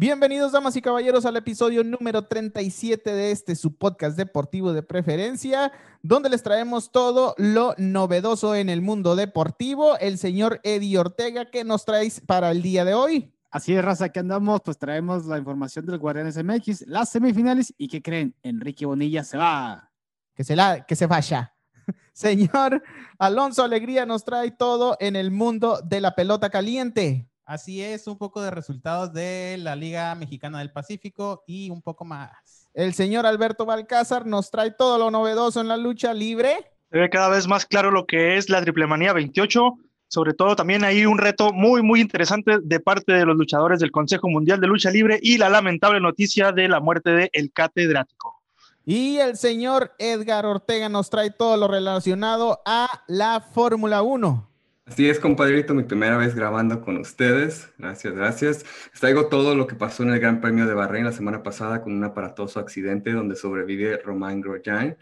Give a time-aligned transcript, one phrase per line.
[0.00, 5.72] Bienvenidos, damas y caballeros, al episodio número 37 de este su podcast deportivo de preferencia,
[6.02, 9.98] donde les traemos todo lo novedoso en el mundo deportivo.
[9.98, 13.34] El señor Eddie Ortega, ¿qué nos traes para el día de hoy?
[13.50, 17.88] Así es, raza, que andamos, pues traemos la información del Guardianes MX, las semifinales y
[17.88, 18.36] ¿qué creen?
[18.44, 19.90] Enrique Bonilla se va.
[20.32, 21.56] Que se, la, que se vaya.
[22.12, 22.84] Señor
[23.18, 27.28] Alonso Alegría nos trae todo en el mundo de la pelota caliente.
[27.48, 32.04] Así es, un poco de resultados de la Liga Mexicana del Pacífico y un poco
[32.04, 32.68] más.
[32.74, 36.58] El señor Alberto Balcázar nos trae todo lo novedoso en la lucha libre.
[36.90, 39.78] Se ve cada vez más claro lo que es la Triple Manía 28.
[40.08, 43.92] Sobre todo también hay un reto muy, muy interesante de parte de los luchadores del
[43.92, 48.42] Consejo Mundial de Lucha Libre y la lamentable noticia de la muerte de El Catedrático.
[48.84, 54.48] Y el señor Edgar Ortega nos trae todo lo relacionado a la Fórmula 1.
[54.88, 57.68] Así es, compadrito, mi primera vez grabando con ustedes.
[57.78, 58.64] Gracias, gracias.
[58.90, 61.82] Les traigo todo lo que pasó en el Gran Premio de Bahrein la semana pasada
[61.82, 64.96] con un aparatoso accidente donde sobrevive Romain Grosjean.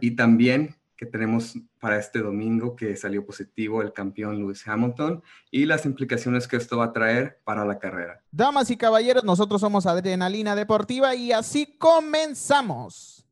[0.00, 5.66] y también que tenemos para este domingo que salió positivo el campeón Lewis Hamilton y
[5.66, 8.22] las implicaciones que esto va a traer para la carrera.
[8.30, 13.26] Damas y caballeros, nosotros somos Adrenalina Deportiva y así comenzamos.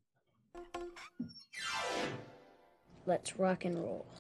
[3.07, 4.12] Let's rock and roll.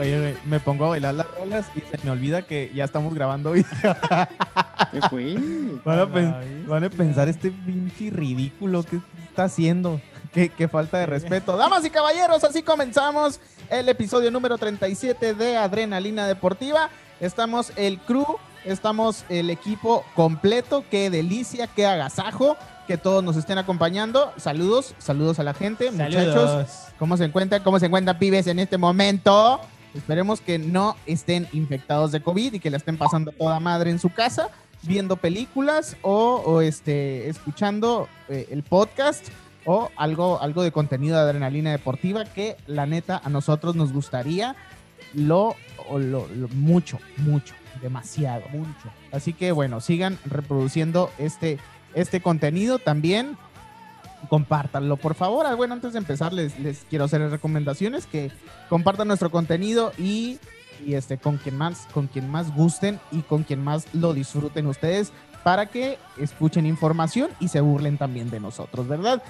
[0.00, 3.50] Oye, me pongo a bailar las rolas y se me olvida que ya estamos grabando
[3.50, 3.66] hoy.
[4.92, 5.36] ¿Qué fue?
[5.84, 10.00] Van a, pensar este pinche ridículo que está haciendo.
[10.32, 11.54] Qué, qué, falta de respeto.
[11.56, 16.88] Damas y caballeros, así comenzamos el episodio número 37 de Adrenalina Deportiva.
[17.20, 18.24] Estamos el crew,
[18.64, 20.82] estamos el equipo completo.
[20.90, 22.56] Qué delicia, qué agasajo
[22.86, 24.32] que todos nos estén acompañando.
[24.38, 26.88] Saludos, saludos a la gente, muchachos.
[26.98, 27.62] ¿Cómo se encuentran?
[27.62, 29.60] ¿Cómo se encuentran pibes en este momento?
[29.94, 33.98] Esperemos que no estén infectados de COVID y que la estén pasando toda madre en
[33.98, 34.50] su casa,
[34.82, 39.28] viendo películas o, este, escuchando eh, el podcast
[39.64, 44.56] o algo, algo de contenido de adrenalina deportiva que la neta a nosotros nos gustaría
[45.12, 45.54] lo,
[45.90, 48.90] lo, lo mucho, mucho, demasiado, mucho.
[49.12, 51.58] Así que bueno, sigan reproduciendo este,
[51.94, 53.36] este contenido también
[54.28, 55.46] compártanlo, por favor.
[55.46, 56.52] Ah, bueno, antes de empezar, les,
[56.88, 58.30] quiero hacer recomendaciones que
[58.68, 60.38] compartan nuestro contenido y,
[60.86, 65.12] este, con quien más, con quien más gusten y con quien más lo disfruten ustedes
[65.42, 69.22] para que escuchen información y se burlen también de nosotros, ¿verdad?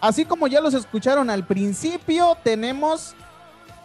[0.00, 3.14] Así como ya los escucharon al principio, tenemos,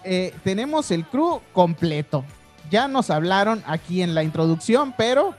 [0.03, 2.23] eh, tenemos el crew completo.
[2.69, 5.35] Ya nos hablaron aquí en la introducción, pero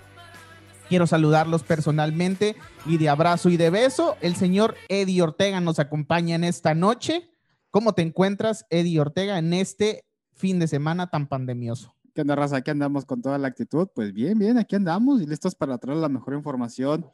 [0.88, 2.54] Quiero saludarlos personalmente
[2.84, 4.16] y de abrazo y de beso.
[4.20, 7.28] El señor Eddie Ortega nos acompaña en esta noche.
[7.72, 11.92] ¿Cómo te encuentras, Eddie Ortega, en este fin de semana tan pandemioso?
[12.14, 12.58] ¿Qué onda, raza?
[12.58, 13.88] Aquí andamos con toda la actitud.
[13.94, 17.04] Pues bien, bien, aquí andamos y listos para traer la mejor información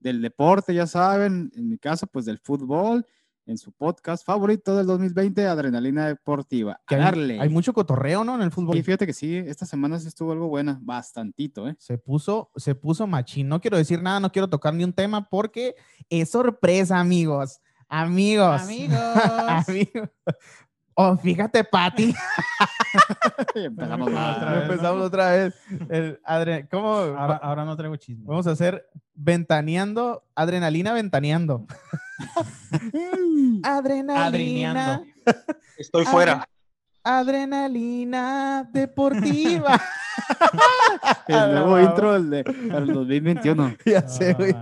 [0.00, 3.06] del deporte, ya saben, en mi caso, pues del fútbol
[3.46, 6.80] en su podcast favorito del 2020, Adrenalina Deportiva.
[6.86, 8.34] Que hay, mucho cotorreo, ¿no?
[8.34, 8.76] En el fútbol.
[8.76, 11.74] Y fíjate que sí, esta semana sí estuvo algo buena, bastantito, ¿eh?
[11.78, 13.48] Se puso, se puso machín.
[13.48, 15.74] No quiero decir nada, no quiero tocar ni un tema porque
[16.08, 17.60] es sorpresa, amigos.
[17.88, 18.62] Amigos.
[18.62, 18.98] Amigos.
[19.68, 20.08] amigos.
[20.94, 22.14] Oh, fíjate, Pati.
[23.54, 26.68] empezamos, otra vez, empezamos otra vez.
[26.70, 26.88] ¿cómo?
[26.88, 28.24] Ahora, no traigo chisme.
[28.26, 31.66] Vamos a hacer ventaneando, adrenalina ventaneando.
[33.62, 35.02] adrenalina.
[35.78, 36.46] Estoy fuera.
[37.02, 39.80] Adrenalina deportiva.
[41.26, 43.76] el nuevo intro del de, para el 2021.
[43.86, 44.54] Ya sé, güey.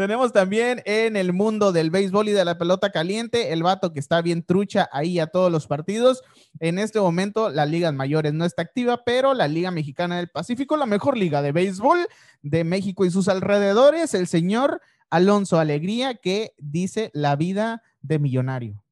[0.00, 4.00] Tenemos también en el mundo del béisbol y de la pelota caliente el vato que
[4.00, 6.22] está bien trucha ahí a todos los partidos.
[6.58, 10.78] En este momento la Liga Mayores no está activa, pero la Liga Mexicana del Pacífico,
[10.78, 12.08] la mejor liga de béisbol
[12.40, 14.80] de México y sus alrededores, el señor
[15.10, 18.82] Alonso Alegría que dice la vida de millonario.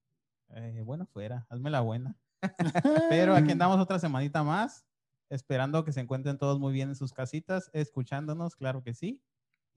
[0.51, 2.19] Eh, bueno, fuera, hazme la buena.
[3.09, 4.85] pero aquí andamos otra semanita más
[5.31, 9.21] Esperando que se encuentren todos muy bien en sus casitas, escuchándonos, claro que sí.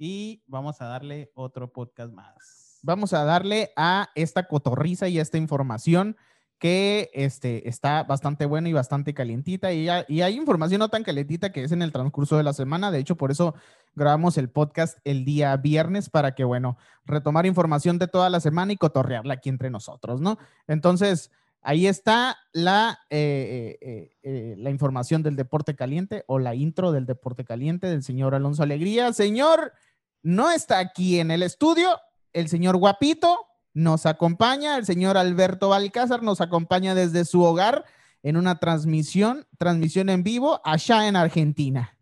[0.04, 2.80] Y vamos a darle otro podcast más.
[2.82, 6.18] Vamos a darle a esta cotorriza y a esta información
[6.58, 9.72] que este, está bastante buena y bastante calientita.
[9.74, 12.54] Y, ya- y hay información no tan calientita que es en el transcurso de la
[12.54, 12.90] semana.
[12.90, 13.54] De hecho, por eso
[13.94, 18.74] grabamos el podcast el día viernes para que, bueno, retomar información de toda la semana
[18.74, 20.40] y cotorrearla aquí entre nosotros, ¿no?
[20.68, 21.30] Entonces,
[21.62, 27.06] ahí está la, eh, eh, eh, la información del deporte caliente o la intro del
[27.06, 29.14] deporte caliente del señor Alonso Alegría.
[29.14, 29.74] Señor,
[30.24, 32.00] no está aquí en el estudio.
[32.34, 33.38] El señor Guapito
[33.74, 34.78] nos acompaña.
[34.78, 37.86] El señor Alberto Balcázar nos acompaña desde su hogar
[38.24, 41.98] en una transmisión, transmisión en vivo allá en Argentina.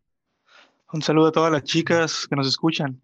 [0.92, 3.00] Un saludo a todas las chicas que nos escuchan.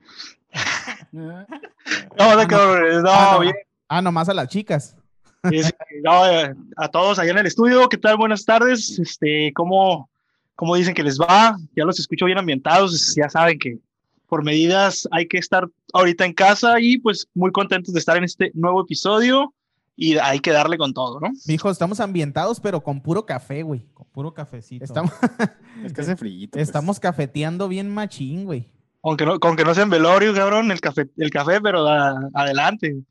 [1.11, 3.55] No, de que- no, Ah, no, bien.
[3.87, 4.95] ah, nomás a las chicas.
[5.43, 8.17] No, eh, a todos allá en el estudio, ¿qué tal?
[8.17, 8.97] Buenas tardes.
[8.97, 10.09] Este, ¿cómo,
[10.55, 11.55] ¿Cómo dicen que les va?
[11.75, 13.77] Ya los escucho bien ambientados, ya saben que
[14.27, 18.23] por medidas hay que estar ahorita en casa y pues muy contentos de estar en
[18.23, 19.53] este nuevo episodio
[19.95, 21.29] y hay que darle con todo, ¿no?
[21.47, 23.85] Mijo, estamos ambientados, pero con puro café, güey.
[23.93, 24.83] Con puro cafecito.
[24.83, 25.11] Estamos,
[25.85, 26.49] Es que hace frío.
[26.51, 26.67] pues.
[26.67, 28.69] estamos cafeteando bien machín, güey.
[29.03, 32.29] Aunque no, con que no sea en velorio, cabrón, el café, el café pero da-
[32.33, 33.03] adelante.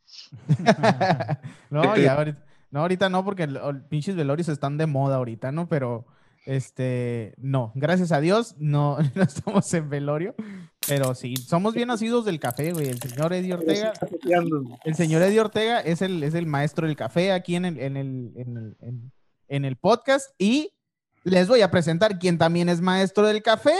[1.70, 5.68] no, ya ahorita, no, ahorita no, porque el pinches velorios están de moda ahorita, ¿no?
[5.68, 6.06] Pero,
[6.46, 10.34] este, no, gracias a Dios, no, no estamos en velorio,
[10.86, 12.88] pero sí, somos bien nacidos del café, güey.
[12.88, 13.92] El señor Eddie Ortega,
[14.84, 17.96] el señor Eddie Ortega es el, es el maestro del café aquí en el, en
[17.96, 19.12] el, en el, en-
[19.48, 20.72] en el podcast y
[21.22, 23.74] les voy a presentar quien también es maestro del café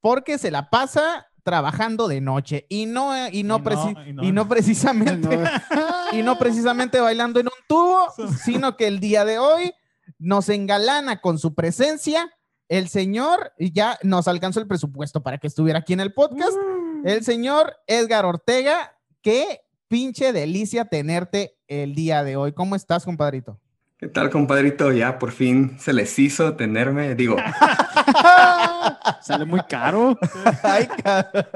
[0.00, 4.12] porque se la pasa trabajando de noche y no, y no, Y no, preci- y
[4.12, 4.22] no.
[4.24, 5.36] y no precisamente
[5.74, 8.06] No, y no precisamente bailando en un tubo,
[8.44, 9.72] sino que el día de hoy
[10.18, 12.30] nos engalana con su presencia.
[12.68, 16.56] El señor y ya nos alcanzó el presupuesto para que estuviera aquí en el podcast.
[17.04, 22.52] El señor Edgar Ortega, qué pinche delicia tenerte el día de hoy.
[22.52, 23.58] ¿Cómo estás, compadrito?
[23.96, 24.92] ¿Qué tal, compadrito?
[24.92, 27.14] Ya por fin se les hizo tenerme.
[27.14, 27.36] Digo,
[29.22, 30.18] Sale muy caro.
[30.62, 31.46] Ay, cabrón.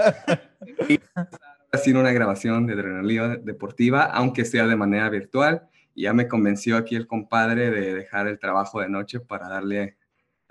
[1.73, 5.69] ha sido una grabación de Adrenalina Deportiva, aunque sea de manera virtual.
[5.95, 9.99] Y ya me convenció aquí el compadre de dejar el trabajo de noche para darle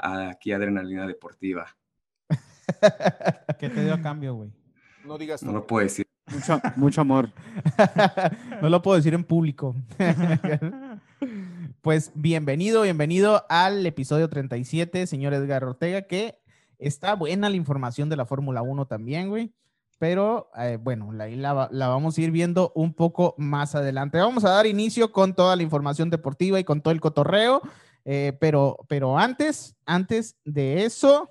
[0.01, 1.67] aquí Adrenalina Deportiva.
[3.59, 4.49] ¿Qué te dio a cambio, güey?
[5.05, 6.07] No digas No lo puedo decir.
[6.31, 7.29] Mucho, mucho amor.
[8.61, 9.75] no lo puedo decir en público.
[11.81, 16.39] pues bienvenido, bienvenido al episodio 37, señor Edgar Ortega, que
[16.79, 19.53] está buena la información de la Fórmula 1 también, güey.
[19.99, 24.17] Pero eh, bueno, la, la, va- la vamos a ir viendo un poco más adelante.
[24.17, 27.61] Vamos a dar inicio con toda la información deportiva y con todo el cotorreo.
[28.05, 31.29] Eh, pero, pero antes, antes de eso,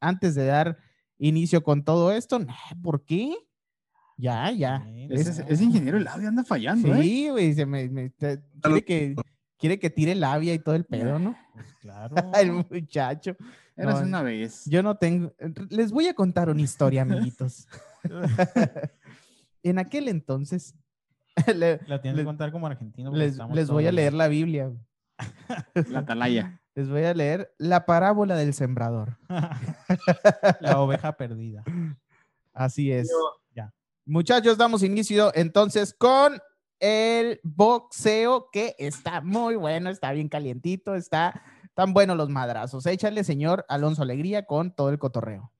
[0.00, 0.76] antes de dar
[1.18, 2.38] inicio con todo esto,
[2.82, 3.34] ¿por qué?
[4.16, 4.86] Ya, ya.
[5.10, 7.02] Ese, Es- ese ingeniero el audio anda fallando, ¿eh?
[7.02, 9.16] Sí, güey, se me, me- te- quiere, que,
[9.58, 11.36] quiere que tire labia y todo el pedo, ¿no?
[11.54, 12.14] Pues claro.
[12.40, 13.36] El muchacho.
[13.76, 14.64] Eras No, una vez.
[14.66, 15.32] Yo no tengo.
[15.70, 17.66] Les voy a contar una historia, amiguitos.
[19.62, 20.74] en aquel entonces,
[21.54, 23.12] le- La tienes les- que contar como argentino.
[23.12, 23.38] les,
[23.68, 24.66] voy a leer la Biblia.
[24.66, 24.78] güey.
[25.88, 26.60] La atalaya.
[26.74, 29.18] Les voy a leer la parábola del sembrador.
[30.60, 31.64] la oveja perdida.
[32.52, 33.10] Así es.
[33.54, 33.72] Ya.
[34.06, 36.40] Muchachos, damos inicio entonces con
[36.80, 41.42] el boxeo que está muy bueno, está bien calientito, está
[41.74, 42.86] tan bueno los madrazos.
[42.86, 45.51] Échale, señor Alonso Alegría, con todo el cotorreo.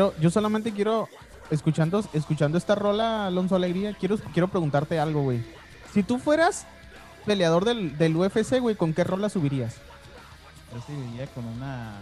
[0.00, 1.10] Quiero, yo solamente quiero,
[1.50, 5.44] escuchando, escuchando esta rola, Alonso Alegría, quiero, quiero preguntarte algo, güey.
[5.92, 6.66] Si tú fueras
[7.26, 9.76] peleador del, del UFC, güey, ¿con qué rola subirías?
[10.72, 11.96] Yo seguiría con una.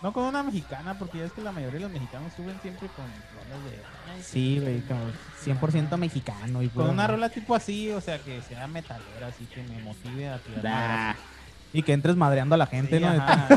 [0.00, 2.88] No con una mexicana, porque ya es que la mayoría de los mexicanos suben siempre
[2.88, 3.82] con rolas de.
[4.10, 5.10] ay, Sí, güey, como
[5.44, 6.62] 100% mexicano.
[6.62, 10.30] Y Con una rola tipo así, o sea, que sea metalera, así que me motive
[10.30, 11.16] a tirar.
[11.70, 13.10] Y que entres madreando a la gente, Sí, ¿no?
[13.10, 13.48] ajá.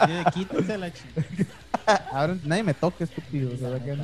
[0.06, 1.22] Sí, quítense la chica.
[2.12, 3.50] Ahora nadie me toque, estúpido.
[3.54, 3.96] o sea, que-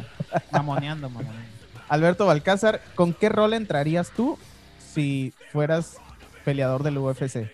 [0.52, 1.48] Mamoneando, mamoneando.
[1.88, 4.38] Alberto Balcázar, ¿con qué rol entrarías tú
[4.94, 5.96] si fueras
[6.44, 7.50] peleador del UFC?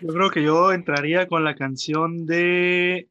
[0.00, 3.08] Yo creo que yo entraría con la canción de.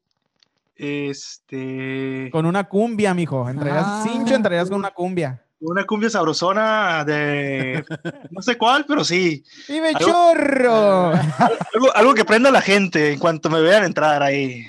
[0.75, 2.29] Este.
[2.31, 3.47] Con una cumbia, mijo.
[3.49, 4.03] Entrarías, Ah.
[4.07, 5.41] cincho, entrarías con una cumbia.
[5.59, 7.85] Una cumbia sabrosona de.
[8.31, 9.43] No sé cuál, pero sí.
[9.69, 11.07] ¡Vive Algo- chorro!
[11.11, 14.65] Algo, algo que prenda a la gente en cuanto me vean entrar ahí.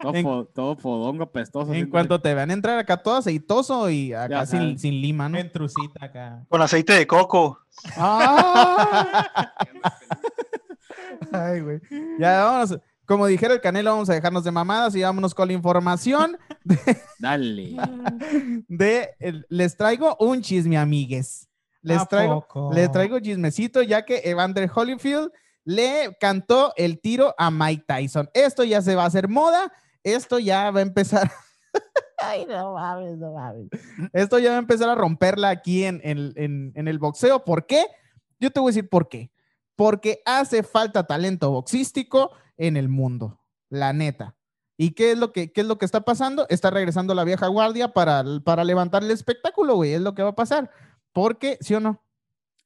[0.00, 1.72] Todo, En- todo apestoso.
[1.72, 5.38] En cuanto te vean entrar acá todo aceitoso y acá Ya sin, sin lima, ¿no?
[5.38, 6.44] En trucita acá.
[6.48, 7.58] Con aceite de coco.
[7.96, 9.52] ¡Ah!
[11.32, 11.80] Ay, güey.
[12.18, 12.78] Ya vámonos.
[13.06, 16.38] Como dijera el Canelo, vamos a dejarnos de mamadas y vámonos con la información
[17.18, 17.76] Dale.
[18.68, 19.10] de...
[19.18, 21.48] el- les traigo un chisme, amigues.
[21.82, 25.32] Les ¿A traigo, les traigo chismecito ya que Evander Holyfield
[25.64, 28.28] le cantó el tiro a Mike Tyson.
[28.34, 29.72] Esto ya se va a hacer moda.
[30.02, 31.30] Esto ya va a empezar...
[32.18, 33.68] Ay, no mames, no mames.
[34.12, 37.44] Esto ya va a empezar a romperla aquí en, en- en- en el boxeo.
[37.44, 37.86] ¿Por qué?
[38.38, 39.30] Yo te voy a decir por qué.
[39.76, 43.40] Porque hace falta talento boxístico en el mundo,
[43.70, 44.36] la neta.
[44.76, 46.46] ¿Y qué es lo que, qué es lo que está pasando?
[46.50, 49.92] Está regresando la vieja guardia para, para levantar el espectáculo, güey.
[49.94, 50.70] Es lo que va a pasar.
[51.12, 52.02] Porque, ¿sí o no?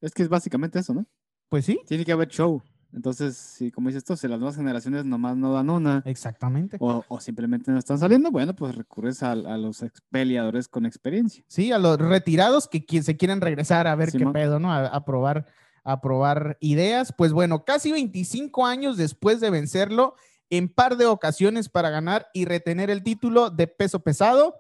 [0.00, 1.06] Es que es básicamente eso, ¿no?
[1.48, 2.62] Pues sí, Tiene que haber show.
[2.94, 6.76] Entonces, si como dices tú, si las nuevas generaciones nomás no dan una exactamente.
[6.78, 11.44] o, o simplemente no están saliendo, bueno, pues recurres a, a los peleadores con experiencia.
[11.48, 14.72] Sí, a los retirados que se quieren regresar a ver qué pedo, ¿no?
[14.72, 15.46] A, a probar,
[15.82, 17.12] a probar ideas.
[17.16, 20.14] Pues bueno, casi 25 años después de vencerlo
[20.48, 24.54] en par de ocasiones para ganar y retener el título de peso pesado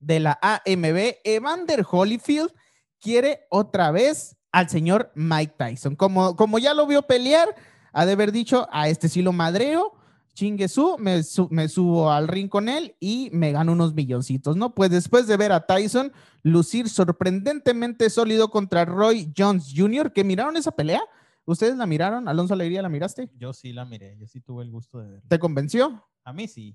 [0.00, 2.52] de la AMB, Evander Holyfield
[3.00, 5.96] quiere otra vez al señor Mike Tyson.
[5.96, 7.46] Como, como ya lo vio pelear,
[7.92, 9.92] ha de haber dicho, a este sí lo madreo,
[10.32, 14.56] chingue su, me, su- me subo al ring con él y me gano unos milloncitos,
[14.56, 14.74] ¿no?
[14.74, 16.10] Pues después de ver a Tyson
[16.42, 21.02] lucir sorprendentemente sólido contra Roy Jones Jr., que miraron esa pelea,
[21.44, 22.26] ¿ustedes la miraron?
[22.26, 23.28] Alonso Alegría, ¿la miraste?
[23.36, 25.28] Yo sí la miré, yo sí tuve el gusto de verla.
[25.28, 26.02] ¿Te convenció?
[26.24, 26.74] A mí sí.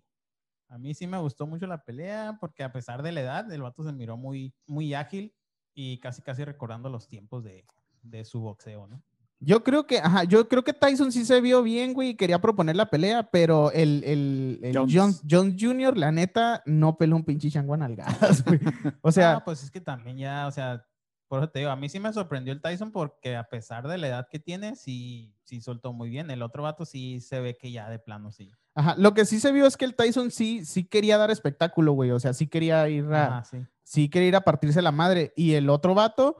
[0.69, 3.63] A mí sí me gustó mucho la pelea porque a pesar de la edad, el
[3.63, 5.33] vato se miró muy, muy ágil
[5.73, 7.65] y casi casi recordando los tiempos de,
[8.03, 9.01] de su boxeo, ¿no?
[9.43, 12.39] Yo creo que, ajá, yo creo que Tyson sí se vio bien, güey, y quería
[12.39, 14.93] proponer la pelea, pero el, el, el Jones.
[14.93, 15.21] Jones.
[15.27, 18.59] Jones Jr., la neta, no peló un pinche chango a nalgadas, güey.
[19.01, 20.85] O sea, pues es que también ya, o sea,
[21.27, 23.97] por eso te digo, a mí sí me sorprendió el Tyson porque a pesar de
[23.97, 26.29] la edad que tiene, sí, sí soltó muy bien.
[26.29, 28.51] El otro vato sí se ve que ya de plano sí.
[28.75, 31.93] Ajá, lo que sí se vio es que el Tyson sí, sí quería dar espectáculo,
[31.93, 32.11] güey.
[32.11, 33.57] O sea, sí quería ir a, Ah, sí.
[33.83, 35.33] sí quería ir a partirse la madre.
[35.35, 36.37] Y el otro vato,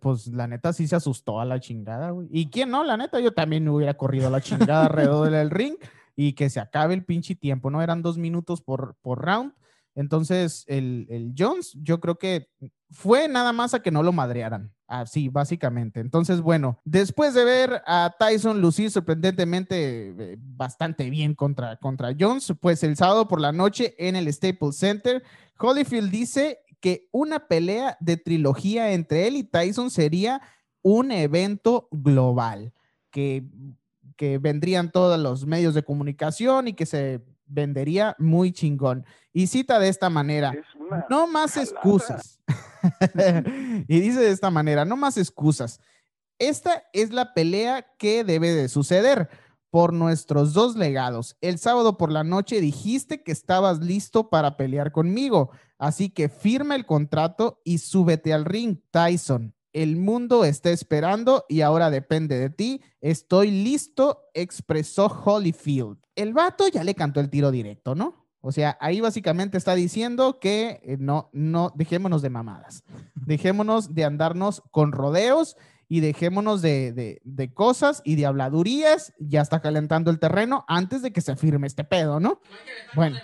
[0.00, 2.28] pues la neta sí se asustó a la chingada, güey.
[2.30, 2.82] ¿Y quién no?
[2.84, 5.74] La neta, yo también hubiera corrido a la chingada alrededor del ring
[6.14, 7.82] y que se acabe el pinche tiempo, ¿no?
[7.82, 9.52] Eran dos minutos por, por round.
[9.96, 12.48] Entonces, el, el Jones, yo creo que
[12.90, 14.72] fue nada más a que no lo madrearan.
[14.86, 15.98] Así, básicamente.
[15.98, 22.52] Entonces, bueno, después de ver a Tyson lucir sorprendentemente eh, bastante bien contra, contra Jones,
[22.60, 25.24] pues el sábado por la noche en el Staples Center,
[25.58, 30.40] Holyfield dice que una pelea de trilogía entre él y Tyson sería
[30.82, 32.72] un evento global,
[33.10, 33.44] que,
[34.16, 39.04] que vendrían todos los medios de comunicación y que se vendería muy chingón.
[39.32, 40.52] Y cita de esta manera,
[41.10, 42.40] no más excusas.
[43.88, 45.80] y dice de esta manera, no más excusas.
[46.38, 49.28] Esta es la pelea que debe de suceder
[49.70, 51.36] por nuestros dos legados.
[51.40, 56.74] El sábado por la noche dijiste que estabas listo para pelear conmigo, así que firma
[56.74, 59.55] el contrato y súbete al ring, Tyson.
[59.76, 62.80] El mundo está esperando y ahora depende de ti.
[63.02, 65.98] Estoy listo, expresó Holyfield.
[66.14, 68.24] El vato ya le cantó el tiro directo, ¿no?
[68.40, 72.84] O sea, ahí básicamente está diciendo que eh, no, no, dejémonos de mamadas.
[73.14, 79.12] Dejémonos de andarnos con rodeos y dejémonos de, de- de cosas y de habladurías.
[79.18, 82.40] Ya está calentando el terreno antes de que se firme este pedo, ¿no?
[82.94, 83.18] Bueno.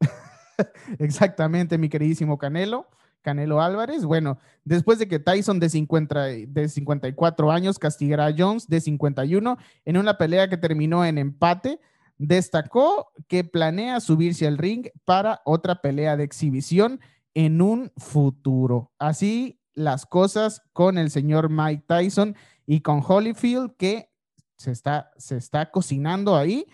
[0.98, 2.88] Exactamente, mi queridísimo Canelo.
[3.22, 4.04] Canelo Álvarez.
[4.04, 9.58] Bueno, después de que Tyson de, 50, de 54 años castigara a Jones de 51
[9.84, 11.80] en una pelea que terminó en empate,
[12.18, 17.00] destacó que planea subirse al ring para otra pelea de exhibición
[17.34, 18.92] en un futuro.
[18.98, 22.36] Así las cosas con el señor Mike Tyson
[22.66, 24.10] y con Holyfield que
[24.56, 26.66] se está, se está cocinando ahí.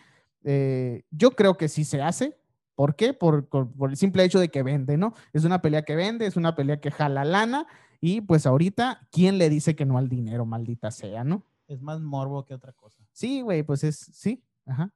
[0.42, 2.36] Eh, yo creo que sí se hace.
[2.76, 3.12] ¿Por qué?
[3.14, 5.14] Por, por- por el simple hecho de que vende, ¿no?
[5.32, 7.66] Es una pelea que vende, es una pelea que jala lana
[8.00, 11.42] y pues ahorita, ¿quién le dice que no al dinero, maldita sea, ¿no?
[11.66, 13.02] Es más morbo que otra cosa.
[13.12, 14.92] Sí, güey, pues es, sí, ajá.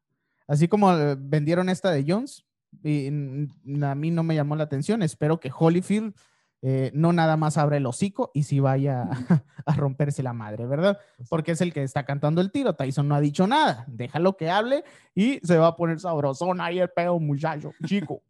[0.46, 2.44] Así como eh, vendieron esta de Jones,
[2.84, 3.08] y
[3.82, 5.02] a mí no me llamó la atención.
[5.02, 6.14] Espero que Holyfield
[6.62, 9.08] eh, no nada más abre el hocico y si vaya a,
[9.66, 10.98] a romperse la madre, ¿verdad?
[11.28, 12.74] Porque es el que está cantando el tiro.
[12.74, 13.84] Tyson no ha dicho nada.
[13.86, 18.22] Déjalo que hable y se va a poner sabrosón ahí el pedo, muchacho, chico.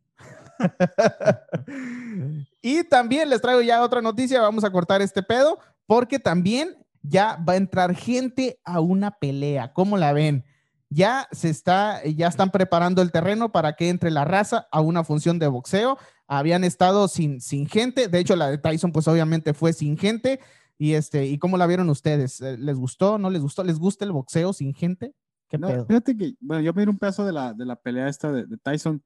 [2.63, 4.41] y también les traigo ya otra noticia.
[4.41, 9.73] Vamos a cortar este pedo porque también ya va a entrar gente a una pelea.
[9.73, 10.45] ¿Cómo la ven?
[10.93, 15.05] Ya se está, ya están preparando el terreno para que entre la raza a una
[15.05, 15.97] función de boxeo.
[16.27, 18.09] Habían estado sin, sin gente.
[18.09, 20.41] De hecho, la de Tyson, pues obviamente fue sin gente.
[20.79, 22.41] Y este, ¿y cómo la vieron ustedes?
[22.41, 23.19] Eh, ¿Les gustó?
[23.19, 23.63] ¿No les gustó?
[23.63, 25.15] ¿Les gusta el boxeo sin gente?
[25.49, 25.87] ¿Qué No, pedo?
[25.87, 28.57] fíjate que, bueno, yo miré un pedazo de la, de la pelea esta de, de
[28.57, 29.03] Tyson.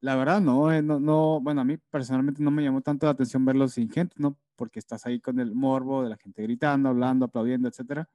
[0.00, 3.12] La verdad, no, eh, no, no, bueno, a mí personalmente no me llamó tanto la
[3.12, 4.36] atención verlo sin gente, ¿no?
[4.56, 8.08] Porque estás ahí con el morbo de la gente gritando, hablando, aplaudiendo, etcétera.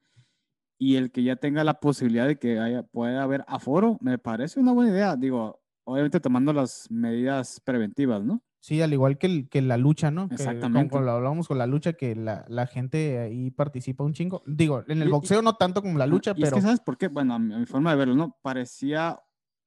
[0.80, 4.60] Y el que ya tenga la posibilidad de que haya, pueda haber aforo, me parece
[4.60, 5.16] una buena idea.
[5.16, 8.42] Digo, obviamente tomando las medidas preventivas, ¿no?
[8.60, 10.28] Sí, al igual que, el- que la lucha, ¿no?
[10.30, 10.90] Exactamente.
[10.92, 14.44] Como lo hablábamos con la lucha, que la, la gente ahí participa un chingo.
[14.46, 16.80] Digo, en el y- boxeo no tanto como la lucha, y es pero que, ¿sabes
[16.82, 17.08] por qué?
[17.08, 18.36] Bueno, a mi, a mi forma de verlo, ¿no?
[18.42, 19.18] Parecía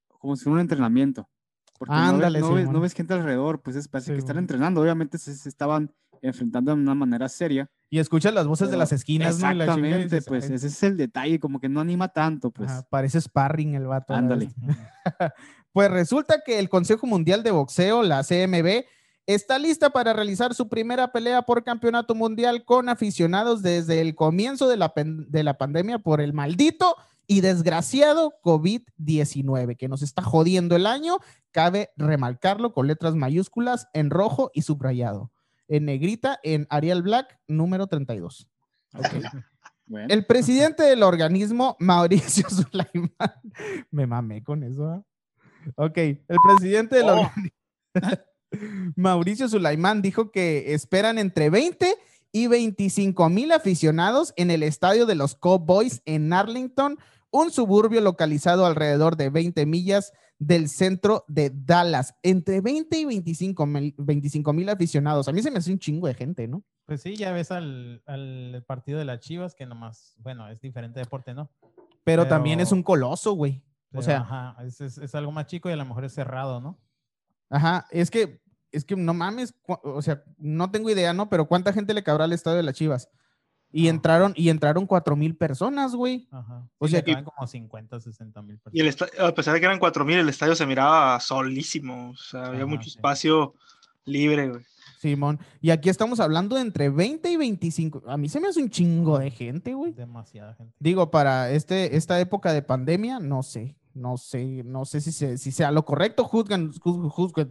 [0.08, 1.28] como si fuera un entrenamiento.
[1.78, 2.82] Porque no ves- no, ves, no Simón.
[2.82, 4.82] ves gente alrededor, pues es, parece que están entrenando.
[4.82, 7.70] Obviamente se, se estaban enfrentando de una manera seria.
[7.92, 9.50] y escuchas las voces de las esquinas, ¿no?
[9.50, 12.70] Exactamente, dices, pues "Ay, ese es el detalle, como que no anima tanto, pues.
[12.70, 14.14] ajá, parece sparring el vato.
[14.14, 14.50] Ándale.
[15.72, 18.84] Pues resulta que el Consejo Mundial de Boxeo, la CMB,
[19.26, 24.68] está lista para realizar su primera pelea por campeonato mundial con aficionados desde el comienzo
[24.68, 26.96] de la, de la pandemia por el maldito
[27.28, 31.18] y desgraciado COVID-19 que nos está jodiendo el año.
[31.52, 35.30] Cabe remarcarlo con letras mayúsculas en rojo y subrayado.
[35.70, 38.46] En negrita, en Arial Black, número 32.
[39.86, 43.10] Bueno, El presidente del organismo, Mauricio Sulaimán,
[43.90, 44.86] me mamé con eso.
[44.86, 45.02] ¿ah?
[45.74, 47.22] Ok, el presidente del Oh.
[47.22, 47.50] organismo,
[48.96, 51.92] Mauricio Sulaimán, dijo que esperan entre 20
[52.30, 56.96] y 25 mil aficionados en el estadio de los Cowboys en Arlington,
[57.32, 62.14] un suburbio localizado alrededor de 20 millas del centro de Dallas.
[62.24, 65.28] Entre 20 y 25 mil 25 mil aficionados.
[65.28, 66.64] A mí se me hace un chingo de gente, ¿no?
[66.86, 70.98] Pues sí, ya ves al, al partido de las Chivas, que nomás, bueno, es diferente
[70.98, 71.50] deporte, ¿no?
[72.02, 73.62] Pero, también es un coloso, güey.
[73.92, 76.60] O sea, ajá, es, es- es algo más chico y a lo mejor es cerrado,
[76.60, 76.78] ¿no?
[77.50, 78.40] Ajá, es que,
[78.72, 81.28] es que no mames, o sea, no tengo idea, ¿no?
[81.28, 83.08] Pero ¿cuánta gente le cabrá al estadio de las Chivas?
[83.72, 83.90] Y No.
[83.90, 86.26] entraron, y entraron cuatro mil personas, güey.
[86.30, 86.68] Ajá.
[86.78, 88.74] O sea que- como 50, 60 mil personas.
[88.74, 88.80] Y
[89.20, 92.10] el a pesar de que eran 4.000, el estadio se miraba solísimo.
[92.10, 92.90] O sea, había Ajá, mucho sí.
[92.96, 93.54] espacio
[94.04, 94.62] libre, güey.
[94.98, 95.38] Simón.
[95.62, 98.02] Y aquí estamos hablando de entre 20 y 25.
[98.06, 99.92] A mí se me hace un chingo de gente, güey.
[99.92, 100.74] Demasiada gente.
[100.78, 103.76] Digo, para este, esta época de pandemia, no sé.
[103.94, 106.24] No sé, no sé si, se- si sea lo correcto.
[106.24, 107.48] Juzgan, juz- juzgan.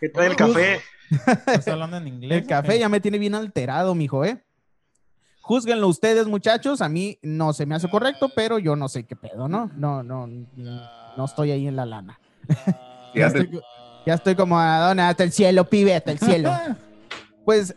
[0.00, 0.80] ¿Qué trae el café?
[1.46, 2.42] ¿Estás hablando en inglés?
[2.42, 4.42] El café ya me tiene bien alterado, mijo, ¿eh?
[5.40, 6.80] Júzguenlo ustedes, muchachos.
[6.82, 9.70] A mí no se me hace correcto, pero yo no sé qué pedo, ¿no?
[9.76, 12.18] No, no, no estoy ahí en la lana.
[13.14, 13.60] Ya estoy,
[14.06, 16.52] ya estoy como Madonna, hasta el cielo, pibe, hasta el cielo.
[17.44, 17.76] Pues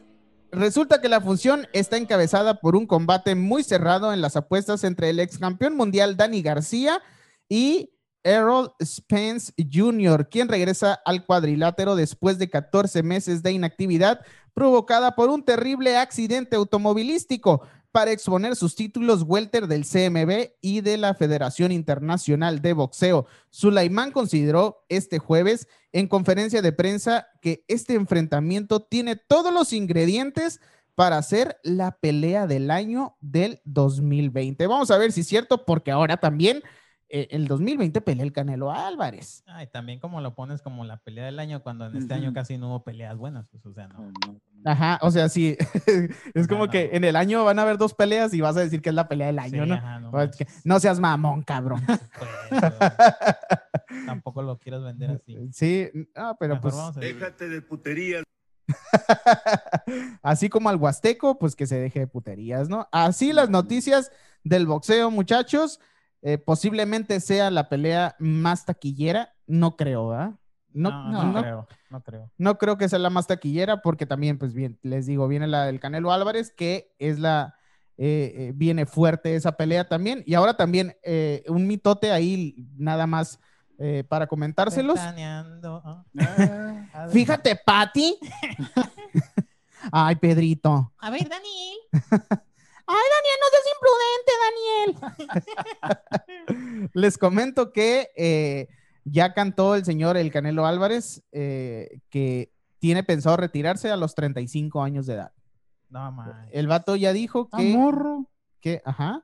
[0.52, 5.10] resulta que la función está encabezada por un combate muy cerrado en las apuestas entre
[5.10, 7.02] el ex campeón mundial Dani García
[7.48, 7.92] y
[8.24, 14.22] Errol Spence Jr., quien regresa al cuadrilátero después de 14 meses de inactividad
[14.54, 20.97] provocada por un terrible accidente automovilístico para exponer sus títulos welter del CMB y de
[20.97, 23.25] la Federación Internacional de Boxeo.
[23.49, 30.60] Sulaimán consideró este jueves en conferencia de prensa que este enfrentamiento tiene todos los ingredientes
[30.93, 34.67] para hacer la pelea del año del 2020.
[34.67, 36.62] Vamos a ver si es cierto, porque ahora también
[37.10, 39.43] el 2020 pelea el Canelo Álvarez.
[39.48, 42.58] Ay, también como lo pones como la pelea del año, cuando en este año casi
[42.58, 44.12] no hubo peleas buenas, pues, o sea, no.
[44.65, 45.58] Ajá, o sea, sí,
[46.34, 46.98] es como No, que no.
[46.98, 49.08] en el año van a haber dos peleas y vas a decir que es la
[49.08, 49.76] pelea del año, Sí, ¿no?
[49.76, 50.32] ajá, no Pues
[50.65, 51.82] no seas mamón, cabrón.
[51.86, 52.00] Pues,
[54.06, 55.38] tampoco lo quieres vender así.
[55.52, 58.24] Sí, ah, pero Mejor pues vamos a- Déjate de puterías.
[60.22, 62.88] así como al Huasteco, pues que se deje de puterías, ¿no?
[62.91, 64.12] Así las noticias
[64.43, 65.80] del boxeo, muchachos,
[66.22, 70.10] eh, posiblemente sea la pelea más taquillera, no creo.
[70.72, 72.32] No, No, no, no, no, creo, no creo.
[72.38, 75.66] no creo que sea la más taquillera porque también, pues bien, les digo, viene la
[75.66, 77.56] del Canelo Álvarez, que es la,
[77.98, 80.24] eh, eh, viene fuerte esa pelea también.
[80.28, 83.40] Y ahora también eh, un mitote ahí, nada más
[83.80, 85.00] eh, para comentárselos.
[85.00, 86.04] Ah.
[87.12, 88.18] Fíjate, Patti.
[89.92, 90.94] Ay, Pedrito.
[91.00, 91.78] A ver, Daniel.
[92.91, 93.67] Ay, Daniel, no seas
[94.95, 95.39] imprudente,
[96.47, 96.89] Daniel.
[96.93, 98.67] Les comento que eh,
[99.04, 104.82] ya cantó el señor El Canelo Álvarez, eh, que tiene pensado retirarse a los 35
[104.82, 105.32] años de edad.
[105.89, 106.47] No, man.
[106.52, 108.25] El vato ya dijo Ah, que, morro.
[108.60, 109.23] que ajá,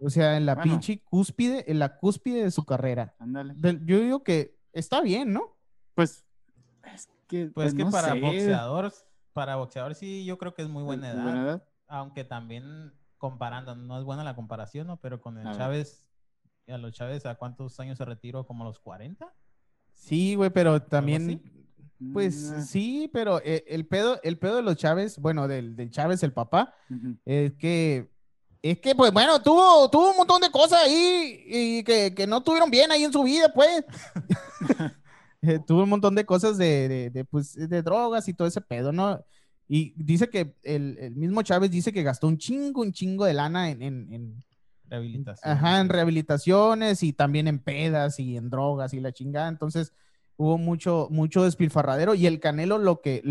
[0.00, 0.72] o sea, en la Bueno.
[0.72, 3.14] pinche cúspide, en la cúspide de su carrera.
[3.18, 3.54] Ándale.
[3.84, 5.56] Yo digo que está bien, ¿no?
[5.94, 6.24] Pues,
[6.94, 8.20] es que, Pues que no para sé.
[8.20, 8.92] boxeador,
[9.34, 11.22] para boxeador sí, yo creo que es muy buena edad.
[11.22, 11.62] Buena edad.
[11.88, 14.98] Aunque también comparando, no es buena la comparación, ¿no?
[14.98, 15.58] Pero con el A ver.
[15.58, 16.06] Chávez,
[16.68, 18.46] a los Chávez, ¿a cuántos años se retiró?
[18.46, 19.34] ¿Como a los 40?
[19.92, 21.42] Sí, güey, pero también,
[22.12, 25.90] pues Mm, sí, pero eh, el pedo, el pedo de los Chávez, bueno, del, del
[25.90, 26.72] Chávez, el papá,
[27.24, 28.08] es que,
[28.62, 32.40] es que, pues bueno, tuvo, tuvo un montón de cosas ahí y que, que no
[32.42, 33.84] tuvieron bien ahí en su vida, pues.
[35.40, 38.60] Eh, tuvo un montón de cosas de, de, de, pues, de drogas y todo ese
[38.60, 39.24] pedo, ¿no?
[39.68, 43.34] Y dice que el, el mismo Chávez dice que gastó un chingo, un chingo de
[43.34, 44.44] lana en, en, en-
[44.90, 45.52] Rehabilitación.
[45.52, 49.48] Ajá, en rehabilitaciones y también en pedas y en drogas y la chingada.
[49.48, 49.92] Entonces
[50.36, 53.22] hubo mucho, mucho despilfarradero y el Canelo lo que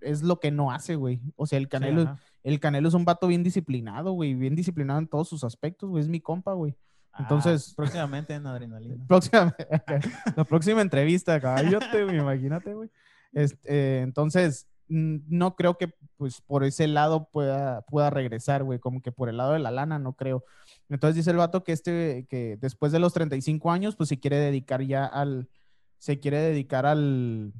[0.00, 1.20] es lo que no hace, güey.
[1.34, 2.02] O sea, el Canelo,
[2.44, 6.02] el Canelo es un vato bien disciplinado, güey, bien disciplinado en todos sus aspectos, güey.
[6.02, 6.76] Es mi compa, güey.
[7.18, 9.04] Entonces- Ah, próximamente en adrenalina.
[10.36, 12.88] La próxima entrevista, cállate, güey, imagínate, güey.
[13.32, 19.00] Este, eh, entonces, no creo que pues por ese lado pueda, pueda regresar, güey, como
[19.00, 20.44] que por el lado de la lana, no creo.
[20.88, 24.38] Entonces dice el vato que este, que después de los 35 años, pues se quiere
[24.38, 25.48] dedicar ya al,
[25.98, 27.52] se quiere dedicar al,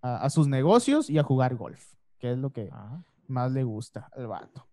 [0.00, 3.02] a, a sus negocios y a jugar golf, que es lo que Ajá.
[3.26, 4.66] más le gusta al vato.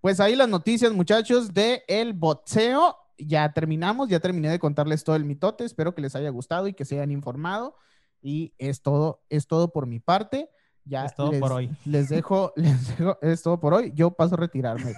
[0.00, 2.96] Pues ahí las noticias, muchachos, de el boxeo.
[3.18, 5.64] Ya terminamos, ya terminé de contarles todo el mitote.
[5.64, 7.74] Espero que les haya gustado y que se hayan informado.
[8.22, 10.50] Y es todo, es todo por mi parte.
[10.88, 11.70] Ya Es todo les, por hoy.
[11.84, 13.92] Les dejo, les dejo, es todo por hoy.
[13.94, 14.94] Yo paso a retirarme.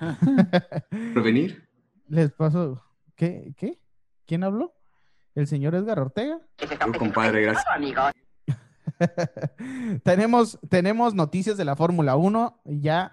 [1.12, 1.68] ¿Prevenir?
[2.08, 2.82] les paso,
[3.14, 3.54] ¿qué?
[3.56, 3.78] ¿Qué?
[4.26, 4.74] ¿Quién habló?
[5.34, 6.38] ¿El señor Edgar Ortega?
[6.58, 7.64] Yo, compadre, gracias.
[10.04, 13.12] tenemos, tenemos noticias de la Fórmula 1 ya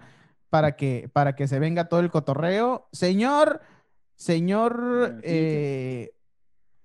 [0.50, 2.88] para que, para que se venga todo el cotorreo.
[2.92, 3.62] Señor,
[4.16, 6.12] señor, eh,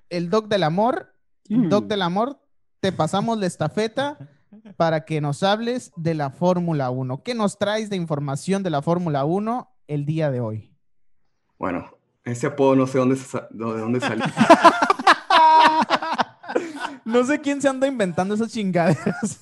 [0.10, 1.16] el Doc del Amor,
[1.50, 1.70] Mm.
[1.70, 2.40] Doc del Amor,
[2.80, 4.18] te pasamos la estafeta
[4.78, 7.24] para que nos hables de la Fórmula 1.
[7.24, 10.76] ¿Qué nos traes de información de la Fórmula 1 el día de hoy?
[11.58, 11.90] Bueno,
[12.24, 14.26] ese apodo no sé dónde, de dónde salió.
[17.04, 19.42] No sé quién se anda inventando esas chingaderas.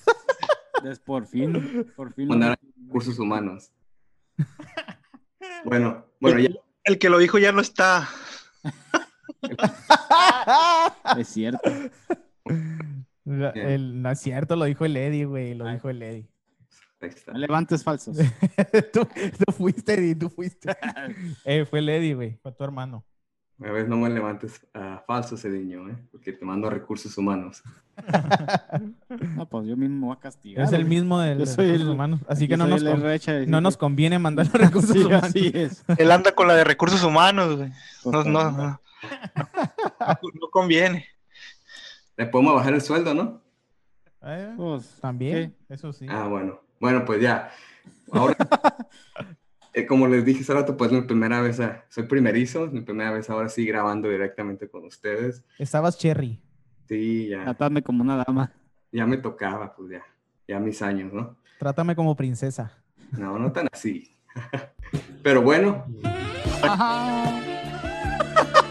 [0.84, 2.26] Es por fin, por fin.
[2.28, 3.72] lo- Mandar recursos humanos.
[5.64, 6.50] Bueno, bueno, ya.
[6.84, 8.06] El que lo dijo ya no está.
[11.16, 11.70] Es cierto.
[13.24, 15.74] La- el- no es cierto, lo dijo el Eddie, güey, lo Ay.
[15.74, 16.28] dijo el Eddie.
[17.32, 18.16] No levantes falsos.
[18.92, 19.06] tú,
[19.44, 20.74] tú fuiste, Eddie, tú fuiste.
[21.44, 22.38] Eh, fue el Eddie, güey.
[22.42, 23.04] Fue tu hermano.
[23.62, 25.96] A ver, no me levantes a falso ese niño, ¿eh?
[26.10, 27.62] Porque te mando a recursos humanos.
[29.36, 30.64] No, pues yo mismo voy a castigar.
[30.66, 32.20] Es el mismo del Yo de soy recursos el- humanos.
[32.28, 35.24] Así que no nos, con- RH no nos conviene mandar los recursos Sí, humanos.
[35.24, 35.84] así es.
[35.98, 37.70] Él anda con la de recursos humanos, güey.
[38.02, 38.80] Por No, no, no.
[40.40, 41.06] No conviene.
[42.16, 43.40] Le podemos bajar el sueldo, ¿no?
[44.22, 45.54] Eh, Pues, También.
[45.68, 46.06] eso sí.
[46.08, 46.60] Ah, bueno.
[46.80, 47.50] Bueno, pues ya.
[48.12, 48.36] Ahora,
[49.74, 53.10] eh, como les dije hace rato, pues mi primera vez, ah, soy primerizo, mi primera
[53.12, 55.42] vez ahora sí grabando directamente con ustedes.
[55.58, 56.40] Estabas cherry.
[56.88, 58.52] Sí, ya, Tratadme como una dama.
[58.92, 60.02] ya me tocaba, pues ya,
[60.46, 61.36] ya mis años, ¿no?
[61.58, 62.72] Trátame como princesa.
[63.12, 64.14] No, no tan así.
[65.22, 67.44] Pero bueno, pusieron,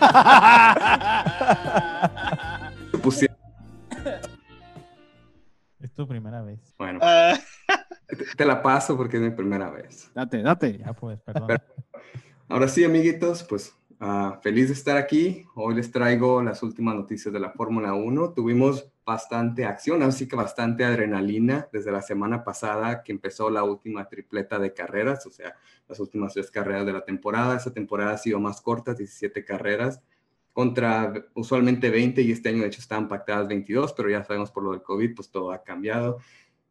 [5.93, 6.60] Es tu primera vez.
[6.79, 7.38] bueno, Ah,
[8.08, 10.10] te, te la paso porque es mi primera vez.
[10.15, 10.79] Date, date.
[10.79, 11.49] Ya pues, perdón.
[12.49, 15.45] Ahora sí, amiguitos, pues ah, feliz de estar aquí.
[15.53, 18.34] Hoy les traigo las últimas noticias de la Fórmula 1.
[18.34, 24.10] Tuvimos bastante acción, así que bastante adrenalina desde la semana pasada que empezó la última
[24.10, 25.56] tripleta de carreras, o sea,
[25.88, 27.56] las últimas tres carreras de la temporada.
[27.56, 30.01] Esta temporada ha sido más corta, 17 carreras
[30.53, 34.63] contra usualmente 20 y este año de hecho estaban pactadas 22, pero ya sabemos por
[34.63, 36.19] lo del COVID, pues todo ha cambiado.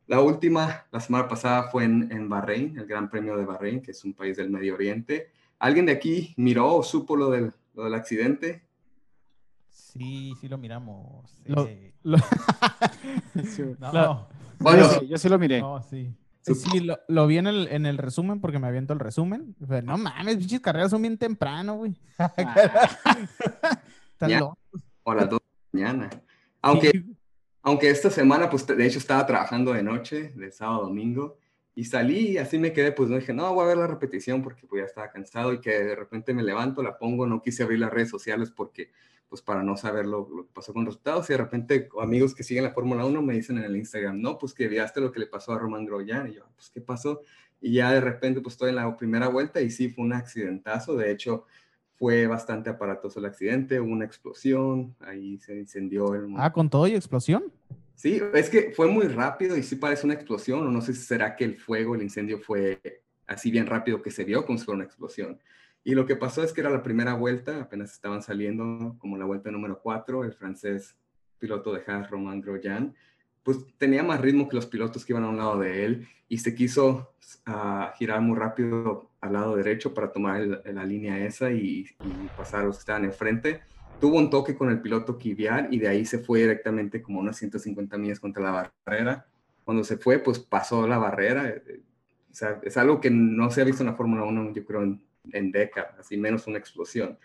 [0.07, 3.91] La última, la semana pasada fue en, en Bahrein, el Gran Premio de Bahrein, que
[3.91, 5.31] es un país del Medio Oriente.
[5.59, 8.63] ¿Alguien de aquí miró o supo lo del, lo del accidente?
[9.71, 11.37] Sí, sí lo miramos.
[11.45, 12.19] Lo- eh, Lo-
[13.45, 15.61] Sí, No, Bueno, yo, sí, yo sí lo miré.
[15.61, 16.13] no, sí.
[16.43, 19.55] Sí, lo, lo vi en el, en el resumen porque me aviento el resumen.
[19.69, 21.95] Pero no mames, pinches carreras son bien temprano, güey.
[24.13, 24.59] Están locos.
[25.03, 25.39] o las 2
[25.73, 26.11] de la mañana.
[26.61, 27.17] Aunque, Sí.
[27.63, 31.39] aunque esta semana, pues de hecho estaba trabajando de noche, de sábado a domingo,
[31.75, 34.43] Y salí y así me quedé, pues no dije, no, voy a ver la repetición
[34.43, 37.63] porque pues ya estaba cansado y que de repente me levanto, la pongo, no quise
[37.63, 38.91] abrir las redes sociales porque,
[39.33, 42.43] pues para no saber lo, lo que pasó con resultados y de repente amigos que
[42.43, 45.21] siguen la Fórmula 1 me dicen en el Instagram, no, pues que viste lo que
[45.21, 47.23] le pasó a Román Grosjean y yo, pues ¿qué pasó?
[47.59, 50.97] Y ya de repente pues estoy en la primera vuelta y sí, fue un accidentazo,
[50.97, 51.47] de hecho
[51.95, 56.27] fue bastante aparatoso el accidente, hubo una explosión, ahí se incendió el...
[56.37, 57.45] Ah, con todo y explosión.
[57.95, 61.05] Sí, es que fue muy rápido y sí parece una explosión, o no sé si
[61.05, 62.83] será que el fuego, el incendio fue
[63.27, 65.41] así bien rápido que se vio como si fuera una explosión.
[65.85, 69.25] Y lo que pasó es que era la primera vuelta, apenas estaban saliendo como la
[69.25, 70.97] vuelta número 4, el francés
[71.39, 72.95] piloto de Haas, Romain Grosjean,
[73.43, 76.39] pues tenía más ritmo que los pilotos que iban a un lado de él y
[76.39, 77.15] se quiso
[77.49, 82.65] uh, girar muy rápido al lado derecho para tomar la línea esa y, y pasar
[82.65, 83.63] los que estaban enfrente
[84.03, 87.37] tuvo un toque con el piloto Kvyat y de ahí se fue directamente como unas
[87.37, 89.27] 150 millas contra la barrera.
[89.65, 91.49] Cuando se fue, pues pasó la barrera.
[91.49, 91.83] eh,
[92.29, 94.99] O sea, es algo que no se ha visto en la Fórmula 1, yo creo,
[95.31, 97.19] en décadas, así menos una explosión.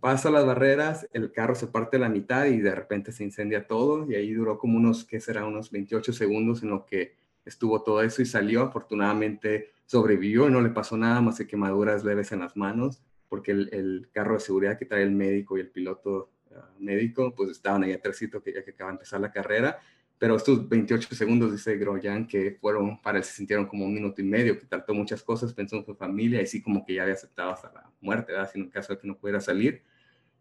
[0.00, 3.66] Pasa las barreras, el carro se parte a la mitad y de repente se incendia
[3.66, 5.46] todo y ahí duró como unos, ¿qué será?
[5.46, 8.62] Unos 28 segundos en lo que estuvo todo eso y salió.
[8.62, 13.52] Afortunadamente sobrevivió y no le pasó nada más que quemaduras leves en las manos porque
[13.52, 17.82] el, carro de seguridad que trae el médico y el piloto uh, médico, pues estaban
[17.82, 19.78] ahí atrásito que ya que acaba de empezar la carrera,
[20.18, 24.20] pero estos 28 segundos, dice Grosjean, que fueron, para él se sintieron como un minuto
[24.20, 27.02] y medio, que trató muchas cosas, pensó en su familia, y sí como que ya
[27.02, 28.50] había aceptado hasta la muerte, ¿verdad?
[28.50, 29.82] Si en caso de que no pudiera salir.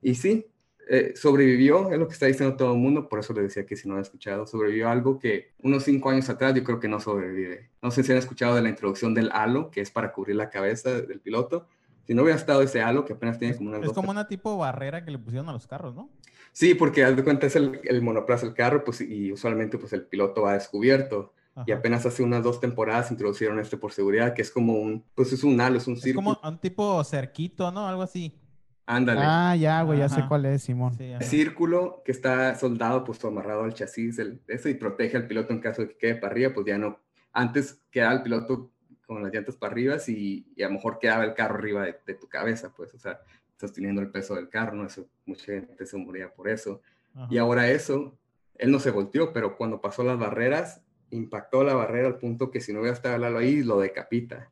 [0.01, 0.45] Y sí,
[0.87, 3.75] eh, sobrevivió, es lo que está diciendo todo el mundo, por eso le decía que
[3.75, 6.99] si no ha escuchado, sobrevivió algo que unos cinco años atrás yo creo que no
[6.99, 7.71] sobrevive.
[7.81, 10.49] No sé si han escuchado de la introducción del halo, que es para cubrir la
[10.49, 11.67] cabeza del piloto,
[12.05, 13.79] si no hubiera estado ese halo que apenas tiene como una...
[13.79, 16.09] Es como una tipo barrera que le pusieron a los carros, ¿no?
[16.55, 19.91] Sí, porque haz de cuenta es el, el monoplaza, el carro, pues y usualmente pues
[19.91, 21.33] el piloto va descubierto.
[21.53, 21.65] Ajá.
[21.67, 25.33] Y apenas hace unas dos temporadas introducieron este por seguridad, que es como un, pues
[25.33, 26.31] es un halo, es un círculo.
[26.31, 27.85] Es como un tipo cerquito, ¿no?
[27.85, 28.39] Algo así.
[28.85, 29.19] Ándale.
[29.21, 30.93] Ah, ya, güey, ya sé cuál es, Simón.
[30.93, 35.51] Sí, círculo que está soldado, pues amarrado al chasis, el, eso, y protege al piloto
[35.51, 37.01] en caso de que quede para arriba, pues ya no.
[37.33, 38.71] Antes quedaba el piloto
[39.05, 41.97] con las llantas para arriba y, y, a lo mejor quedaba el carro arriba de,
[42.05, 43.19] de, tu cabeza, pues, o sea,
[43.59, 44.85] sosteniendo el peso del carro, ¿no?
[44.85, 46.81] Eso, mucha gente se moría por eso.
[47.13, 47.27] Ajá.
[47.29, 48.17] Y ahora eso,
[48.55, 52.61] él no se volteó, pero cuando pasó las barreras, impactó la barrera al punto que
[52.61, 54.51] si no hubiera estado Lalo ahí, lo decapita.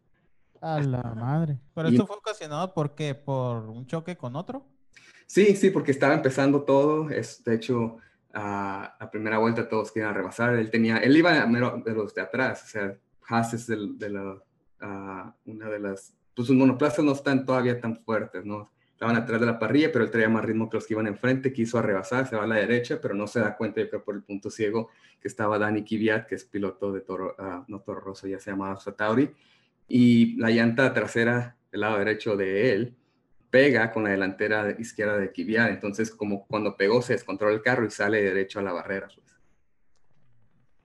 [0.62, 1.60] A la madre.
[1.74, 3.16] Pero esto y, fue ocasionado por qué?
[3.16, 4.66] ¿Por un choque con otro?
[5.28, 7.10] Sí, sí, porque estaba empezando todo.
[7.10, 7.98] Es, de hecho,
[8.34, 10.56] a la primera vuelta todos querían rebasar.
[10.56, 14.34] Él tenía, él iba de los de atrás, o sea, Haas es de, de la,
[14.82, 18.72] uh, una de las, pues sus monoplazas no están todavía tan fuertes, ¿no?
[19.04, 21.52] Estaban atrás de la parrilla, pero él traía más ritmo que los que iban enfrente,
[21.52, 24.16] quiso rebasar, se va a la derecha, pero no se da cuenta, yo creo, por
[24.16, 28.00] el punto ciego, que estaba Dani Kvyat, que es piloto de Toro, uh, no Toro
[28.00, 29.30] Rosso, ya se llamaba Tauri,
[29.90, 32.96] y la llanta trasera del lado derecho de él
[33.50, 37.86] pega con la delantera izquierda de Kvyat, entonces como cuando pegó se descontrola el carro
[37.86, 39.10] y sale derecho a la barrera.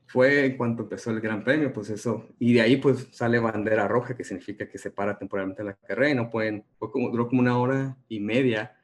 [0.09, 3.87] Fue en cuanto empezó el Gran Premio, pues eso, y de ahí pues sale bandera
[3.87, 7.29] roja, que significa que se para temporalmente la carrera y no pueden, fue como, duró
[7.29, 8.75] como una hora y media,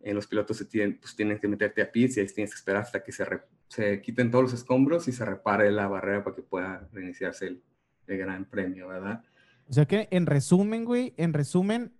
[0.00, 2.58] eh, los pilotos se tienen, pues tienen que meterte a pits y ahí tienes que
[2.58, 6.24] esperar hasta que se, re, se quiten todos los escombros y se repare la barrera
[6.24, 7.62] para que pueda reiniciarse el,
[8.08, 9.22] el Gran Premio, ¿verdad?
[9.68, 11.92] O sea que en resumen, güey, en resumen,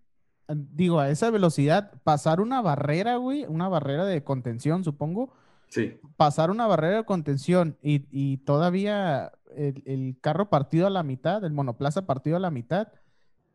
[0.48, 5.32] digo, a esa velocidad, pasar una barrera, güey, una barrera de contención, supongo,
[5.72, 5.98] Sí.
[6.18, 11.42] Pasar una barrera de contención y, y todavía el, el, carro partido a la mitad,
[11.46, 12.88] el monoplaza partido a la mitad,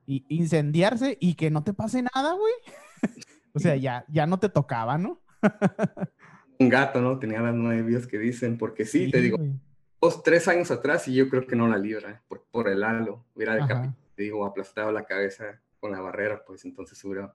[0.08, 2.54] y incendiarse y que no te pase nada, güey.
[3.54, 5.22] o sea, ya, ya no te tocaba, ¿no?
[6.60, 7.20] Un gato, ¿no?
[7.20, 9.38] Tenía las nueve que dicen, porque sí, sí te digo,
[10.02, 13.26] dos, tres años atrás y yo creo que no la libra por, por el halo.
[13.36, 17.32] Hubiera decapitado, te digo, aplastado la cabeza con la barrera, pues entonces hubiera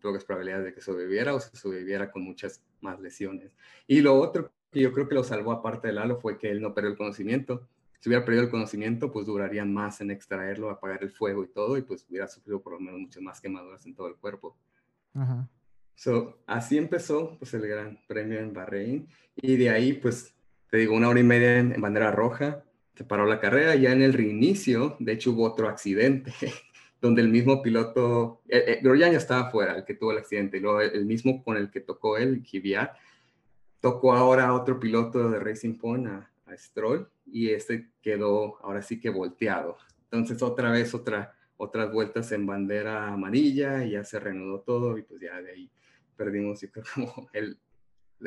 [0.00, 3.56] pocas probabilidades de que sobreviviera o se sobreviviera con muchas más lesiones.
[3.86, 6.60] Y lo otro que yo creo que lo salvó aparte del halo fue que él
[6.60, 7.68] no perdió el conocimiento.
[8.00, 11.76] Si hubiera perdido el conocimiento, pues duraría más en extraerlo, apagar el fuego y todo,
[11.76, 14.56] y pues hubiera sufrido por lo menos muchas más quemaduras en todo el cuerpo.
[15.14, 15.48] Ajá.
[15.94, 20.34] So, así empezó pues, el Gran Premio en Bahrein, y de ahí, pues,
[20.70, 23.92] te digo, una hora y media en, en bandera roja, se paró la carrera, ya
[23.92, 26.32] en el reinicio, de hecho hubo otro accidente,
[27.06, 30.56] donde el mismo piloto, eh, eh, Grosjean ya estaba fuera, el que tuvo el accidente,
[30.56, 32.96] y luego el, mismo con el que tocó él, Kvyat,
[33.80, 38.82] tocó ahora a otro piloto de Racing Point, a, a, Stroll, y este quedó ahora
[38.82, 39.78] sí que volteado.
[40.04, 45.02] Entonces otra vez otra, otras vueltas en bandera amarilla, y ya se reanudó todo, y
[45.02, 45.70] pues ya de ahí
[46.16, 47.58] perdimos, yo creo como el,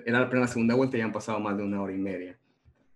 [0.06, 2.40] era la primera segunda vuelta, y han pasado más de una hora y media.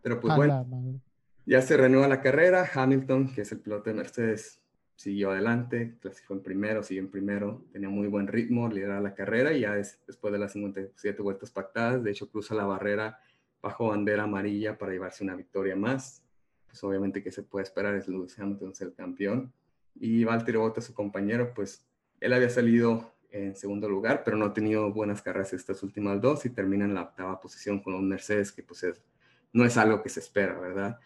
[0.01, 1.01] Pero pues a bueno,
[1.45, 2.69] Ya se renueva la carrera.
[2.73, 4.62] Hamilton, que es el piloto de Mercedes,
[4.95, 9.53] siguió adelante, clasificó en primero, siguió en primero, tenía muy buen ritmo, lideraba la carrera
[9.53, 13.19] y ya des- después de las 57 vueltas pactadas, de hecho cruza la barrera
[13.61, 16.23] bajo bandera amarilla para llevarse una victoria más.
[16.67, 19.53] Pues obviamente que se puede esperar es Lewis Hamilton ser campeón.
[19.95, 21.85] Y Valtteri Bottas, su compañero, pues
[22.19, 26.45] él había salido en segundo lugar, pero no ha tenido buenas carreras estas últimas dos
[26.45, 29.01] y termina en la octava posición con un Mercedes que pues es-
[29.53, 30.99] no es algo que se espera, ¿verdad?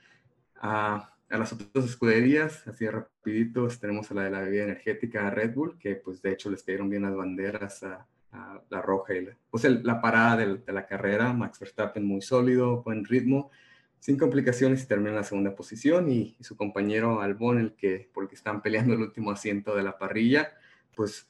[0.56, 5.30] a, a las otras escuderías, así de rapiditos, tenemos a la de la bebida energética
[5.30, 9.14] Red Bull, que pues de hecho les cayeron bien las banderas a, a la roja
[9.14, 13.04] y la, pues el- la parada del- de, la carrera, Max Verstappen muy sólido, buen
[13.06, 13.52] ritmo,
[14.00, 18.10] sin complicaciones y termina en la segunda posición y, y su compañero Albon, el que,
[18.14, 20.54] por el que están peleando el último asiento de la parrilla,
[20.96, 21.28] pues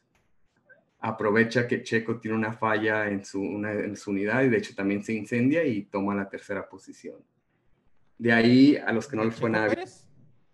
[0.99, 4.75] aprovecha que Checo tiene una falla en su, una, en su unidad y de hecho
[4.75, 7.15] también se incendia y toma la tercera posición.
[8.17, 9.87] De ahí a los que no les fue ¿Checo nada bien.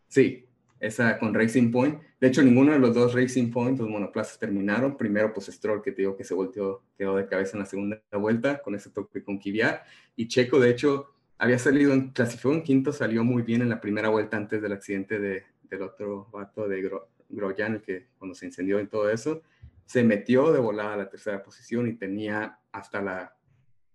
[0.08, 0.46] Sí,
[0.80, 2.00] esa con Racing Point.
[2.20, 4.98] De hecho, ninguno de los dos Racing Point, los monoplazas terminaron.
[4.98, 8.02] Primero, pues Stroll, que te digo que se volteó, quedó de cabeza en la segunda
[8.12, 9.82] vuelta con ese toque con Kvyat.
[10.16, 13.82] Y Checo, de hecho, había salido, en, clasificó en quinto, salió muy bien en la
[13.82, 18.36] primera vuelta antes del accidente de, del otro vato de Gro, Grosjean, el que cuando
[18.36, 19.42] se incendió y todo eso,
[19.86, 23.36] se metió de volada a la tercera posición y tenía hasta la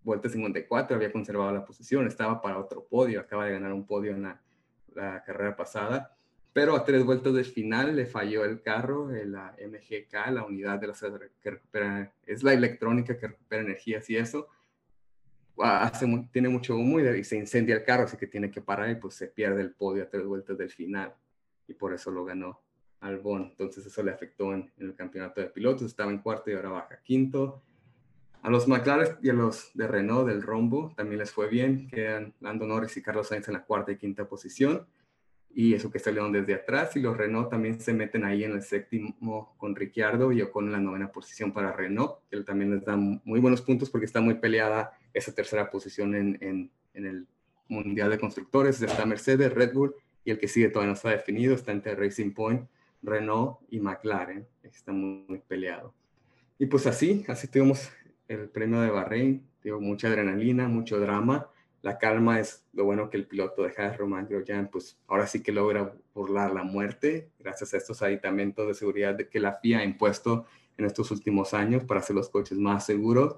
[0.09, 4.11] vuelta 54, había conservado la posición, estaba para otro podio, acaba de ganar un podio
[4.13, 4.41] en la,
[4.95, 6.17] la carrera pasada,
[6.53, 10.89] pero a tres vueltas del final le falló el carro, la MGK, la unidad de
[10.89, 10.95] la
[11.41, 14.49] que recupera, es la electrónica que recupera energías y eso,
[15.59, 18.91] hace, mu- tiene mucho humo y se incendia el carro, así que tiene que parar
[18.91, 21.15] y pues se pierde el podio a tres vueltas del final
[21.67, 22.61] y por eso lo ganó
[23.01, 23.43] Albon.
[23.51, 26.71] Entonces eso le afectó en, en el campeonato de pilotos, estaba en cuarto y ahora
[26.71, 27.63] baja quinto.
[28.43, 32.35] A los McLaren y a los de Renault del rombo también les fue bien, quedan
[32.41, 34.87] Lando Norris y Carlos Sainz en la cuarta y quinta posición.
[35.51, 38.63] Y eso que salieron desde atrás y los Renault también se meten ahí en el
[38.63, 43.21] séptimo con Ricciardo y Ocon en la novena posición para Renault, que también les dan
[43.25, 47.27] muy buenos puntos porque está muy peleada esa tercera posición en, en, en el
[47.69, 51.55] Mundial de Constructores, está Mercedes, Red Bull y el que sigue todavía no está definido,
[51.55, 52.69] está entre Racing Point,
[53.03, 55.95] Renault y McLaren, está muy, muy peleado.
[56.59, 57.91] Y pues así, así tuvimos
[58.29, 61.49] el premio de Bahrein, digo, mucha adrenalina, mucho drama,
[61.83, 65.43] la calma es lo bueno que el piloto de Haas, Romain Grosjean, pues ahora sí
[65.43, 69.85] que logra burlar la muerte gracias a estos aditamentos de seguridad que la FIA ha
[69.85, 73.37] impuesto en estos últimos años para hacer los coches más seguros.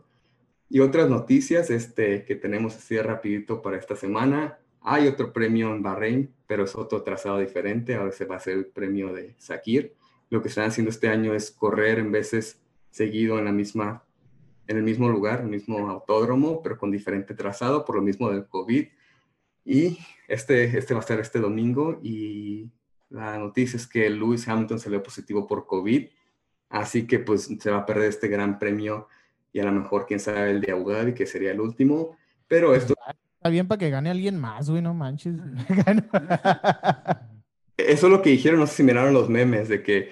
[0.71, 4.59] Y otras noticias este, que tenemos así de rapidito para esta semana.
[4.81, 7.97] Hay otro premio en Bahrein, pero es otro trazado diferente.
[7.97, 9.95] Ahora se va a hacer el premio de Sakir.
[10.31, 14.05] Lo que están haciendo este año es correr en veces seguido en la misma
[14.71, 18.47] en el mismo lugar, el mismo autódromo, pero con diferente trazado por lo mismo del
[18.47, 18.87] COVID.
[19.65, 22.71] Y este, este va a ser este domingo y
[23.09, 26.07] la noticia es que Lewis Hamilton salió positivo por COVID,
[26.69, 29.09] así que pues se va a perder este gran premio
[29.53, 32.73] y a lo mejor quién sabe el de Abu Dhabi, que sería el último, pero
[32.73, 32.95] esto,
[33.41, 35.35] Está bien para que gane alguien más, güey, no manches.
[37.77, 40.11] eso es lo que dijeron, no sé si miraron los memes de que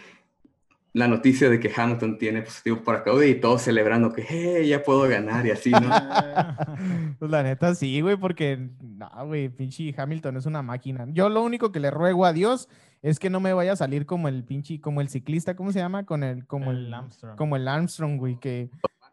[0.99, 4.83] la noticia de que Hamilton tiene positivo para COVID y todos celebrando que hey, ya
[4.83, 5.79] puedo ganar y así, ¿no?
[7.19, 11.07] Pues la neta sí, güey, porque no, güey, pinche Hamilton es una máquina.
[11.11, 12.69] Yo lo único que le ruego a Dios
[13.01, 15.79] es que no me vaya a salir como el pinche, como el ciclista, ¿cómo se
[15.79, 16.05] llama?
[16.05, 17.37] Con el, como el, El Armstrong.
[17.37, 18.71] como el Armstrong, güey, que,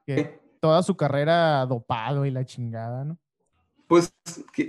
[0.07, 3.19] que toda su carrera dopado y la chingada, ¿no?
[3.87, 4.13] Pues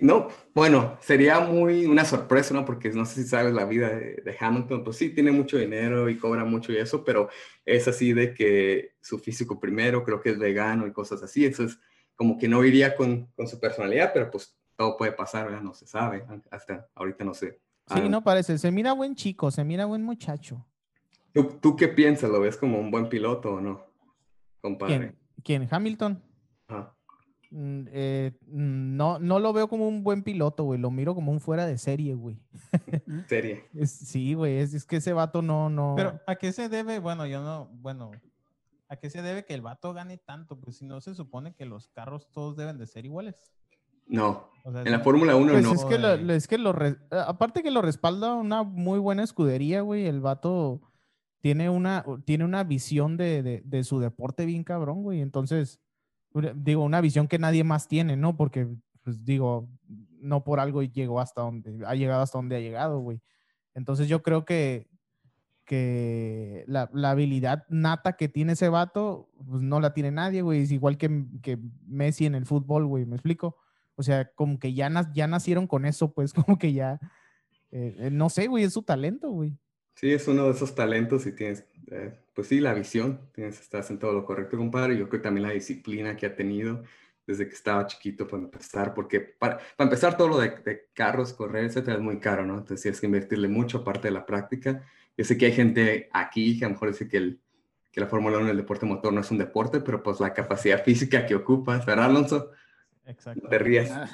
[0.03, 2.65] no, bueno, sería muy una sorpresa, ¿no?
[2.65, 6.11] Porque no sé si sabes la vida de, de Hamilton, pues sí, tiene mucho dinero
[6.11, 7.31] y cobra mucho y eso, pero
[7.65, 11.65] es así de que su físico primero, creo que es vegano y cosas así, eso
[11.65, 11.79] es
[12.15, 15.63] como que no iría con, con su personalidad, pero pues todo puede pasar, ¿verdad?
[15.63, 17.61] No se sabe, hasta ahorita no sé.
[17.89, 18.59] Sí, Ah, no parece.
[18.59, 20.67] Se mira buen chico, se mira buen muchacho.
[21.33, 22.31] ¿Tú, tú qué piensas?
[22.31, 23.87] ¿Lo ves como un buen piloto o no,
[24.61, 24.99] compadre?
[24.99, 25.19] ¿Quién?
[25.45, 25.69] ¿Quién?
[25.71, 26.23] ¿Hamilton?
[27.51, 30.81] Mm, eh, mm, no, no lo veo como un buen piloto, güey.
[30.81, 32.39] Lo miro como un fuera de serie, güey.
[33.29, 33.65] Serie.
[33.75, 34.59] Es- sí, güey.
[34.59, 35.95] Es, es que ese vato no, no.
[35.97, 36.99] Pero, ¿a qué se debe?
[36.99, 38.11] Bueno, yo no, bueno,
[38.89, 40.59] ¿a qué se debe que el vato gane tanto?
[40.61, 43.53] Pues si no se supone que los carros todos deben de ser iguales.
[44.09, 45.73] No, O sea, en la Fórmula 1 Pues no.
[45.73, 49.25] es que, lo, de- es que lo re- aparte que lo respalda una muy buena
[49.25, 50.07] escudería, güey.
[50.07, 50.81] El vato
[51.41, 55.21] tiene una, tiene una visión de, de- de su deporte bien cabrón, güey.
[55.21, 55.81] Entonces,
[56.55, 58.37] digo, una visión que nadie más tiene, ¿no?
[58.37, 58.69] Porque,
[59.03, 59.69] pues digo,
[60.21, 63.21] no por algo llegó hasta donde, ha llegado hasta donde ha llegado, güey.
[63.75, 64.89] Entonces yo creo que,
[65.65, 70.63] que la, la habilidad nata que tiene ese vato, pues no la tiene nadie, güey.
[70.63, 73.05] Es igual que, que Messi en el fútbol, güey.
[73.05, 73.57] ¿Me explico?
[73.97, 77.01] O sea, como que ya, ya nacieron con eso, pues como que ya,
[77.71, 79.59] eh, eh, no sé, güey, es su talento, güey.
[79.95, 83.91] Sí, es uno de esos talentos y tienes, eh, pues sí, la visión, tienes, estás
[83.91, 84.97] en todo lo correcto, compadre.
[84.97, 86.83] Yo creo que también la disciplina que ha tenido
[87.27, 91.33] desde que estaba chiquito para empezar, porque para, para empezar todo lo de, de carros,
[91.33, 92.59] correr, etcétera, es muy caro, ¿no?
[92.59, 94.83] Entonces tienes que invertirle mucho aparte de la práctica.
[95.17, 97.41] Yo sé que hay gente aquí que a lo mejor dice que, el,
[97.91, 100.85] que la Fórmula 1, el deporte motor, no es un deporte, pero pues la capacidad
[100.85, 102.53] física que ocupas, ¿verdad, Alonso?
[103.07, 103.41] Exacto.
[103.43, 103.91] No te rías.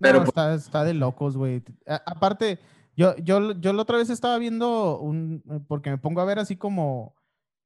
[0.00, 1.62] Pero Pero, pues, está, está de locos, güey.
[2.06, 2.58] Aparte,
[2.96, 6.38] yo, yo, yo la otra vez estaba viendo un, eh, porque me pongo a ver
[6.38, 7.14] así como,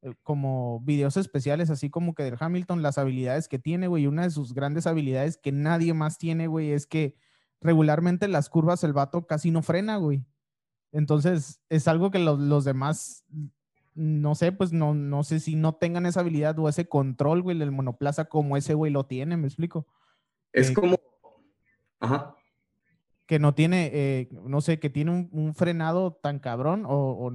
[0.03, 4.07] eh, como videos especiales, así como que del Hamilton, las habilidades que tiene, güey.
[4.07, 7.16] Una de sus grandes habilidades que nadie más tiene, güey, es que
[7.61, 10.25] regularmente en las curvas el vato casi no frena, güey.
[10.93, 13.25] Entonces, es algo que los, los demás,
[13.95, 17.59] no sé, pues no, no sé si no tengan esa habilidad o ese control, güey,
[17.59, 19.87] del monoplaza como ese güey lo tiene, ¿me explico?
[20.55, 20.97] es eh, como...
[22.01, 22.37] Ajá.
[23.27, 27.31] Que no tiene, eh, no sé, que tiene un, frenado tan cabrón o,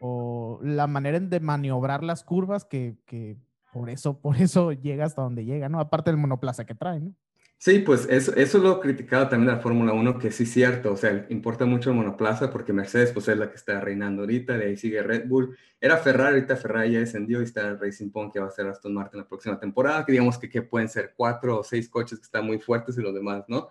[0.00, 3.36] o- la manera de maniobrar las curvas que, que
[3.72, 5.80] por eso, por eso llega hasta donde llega, ¿no?
[5.80, 7.14] Aparte del monoplaza que trae, ¿no?
[7.58, 10.92] Sí, pues eso, eso lo he criticado también la Fórmula 1, que sí es cierto,
[10.92, 14.58] o sea, importa mucho el monoplaza porque Mercedes pues es la que está reinando ahorita,
[14.58, 18.10] de ahí sigue Red Bull, era Ferrari, ahorita Ferrari ya descendió y está el Racing
[18.10, 20.90] Point que va a ser Aston Martin la próxima temporada, que digamos que, que pueden
[20.90, 23.70] ser cuatro o seis coches que están muy fuertes y los demás, ¿no?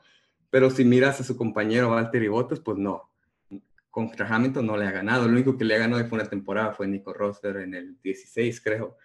[0.55, 3.11] Pero si miras a su compañero Valtteri Bottas, pues no,
[3.89, 6.71] contra Hamilton no le ha ganado, lo único que le ha ganado fue una temporada,
[6.71, 8.95] fue Nico Rosberg en el 16, creo.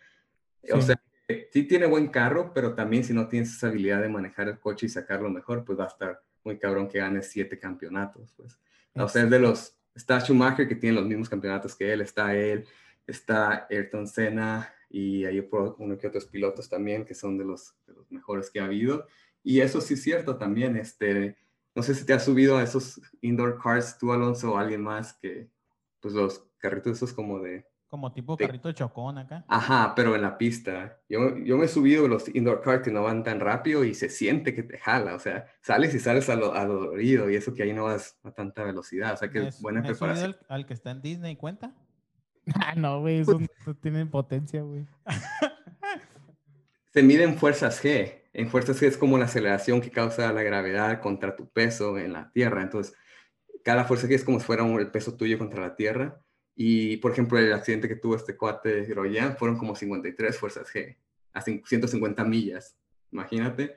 [0.71, 0.87] O Sí.
[0.87, 4.47] sea, eh, sí tiene buen carro, pero también si no tienes esa habilidad de manejar
[4.47, 8.33] el coche y sacarlo mejor, pues va a estar muy cabrón que gane siete campeonatos,
[8.37, 8.57] pues.
[8.95, 12.37] O sea, es de los, está Schumacher que tiene los mismos campeonatos que él, está
[12.37, 12.65] él,
[13.09, 17.95] está Ayrton Senna y hay uno que otros pilotos también que son de los, de
[17.95, 19.09] los mejores que ha habido.
[19.43, 21.37] Y eso sí es cierto también, este,
[21.75, 25.15] no sé si te has subido a esos indoor cars tú, Alonso, o alguien más
[25.15, 25.49] que,
[26.01, 28.45] pues los carritos esos como de, Como tipo Sí.
[28.47, 29.45] carrito de chocón acá.
[29.49, 31.01] Ajá, pero en la pista.
[31.09, 33.95] Yo, yo me he subido a los indoor cars que no van tan rápido y
[33.95, 35.15] se siente que te jala.
[35.15, 37.85] O sea, sales y sales a lo, a lo dolorido y eso que ahí no
[37.85, 39.15] vas a tanta velocidad.
[39.15, 40.37] O sea, que ¿Me es buena preparación.
[40.49, 41.75] al, al que está en Disney cuenta?
[42.55, 44.87] Ah, no, güey, eso no tiene potencia, güey.
[46.93, 48.20] Se mide en fuerzas G.
[48.33, 52.13] En fuerzas G es como la aceleración que causa la gravedad contra tu peso en
[52.13, 52.63] la Tierra.
[52.63, 52.95] Entonces,
[53.65, 56.21] cada fuerza G es como si fuera el peso tuyo contra la Tierra.
[56.55, 60.97] Y, por ejemplo, el accidente que tuvo este cuate Grosjean fueron como 53 fuerzas G,
[61.33, 62.77] a cin- 150 millas,
[63.11, 63.77] imagínate.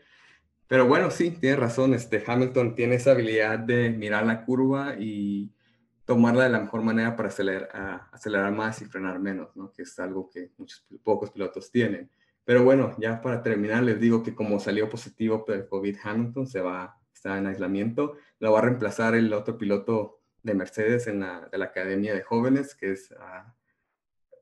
[0.68, 5.52] Pero bueno, sí, tienes razón, este Hamilton tiene esa habilidad de mirar la curva y
[6.06, 9.72] tomarla de la mejor manera para acelerar más y frenar menos, ¿no?
[9.72, 12.10] Que es algo que muchos, pocos pilotos tienen.
[12.46, 16.48] Pero bueno, ya para terminar, les digo que como salió positivo por el COVID Hamilton,
[16.48, 21.22] se va, está en aislamiento, lo va a reemplazar el otro piloto de Mercedes en
[21.22, 23.56] la, de la Academia de Jóvenes, que es ah,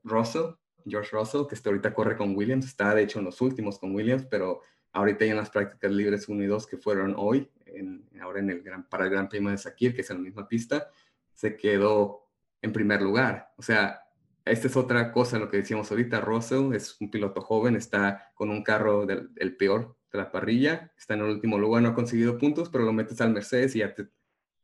[0.03, 3.77] Russell, George Russell, que hasta ahorita corre con Williams, está de hecho en los últimos
[3.77, 4.61] con Williams, pero
[4.93, 8.49] ahorita ya en las prácticas libres 1 y 2 que fueron hoy, en- ahora en
[8.49, 10.89] el gran, para el Gran Premio de Sakir, que es en la misma pista,
[11.33, 12.27] se quedó
[12.63, 13.53] en primer lugar.
[13.57, 14.00] O sea,
[14.45, 18.49] esta es otra cosa, lo que decíamos ahorita, Russell es un piloto joven, está con
[18.49, 21.95] un carro del, el peor de la parrilla, está en el último lugar, no ha
[21.95, 24.09] conseguido puntos, pero lo metes al Mercedes y ya te-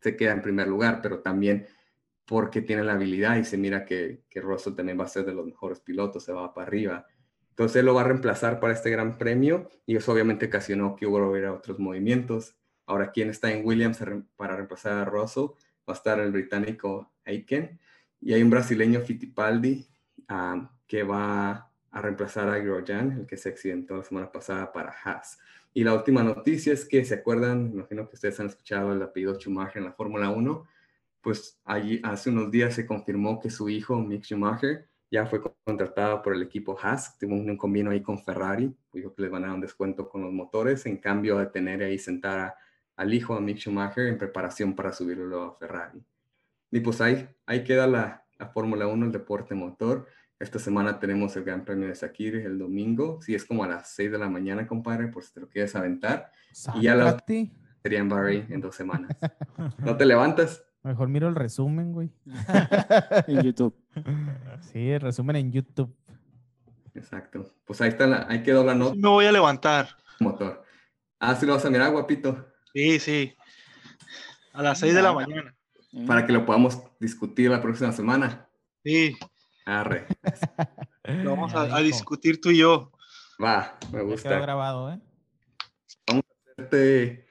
[0.01, 1.67] se queda en primer lugar, pero también
[2.25, 5.33] porque tiene la habilidad y se mira que, que Russell también va a ser de
[5.33, 7.05] los mejores pilotos, se va para arriba.
[7.49, 11.07] Entonces él lo va a reemplazar para este gran premio y eso obviamente ocasionó que
[11.07, 12.55] hubiera otros movimientos.
[12.85, 13.99] Ahora, ¿quién está en Williams
[14.35, 15.45] para reemplazar a Russell?
[15.89, 17.79] Va a estar el británico Aiken
[18.27, 19.87] y hay un brasileño Fittipaldi
[20.27, 24.91] ah, que va a reemplazar a Grosjean, el que se accidentó la semana pasada para
[24.91, 25.39] Haas.
[25.73, 27.71] Y la última noticia es que, ¿se acuerdan?
[27.71, 30.67] Imagino que ustedes han escuchado el apellido Schumacher en la Fórmula 1.
[31.21, 36.21] Pues allí hace unos días se confirmó que su hijo, Mick Schumacher, ya fue contratado
[36.21, 37.17] por el equipo Haas.
[37.17, 38.75] Tuvo un, convenio ahí con Ferrari.
[38.91, 41.81] Dijo que les van a dar un descuento con los motores en cambio de tener
[41.81, 42.55] ahí sentar
[42.97, 46.03] al hijo, a Mick Schumacher, en preparación para subirlo a Ferrari.
[46.71, 50.07] Y pues ahí, ahí queda la, la Fórmula 1, el deporte motor.
[50.39, 53.19] Esta semana tenemos el Gran Premio de Sakir el domingo.
[53.21, 55.75] Si es como a las 6 de la mañana, compadre, por si te lo quieres
[55.75, 56.31] aventar.
[56.75, 57.17] Y ya la-.
[57.81, 59.17] Sería en Bahrein en dos semanas.
[59.79, 60.63] ¿No te levantas?
[60.83, 62.11] Mejor miro el resumen, güey.
[63.27, 63.75] en YouTube.
[64.61, 65.95] Sí, el resumen en YouTube.
[66.93, 67.53] Exacto.
[67.65, 69.89] Pues ahí está la, ahí quedó la nota Me voy a levantar.
[70.19, 70.63] motor.
[71.19, 73.35] Ah, sí lo vas a mirar, guapito, Sí, sí.
[74.53, 75.55] A las 6 de la mañana.
[76.05, 78.47] Para que lo podamos discutir la próxima semana.
[78.83, 79.17] Sí,
[79.65, 80.05] Arre.
[81.03, 82.91] lo vamos a, a discutir tú y yo.
[83.43, 84.39] Va, me Ya quedó gusta.
[84.39, 84.99] grabado, ¿eh?
[86.57, 87.27] Este,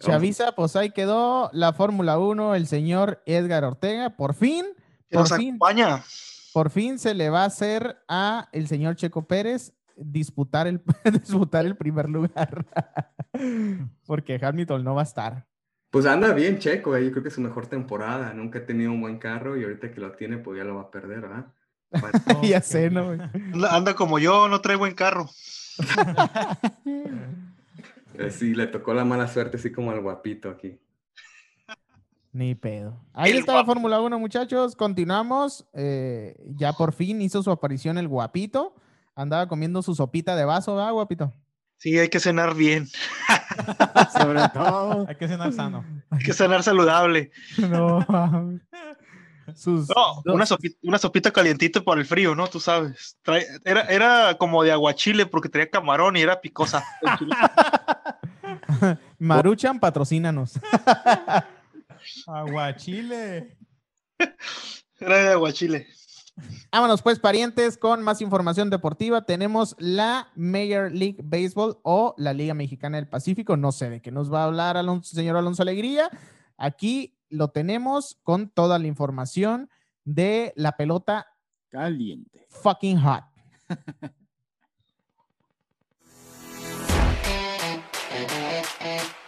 [0.00, 4.10] Chavisa, pues ahí quedó la Fórmula 1, el señor Edgar Ortega.
[4.16, 4.66] Por fin,
[5.10, 6.04] por nos fin, acompaña.
[6.52, 10.82] por fin se le va a hacer a el señor Checo Pérez disputar el,
[11.12, 12.66] disputar el primer lugar.
[14.06, 15.46] Porque Hamilton no va a estar.
[15.96, 18.34] Pues anda bien Checo, eh, yo creo que es su mejor temporada.
[18.34, 20.82] Nunca ha tenido un buen carro y ahorita que lo tiene, pues ya lo va
[20.82, 21.46] a perder, ¿verdad?
[22.42, 23.06] ya sé, ¿no?
[23.06, 23.20] güey?
[23.54, 25.26] Anda, anda como yo, no trae buen carro.
[28.18, 30.78] Eh, Sí, le tocó la mala suerte, así como al guapito aquí.
[32.32, 33.00] Ni pedo.
[33.14, 33.64] Ahí El está la.
[33.64, 34.76] Fórmula 1, muchachos.
[34.76, 35.66] Continuamos.
[35.72, 38.74] Eh, ya por fin hizo su aparición el guapito.
[39.14, 41.32] Andaba comiendo su sopita de vaso, ¿verdad, guapito?
[41.78, 42.88] Sí, hay que cenar bien,
[44.18, 45.06] Sobre todo.
[45.08, 45.84] Hay que cenar sano.
[46.10, 47.30] hay que cenar saludable.
[47.58, 48.04] No.
[49.54, 52.48] Sus No, dos- una sopita, una sopita calientita para el frío, ¿no?
[52.48, 53.16] Tú sabes.
[53.24, 56.82] Trae- era, era como de aguachile porque tenía camarón y era picosa.
[59.18, 60.58] Maruchan, patrocínanos.
[62.26, 63.56] Aguachile.
[64.98, 65.86] Era de aguachile.
[66.70, 69.22] Vámonos pues, parientes, con más información deportiva.
[69.22, 73.56] Tenemos la Major League Baseball o la Liga Mexicana del Pacífico.
[73.56, 76.10] No sé de qué nos va a hablar Alonso, señor Alonso Alegría.
[76.58, 79.70] Aquí lo tenemos con toda la información
[80.04, 81.26] de la pelota
[81.70, 82.46] Caliente.
[82.50, 83.24] fucking hot.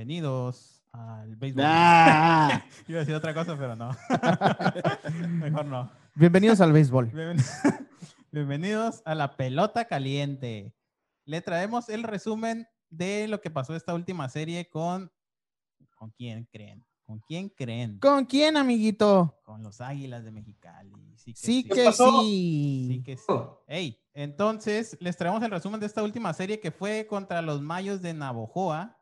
[0.00, 1.64] Bienvenidos al béisbol.
[1.66, 3.96] Ah, Iba a decir otra cosa, pero no.
[5.38, 5.90] Mejor no.
[6.14, 7.10] Bienvenidos al béisbol.
[7.12, 7.42] Bienven-
[8.30, 10.74] Bienvenidos a la pelota caliente.
[11.24, 15.10] Le traemos el resumen de lo que pasó esta última serie con.
[15.96, 16.84] ¿Con quién creen?
[17.06, 17.98] ¿Con quién creen?
[17.98, 19.34] ¿Con quién, amiguito?
[19.44, 20.92] Con los Águilas de Mexicali.
[21.16, 21.68] Sí que Sí sí.
[21.70, 22.86] que sí.
[22.90, 23.24] Sí que sí.
[23.28, 27.62] Oh, Ey, entonces les traemos el resumen de esta última serie que fue contra los
[27.62, 28.95] Mayos de Navojoa,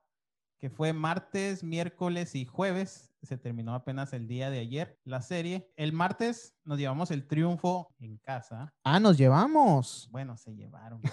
[0.65, 3.13] que fue martes, miércoles y jueves.
[3.23, 5.71] Se terminó apenas el día de ayer la serie.
[5.77, 8.73] El martes nos llevamos el triunfo en casa.
[8.83, 10.09] Ah, nos llevamos.
[10.11, 11.03] Bueno, se llevaron.
[11.03, 11.13] pues.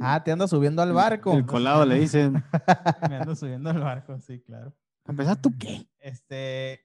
[0.00, 1.32] Ah, te andas subiendo al barco.
[1.32, 2.42] el colado le dicen.
[3.08, 4.74] Me ando subiendo al barco, sí, claro.
[5.04, 5.88] ¿A empezar tú qué?
[6.00, 6.84] Este,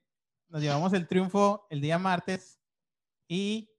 [0.49, 2.61] nos llevamos el triunfo el día martes
[3.27, 3.71] y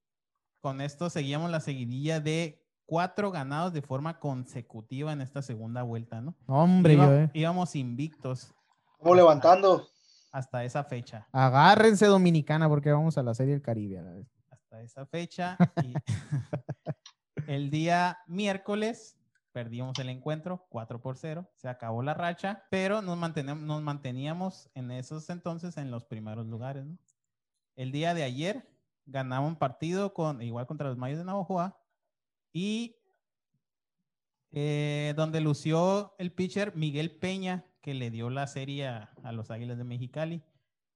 [0.59, 6.20] con esto seguíamos la seguidilla de cuatro ganados de forma consecutiva en esta segunda vuelta,
[6.20, 6.35] ¿no?
[6.47, 7.30] Hombre, Iba- yo, eh.
[7.35, 8.53] Íbamos invictos
[9.01, 9.87] Vamos levantando.
[10.32, 11.26] hasta esa fecha.
[11.32, 13.99] Agárrense Dominicana porque vamos a la Serie del Caribe.
[13.99, 14.26] a la vez.
[14.51, 15.57] Hasta esa fecha.
[15.85, 15.95] y
[17.47, 19.16] el día miércoles
[19.53, 21.49] perdimos el encuentro 4 por 0.
[21.55, 26.85] Se acabó la racha, pero nos, nos manteníamos en esos entonces en los primeros lugares.
[26.85, 26.99] ¿no?
[27.76, 28.68] El día de ayer
[29.07, 31.78] ganamos un partido con, igual contra los Mayos de Navajoa
[32.55, 32.96] y
[34.52, 39.76] eh, donde lució el pitcher Miguel Peña, que le dio la serie a, los Águilas
[39.76, 40.42] de Mexicali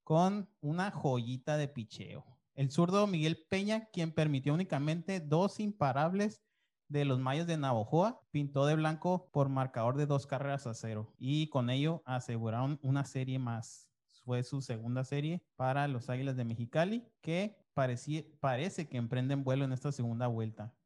[0.05, 2.25] con una joyita de picheo.
[2.55, 6.41] El zurdo Miguel Peña, quien permitió únicamente dos imparables
[6.87, 11.13] de los Mayos de Navojoa, pintó de blanco por marcador de dos carreras a cero
[11.19, 13.89] y con ello aseguraron una serie más.
[14.25, 19.73] Fue su segunda serie para los Águilas de Mexicali, que parece que emprenden vuelo en
[19.73, 20.78] esta segunda vuelta.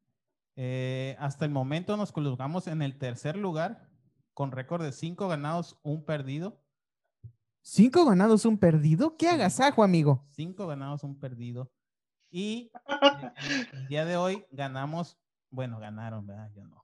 [0.56, 3.88] Eh, hasta el momento nos colocamos en el tercer lugar
[4.34, 6.60] con récord de cinco ganados, un perdido.
[7.62, 9.16] Cinco ganados, un perdido.
[9.16, 10.24] ¿Qué agasajo, amigo?
[10.30, 11.70] Cinco ganados, un perdido.
[12.30, 12.70] Y
[13.02, 15.18] eh, el día de hoy ganamos,
[15.50, 16.50] bueno, ganaron, ¿verdad?
[16.54, 16.82] Yo no.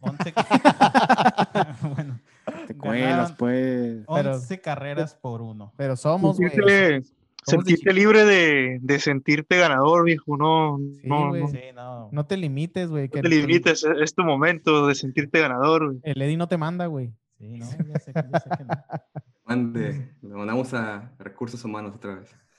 [0.00, 0.32] 11,
[1.94, 2.20] bueno,
[2.66, 3.36] Te cuelas, Ganaron.
[3.36, 4.04] pues.
[4.06, 5.72] Pero- 11 carreras por uno.
[5.76, 7.02] Pero somos, güey.
[7.48, 10.36] Sentirte, libre de, de sentirte ganador, viejo.
[10.36, 11.42] No, Sí, no, güey.
[11.42, 12.08] no, Sí, no.
[12.12, 13.04] No te limites, güey.
[13.04, 13.84] no que te el- limites.
[13.84, 15.86] Es, es tu momento de sentirte ganador.
[15.86, 16.00] güey.
[16.02, 17.12] El Eddie no te manda, güey.
[17.38, 18.70] Sí, no, ya sé, que- ya sé que no.
[19.44, 22.36] mande, lo mandamos a recursos humanos otra vez.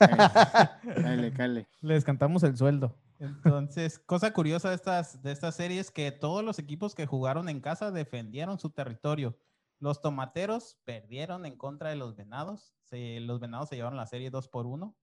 [1.02, 1.68] Cáele, cáele.
[1.82, 2.96] Les cantamos el sueldo.
[3.18, 7.60] Entonces, cosa curiosa de estas, de estas series que todos los equipos que jugaron en
[7.60, 9.36] casa defendieron su territorio.
[9.78, 12.74] Los tomateros perdieron en contra de los venados.
[12.90, 14.94] Se- los venados se llevaron la serie 2 por 1.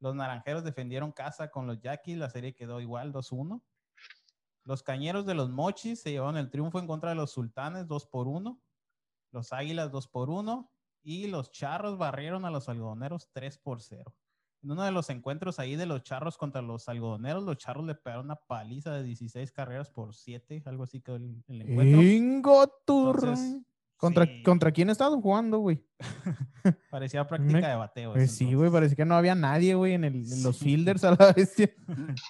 [0.00, 2.16] Los naranjeros defendieron casa con los yaquis.
[2.16, 3.62] La serie quedó igual 2-1.
[4.64, 8.06] Los cañeros de los mochis se llevaron el triunfo en contra de los sultanes 2
[8.06, 8.60] por 1.
[9.32, 10.70] Los Águilas 2 por 1
[11.02, 14.14] y los Charros barrieron a los algodoneros 3 por 0.
[14.62, 17.94] En uno de los encuentros ahí de los Charros contra los algodoneros, los Charros le
[17.94, 22.00] pegaron una paliza de 16 carreras por 7, algo así que el, el encuentro.
[23.30, 23.62] Entonces,
[24.00, 25.84] ¿Contra, sí, ¿Contra quién estaban jugando, güey?
[26.90, 28.12] parecía práctica de bateo.
[28.12, 28.58] Pues eso, sí, entonces.
[28.58, 31.70] güey, parecía que no había nadie, güey, en, el- en los fielders a la bestia.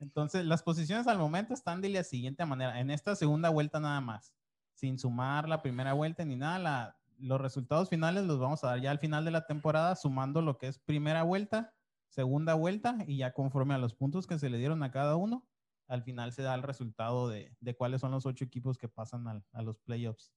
[0.00, 2.78] Entonces, las posiciones al momento están de la siguiente manera.
[2.80, 4.32] En esta segunda vuelta nada más,
[4.74, 8.80] sin sumar la primera vuelta ni nada, la- los resultados finales los vamos a dar
[8.80, 11.74] ya al final de la temporada, sumando lo que es primera vuelta,
[12.10, 15.44] segunda vuelta, y ya conforme a los puntos que se le dieron a cada uno,
[15.88, 19.26] al final se da el resultado de, de cuáles son los ocho equipos que pasan
[19.26, 20.32] al- a los playoffs.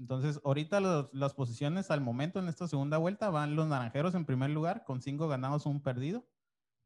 [0.00, 4.24] Entonces, ahorita los- las posiciones al momento en esta segunda vuelta van los naranjeros en
[4.24, 6.26] primer lugar con cinco ganados, un perdido.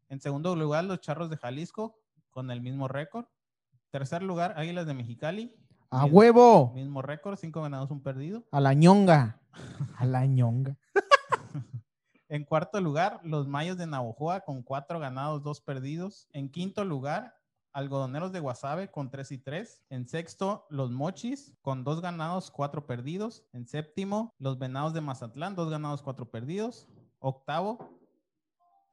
[0.09, 1.97] En segundo lugar, los charros de Jalisco
[2.31, 3.27] con el mismo récord.
[3.91, 5.55] Tercer lugar, Águilas de Mexicali.
[5.91, 6.73] ¡A mismo- huevo!
[6.75, 8.45] Mismo récord, cinco ganados, un perdido.
[8.51, 9.41] A la ñonga.
[9.97, 10.77] A la ñonga.
[12.29, 16.27] En cuarto lugar, los Mayos de Navojoa con cuatro ganados, dos perdidos.
[16.33, 17.35] En quinto lugar,
[17.75, 19.83] Algodoneros de Guasave con tres y tres.
[19.91, 23.45] En sexto, los Mochis con dos ganados, cuatro perdidos.
[23.53, 26.87] En séptimo, los Venados de Mazatlán, dos ganados, cuatro perdidos.
[27.19, 27.99] Octavo,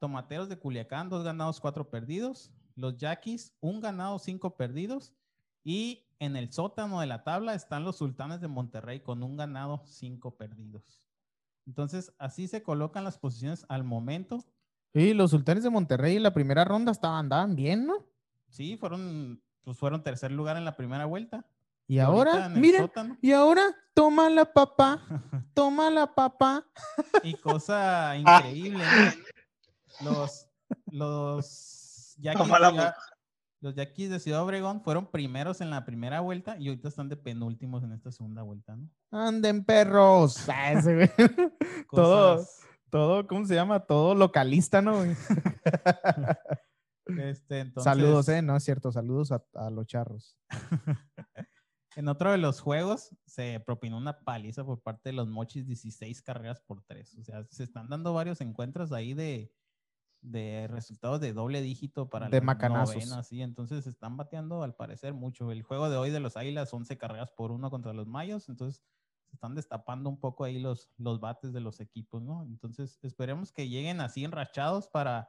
[0.00, 2.50] Tomateros de Culiacán, dos ganados, cuatro perdidos.
[2.74, 5.14] Los Yaquis, un ganado, cinco perdidos.
[5.62, 9.82] Y en el sótano de la tabla están los Sultanes de Monterrey con un ganado,
[9.86, 11.06] cinco perdidos.
[11.66, 14.44] Entonces, así se colocan las posiciones al momento.
[14.92, 18.11] Sí, los sultanes de Monterrey en la primera ronda estaban, andaban bien, ¿no?
[18.52, 21.44] Sí, fueron, pues fueron tercer lugar en la primera vuelta.
[21.88, 23.16] Y ahora, miren, sótano.
[23.20, 23.62] y ahora,
[23.94, 25.00] toma la papá,
[25.54, 26.64] toma la papá.
[27.22, 28.84] Y cosa increíble,
[30.00, 30.10] ¿no?
[30.12, 30.46] los,
[30.90, 32.94] los Yaquis, Toma la de Ciudad-
[33.60, 37.16] los Yaquis de Ciudad Obregón fueron primeros en la primera vuelta y ahorita están de
[37.16, 38.88] penúltimos en esta segunda vuelta, ¿no?
[39.10, 40.36] Anden perros.
[40.48, 40.74] Ah,
[41.90, 42.46] todo,
[42.90, 43.80] todo, ¿cómo se llama?
[43.80, 45.02] Todo localista, ¿no?
[47.18, 48.42] Este, entonces, Saludos, ¿eh?
[48.42, 50.36] No es cierto, saludos a, a los charros.
[51.94, 56.22] En otro de los juegos se propinó una paliza por parte de los Mochis, 16
[56.22, 57.18] carreras por 3.
[57.18, 59.52] O sea, se están dando varios encuentros ahí de,
[60.22, 62.94] de resultados de doble dígito para De macanazos.
[62.94, 63.42] novenas, sí.
[63.42, 65.50] Entonces se están bateando al parecer mucho.
[65.52, 68.48] El juego de hoy de los Águilas, 11 carreras por uno contra los Mayos.
[68.48, 68.82] Entonces
[69.26, 72.44] se están destapando un poco ahí los, los bates de los equipos, ¿no?
[72.44, 75.28] Entonces esperemos que lleguen así enrachados para,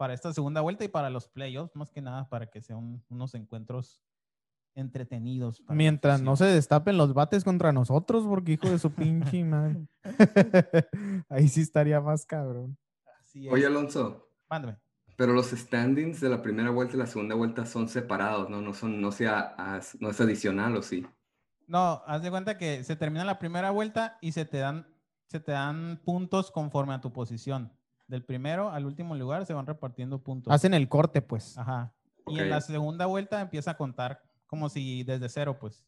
[0.00, 3.34] para esta segunda vuelta y para los playoffs, más que nada para que sean unos
[3.34, 4.00] encuentros
[4.74, 5.62] entretenidos.
[5.68, 9.86] Mientras no se destapen los bates contra nosotros, porque hijo de su pinche madre.
[11.28, 12.78] Ahí sí estaría más cabrón.
[13.20, 13.52] Así es.
[13.52, 14.78] Oye, Alonso, Mándame.
[15.16, 18.62] pero los standings de la primera vuelta y la segunda vuelta son separados, ¿no?
[18.62, 19.54] No, son, no, sea,
[20.00, 21.06] no es adicional, ¿o sí?
[21.66, 24.86] No, haz de cuenta que se termina la primera vuelta y se te dan,
[25.26, 27.70] se te dan puntos conforme a tu posición.
[28.10, 30.52] Del primero al último lugar se van repartiendo puntos.
[30.52, 31.56] Hacen el corte, pues.
[31.56, 31.92] Ajá.
[32.26, 35.86] Y en la segunda vuelta empieza a contar como si desde cero, pues.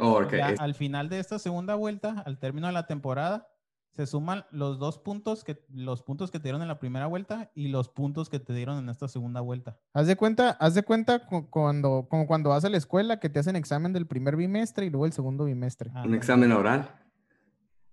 [0.00, 0.32] Oh, ok.
[0.32, 3.46] Ya al final de esta segunda vuelta, al término de la temporada,
[3.92, 7.50] se suman los dos puntos que los puntos que te dieron en la primera vuelta
[7.54, 9.78] y los puntos que te dieron en esta segunda vuelta.
[9.92, 13.28] Haz de cuenta, haz de cuenta cu- cuando, como cuando vas a la escuela que
[13.28, 15.90] te hacen examen del primer bimestre y luego el segundo bimestre.
[15.90, 16.16] un Ándale.
[16.16, 16.90] examen oral.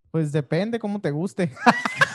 [0.10, 1.52] Pues depende cómo te guste.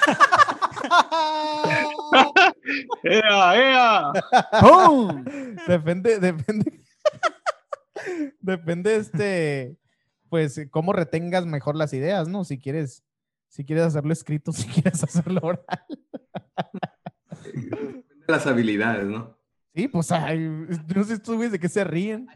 [3.02, 4.12] ¡Ea, ea!
[4.60, 5.24] ¡Pum!
[5.68, 6.80] depende, depende.
[8.40, 9.76] depende, este,
[10.28, 12.44] pues, cómo retengas mejor las ideas, ¿no?
[12.44, 13.04] Si quieres,
[13.48, 15.64] si quieres hacerlo escrito, si quieres hacerlo oral.
[17.44, 17.76] Depende
[18.26, 19.38] de las habilidades, ¿no?
[19.74, 22.26] Sí, pues, ay, no sé estos güeyes de qué se ríen.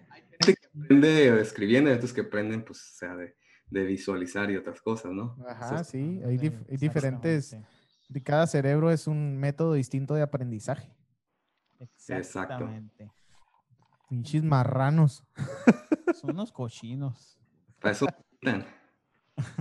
[0.40, 3.36] Gente que aprende escribiendo y otros que aprenden, pues, o sea, de,
[3.70, 5.36] de visualizar y otras cosas, ¿no?
[5.46, 7.56] Ajá, Entonces, sí, hay, dif- hay diferentes,
[8.08, 10.90] de cada cerebro es un método distinto de aprendizaje.
[11.78, 12.14] Exacto.
[12.20, 13.12] Exactamente.
[14.08, 15.22] Pinches marranos.
[16.20, 17.38] Son unos cochinos.
[17.80, 18.06] Para eso.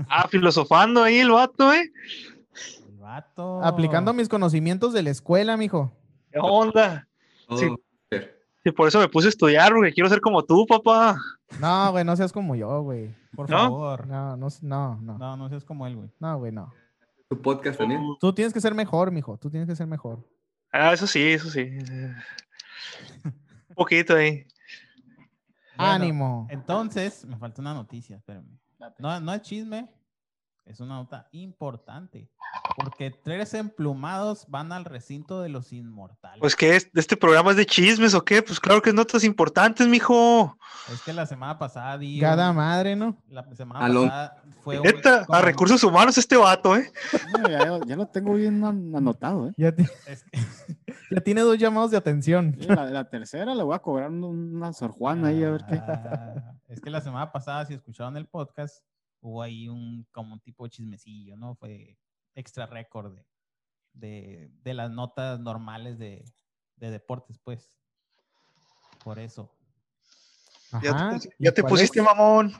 [0.09, 1.91] Ah, filosofando ahí el vato, ¿eh?
[2.87, 3.61] El vato.
[3.63, 5.91] Aplicando mis conocimientos de la escuela, mijo.
[6.31, 7.07] ¿Qué onda?
[7.47, 7.57] Todo
[8.63, 8.71] Sí.
[8.71, 11.17] por eso me puse a estudiar, porque quiero ser como tú, papá.
[11.59, 13.15] No, güey, no seas como yo, güey.
[13.35, 13.57] Por ¿No?
[13.57, 14.07] favor.
[14.07, 15.17] No, no, no, no.
[15.17, 16.09] No, no seas como él, güey.
[16.19, 16.73] No, güey, no.
[17.29, 18.01] ¿Tu podcast también?
[18.19, 19.37] Tú tienes que ser mejor, mijo.
[19.37, 20.25] Tú tienes que ser mejor.
[20.71, 21.77] Ah, eso sí, eso sí.
[23.23, 24.45] Un poquito ahí.
[25.75, 26.47] Bueno, Ánimo.
[26.49, 28.57] Entonces, me falta una noticia, espérame.
[28.99, 29.89] No, no es chisme,
[30.67, 32.29] es una nota importante.
[32.75, 36.39] Porque tres emplumados van al recinto de los inmortales.
[36.39, 38.41] Pues que es, este programa es de chismes o qué?
[38.43, 40.57] Pues claro que es notas importantes, mijo.
[40.93, 42.19] es que la semana pasada di.
[42.19, 43.17] Cada madre, ¿no?
[43.29, 46.91] La semana pasada fue un- Neta, a recursos humanos este vato, ¿eh?
[47.41, 49.53] No, ya, ya lo tengo bien an- anotado, ¿eh?
[49.57, 49.69] Ya,
[50.05, 50.39] es que-
[51.11, 52.55] ya tiene dos llamados de atención.
[52.59, 54.23] Sí, La, la tercera le voy a cobrar un-
[54.55, 55.75] una Sor Juana ahí a ver qué.
[55.77, 58.83] Ah, es que la semana pasada, si escucharon el podcast,
[59.21, 61.55] hubo ahí un como un tipo de chismecillo, ¿no?
[61.55, 61.97] Fue
[62.35, 63.25] extra récord de,
[63.93, 66.23] de, de las notas normales de,
[66.75, 67.77] de deportes, pues.
[69.03, 69.53] Por eso.
[70.81, 72.05] Ya Ajá, te, ¿y ya te pusiste es?
[72.05, 72.51] mamón.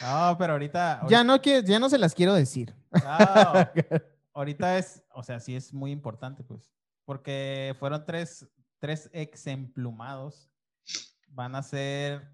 [0.00, 1.02] No, pero ahorita.
[1.08, 2.74] Ya no, que, ya no se las quiero decir.
[2.92, 4.00] ahorita- no,
[4.34, 6.72] ahorita es, o sea, sí es muy importante, pues.
[7.04, 8.48] Porque fueron tres,
[8.78, 10.48] tres exemplumados.
[11.28, 12.30] Van a ser.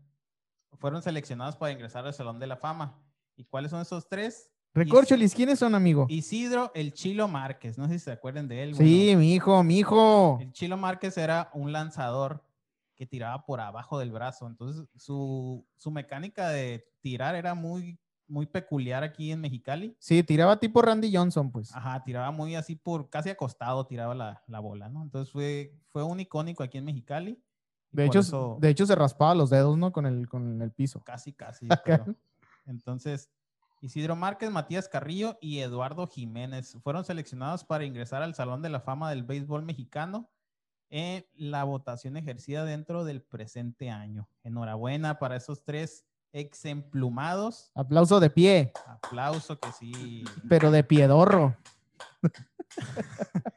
[0.78, 3.02] Fueron seleccionados para ingresar al Salón de la Fama.
[3.36, 4.50] ¿Y cuáles son esos tres?
[4.74, 6.06] Recorcholis, ¿quiénes son, amigo?
[6.08, 8.74] Isidro el Chilo Márquez, no sé si se acuerdan de él.
[8.74, 10.38] Sí, bueno, mi hijo, mi hijo.
[10.40, 12.44] el Chilo Márquez era un lanzador
[12.94, 18.46] que tiraba por abajo del brazo, entonces su, su mecánica de tirar era muy, muy
[18.46, 19.94] peculiar aquí en Mexicali.
[19.98, 21.74] Sí, tiraba tipo Randy Johnson, pues.
[21.74, 25.02] Ajá, tiraba muy así por casi acostado, tiraba la, la bola, ¿no?
[25.02, 27.38] Entonces fue, fue un icónico aquí en Mexicali.
[27.92, 29.90] De hecho, eso- de hecho, se raspaba los dedos, ¿no?
[29.92, 31.00] Con el, con el piso.
[31.02, 31.66] Casi, casi.
[31.68, 32.04] yo creo.
[32.66, 33.30] Entonces,
[33.80, 38.80] Isidro Márquez, Matías Carrillo y Eduardo Jiménez fueron seleccionados para ingresar al Salón de la
[38.80, 40.30] Fama del Béisbol Mexicano
[40.88, 44.28] en la votación ejercida dentro del presente año.
[44.44, 47.70] Enhorabuena para esos tres exemplumados.
[47.74, 50.24] Aplauso de pie, Aplauso que sí.
[50.48, 51.56] pero de piedorro.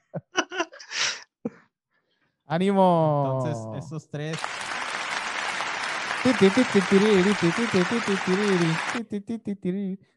[2.45, 3.43] ¡Ánimo!
[3.45, 4.38] Entonces, esos tres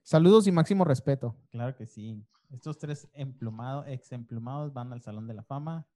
[0.03, 1.37] Saludos y máximo respeto.
[1.51, 2.25] Claro que sí.
[2.51, 5.87] Estos tres emplumados, exemplumados van al Salón de la Fama.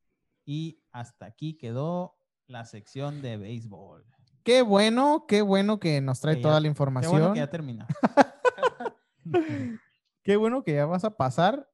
[0.45, 4.07] Y hasta aquí quedó la sección de béisbol.
[4.45, 7.13] Qué bueno, qué bueno que nos trae Que ya- toda la Qué información.
[7.13, 7.87] bueno que ya termina.
[10.23, 11.69] Qué bueno que ya vas a pasar.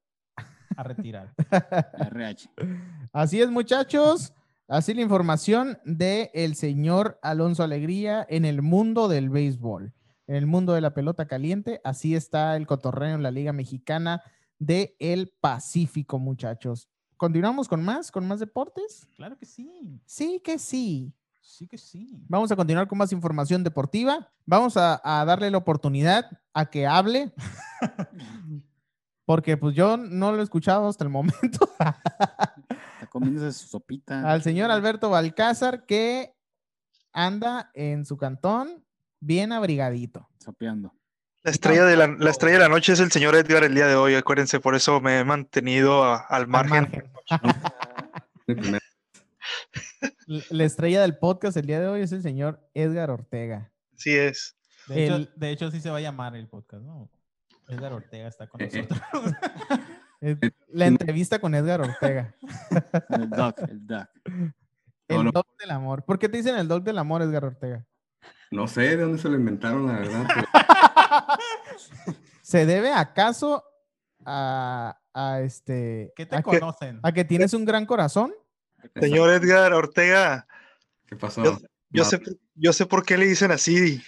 [0.77, 1.35] A retirar.
[1.99, 2.49] RH.
[3.13, 4.33] Así es, muchachos.
[4.73, 9.93] Así la información de el señor Alonso Alegría en el mundo del béisbol,
[10.27, 11.83] en el mundo de la pelota caliente.
[11.85, 14.23] Así está el cotorreo en la Liga Mexicana
[14.59, 16.89] de el Pacífico, muchachos.
[17.19, 19.07] ¿Continuamos con más, con más deportes?
[19.15, 20.01] Claro que sí.
[20.07, 21.13] Sí que sí.
[21.43, 22.25] Sí que sí.
[22.27, 24.33] Vamos a continuar con más información deportiva.
[24.47, 27.35] Vamos a, a darle la oportunidad a que hable.
[29.27, 31.69] Porque pues yo no lo he escuchado hasta el momento.
[33.13, 34.31] Comiéndose su sopita.
[34.31, 36.33] Al señor Alberto Balcázar que
[37.13, 38.87] anda en su cantón
[39.21, 40.31] bien abrigadito.
[40.39, 40.95] Sopeando.
[41.43, 43.87] La estrella, de la, la estrella de la noche es el señor Edgar el día
[43.87, 47.11] de hoy, acuérdense, por eso me he mantenido a- al Al margen.
[50.51, 53.73] La estrella del podcast el día de hoy es el señor Edgar Ortega.
[53.95, 54.57] Así es.
[54.89, 57.11] De, hecho, de hecho, sí se va a llamar el podcast, ¿no?
[57.69, 59.01] Edgar Ortega está con nosotros.
[60.25, 60.37] Eh,
[60.69, 62.35] La entrevista con Edgar Ortega.
[63.11, 64.09] El duck, el duck.
[65.09, 65.33] El No, no.
[65.33, 66.05] dog del amor.
[66.05, 67.85] ¿Por qué te dicen el dog del amor, Edgar Ortega?
[68.51, 70.27] No sé de dónde se lo inventaron, la verdad.
[70.35, 70.47] pero
[72.43, 73.65] ¿Se debe acaso
[74.25, 77.01] a, a este ¿Qué te a que, conocen?
[77.03, 78.33] a que tienes un gran corazón?
[79.01, 80.47] Señor Edgar Ortega,
[81.07, 81.43] ¿Qué pasó?
[81.45, 81.59] Yo-
[81.91, 82.21] yo No, sé,
[82.55, 84.03] yo sé por qué le dicen así.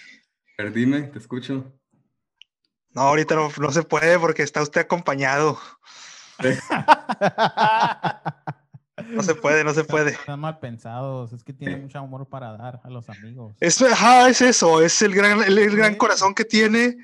[0.57, 1.71] pero dime, te escucho.
[2.95, 5.59] No, ahorita no, no se puede porque está usted acompañado.
[9.09, 10.11] No se puede, no se puede.
[10.11, 11.33] Están mal pensados.
[11.33, 13.55] Es que tiene mucho amor para dar a los amigos.
[13.59, 16.95] Es, ajá, es eso, es el gran, el, el gran corazón que tiene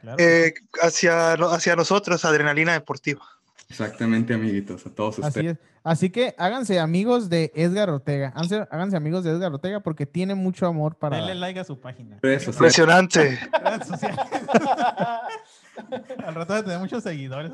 [0.00, 3.26] Claro eh, hacia, hacia nosotros, Adrenalina Deportiva.
[3.68, 5.52] Exactamente, amiguitos, a todos Así ustedes.
[5.52, 5.74] es.
[5.84, 8.32] Así que háganse amigos de Edgar Ortega.
[8.34, 11.18] Háganse, háganse amigos de Edgar Ortega porque tiene mucho amor para.
[11.18, 12.16] Denle like a su página.
[12.22, 12.46] Sociales.
[12.48, 13.38] Impresionante.
[16.24, 17.52] Al rato de tener muchos seguidores.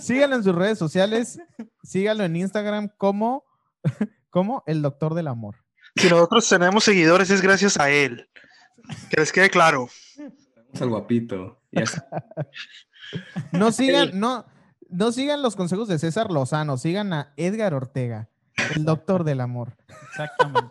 [0.00, 1.38] Síganlo en sus redes sociales.
[1.82, 3.44] Síganlo en Instagram como,
[4.30, 5.56] como el doctor del amor.
[5.94, 8.28] Si nosotros tenemos seguidores es gracias a él.
[9.10, 9.88] Que les quede claro.
[10.80, 11.60] Al guapito.
[13.52, 14.44] No sigan, no,
[14.88, 18.28] no sigan los consejos de César Lozano, sigan a Edgar Ortega,
[18.74, 19.76] el doctor del amor.
[20.08, 20.68] Exactamente.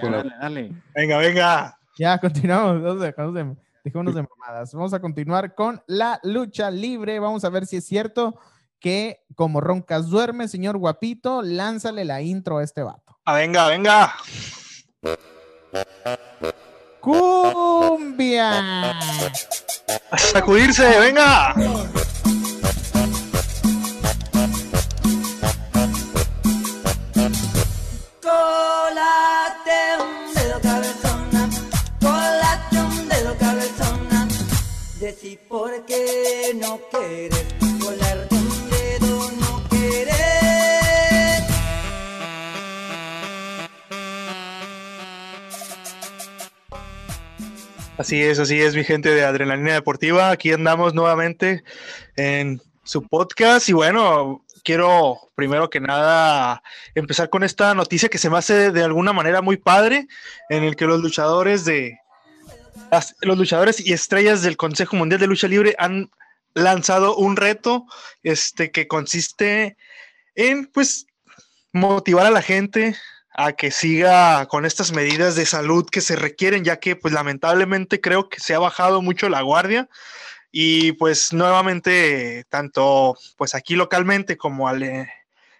[0.00, 0.72] Ya, dale, dale.
[0.94, 1.78] Venga, venga.
[1.98, 2.82] Ya, continuamos.
[2.82, 4.72] vamos a dejarnos de- dejémonos de mamadas.
[4.74, 7.18] Vamos a continuar con la lucha libre.
[7.18, 8.38] Vamos a ver si es cierto
[8.78, 13.18] que como roncas duerme, señor guapito, lánzale la intro a este vato.
[13.24, 14.12] Ah, venga, venga.
[17.02, 18.92] ¡Cumbia!
[20.12, 21.52] A sacudirse, venga.
[28.22, 31.50] Colate un dedo cabezona,
[32.00, 34.28] colate un dedo cabezona.
[35.00, 37.51] Decí por qué no quieres
[48.02, 50.32] Así es, así es, mi gente de Adrenalina Deportiva.
[50.32, 51.62] Aquí andamos nuevamente
[52.16, 56.64] en su podcast y bueno, quiero primero que nada
[56.96, 60.08] empezar con esta noticia que se me hace de alguna manera muy padre,
[60.48, 61.96] en el que los luchadores de
[62.90, 66.10] las- los luchadores y estrellas del Consejo Mundial de Lucha Libre han
[66.54, 67.86] lanzado un reto,
[68.24, 69.76] este que consiste
[70.34, 71.06] en pues
[71.72, 72.96] motivar a la gente
[73.34, 78.00] a que siga con estas medidas de salud que se requieren, ya que pues lamentablemente
[78.00, 79.88] creo que se ha bajado mucho la guardia.
[80.50, 85.08] Y pues nuevamente tanto pues aquí localmente como eh,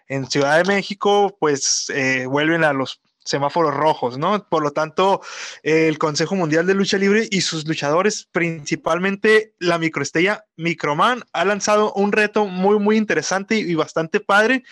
[0.07, 4.47] en Ciudad de México pues eh, vuelven a los semáforos rojos, ¿no?
[4.47, 5.21] Por lo tanto,
[5.63, 11.93] el Consejo Mundial de Lucha Libre y sus luchadores, principalmente la microestrella Microman, ha lanzado
[11.93, 14.63] un reto muy, muy interesante y bastante padre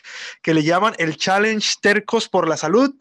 [0.42, 2.94] que le llaman el Challenge Tercos por la Salud,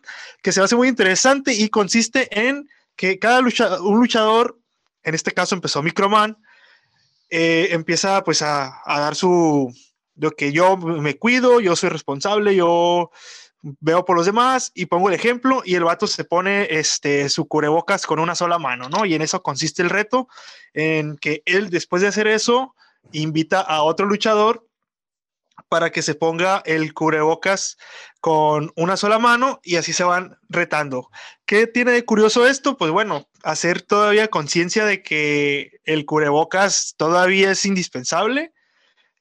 [0.43, 4.59] que se hace muy interesante y consiste en que cada lucha, un luchador,
[5.03, 6.37] en este caso empezó Microman,
[7.31, 9.73] eh, empieza pues a, a dar su,
[10.15, 13.11] de que yo me cuido, yo soy responsable, yo
[13.63, 17.47] veo por los demás y pongo el ejemplo y el vato se pone este su
[17.47, 19.05] cubrebocas con una sola mano, ¿no?
[19.05, 20.29] Y en eso consiste el reto,
[20.73, 22.75] en que él después de hacer eso
[23.13, 24.67] invita a otro luchador
[25.69, 27.77] para que se ponga el cubrebocas
[28.21, 31.11] con una sola mano y así se van retando.
[31.45, 32.77] ¿Qué tiene de curioso esto?
[32.77, 38.53] Pues bueno, hacer todavía conciencia de que el cubrebocas todavía es indispensable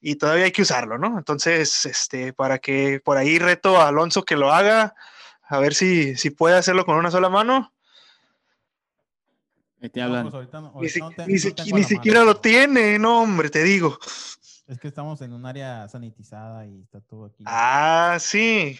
[0.01, 1.17] y todavía hay que usarlo, ¿no?
[1.17, 4.95] Entonces, este, para que por ahí reto a Alonso que lo haga,
[5.47, 7.73] a ver si, si puede hacerlo con una sola mano.
[9.81, 10.23] Ahí te No, hablan.
[10.23, 12.19] pues ahorita no- Ni, ahorita si- no te- ni no si- tengo ni la siquiera
[12.19, 12.31] mano.
[12.33, 13.97] lo tiene, no, hombre, te digo.
[14.67, 17.43] Es que estamos en un área sanitizada y está todo aquí.
[17.47, 18.77] Ah, sí.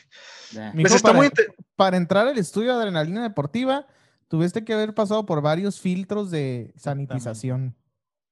[0.52, 1.30] Mijo, Pues está para, muy
[1.76, 3.88] para entrar al estudio de adrenalina deportiva,
[4.28, 7.76] tuviste que haber pasado por varios filtros de sanitización.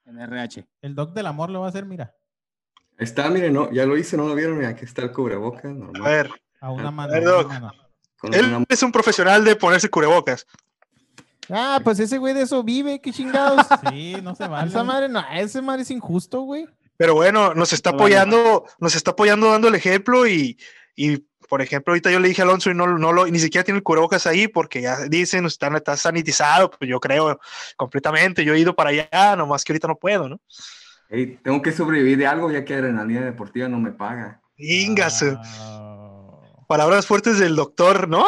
[0.06, 0.68] En RH.
[0.82, 2.14] El doc del amor lo va a hacer, mira,
[2.98, 4.58] Está, miren, no, ya lo hice, ¿no lo vieron?
[4.58, 6.02] Mira, aquí está el cubrebocas, A normal.
[6.02, 6.32] ver,
[6.62, 7.14] a una A mano.
[7.14, 7.48] ver, a una Doc.
[7.50, 7.72] mano.
[8.32, 10.46] Él una- es un profesional de ponerse cubrebocas.
[11.50, 13.66] Ah, pues ese güey de eso vive, qué chingados.
[13.94, 14.70] Sí, no se vale.
[14.70, 16.68] Esa madre, no, ese madre es injusto, güey.
[16.98, 20.58] Pero bueno, nos está apoyando, nos está apoyando dando el ejemplo y,
[20.96, 21.18] y,
[21.48, 23.78] por ejemplo, ahorita yo le dije a Alonso y no, no lo, ni siquiera tiene
[23.78, 27.40] el cubrebocas ahí porque ya dicen, está, está sanitizado, pues yo creo
[27.78, 30.42] completamente, yo he ido para allá, nomás que ahorita no puedo, ¿no?
[31.10, 34.42] Ey, tengo que sobrevivir de algo ya que Adrenalina Deportiva no me paga.
[34.58, 35.24] Ingas,
[36.68, 38.28] palabras fuertes del doctor, ¿no?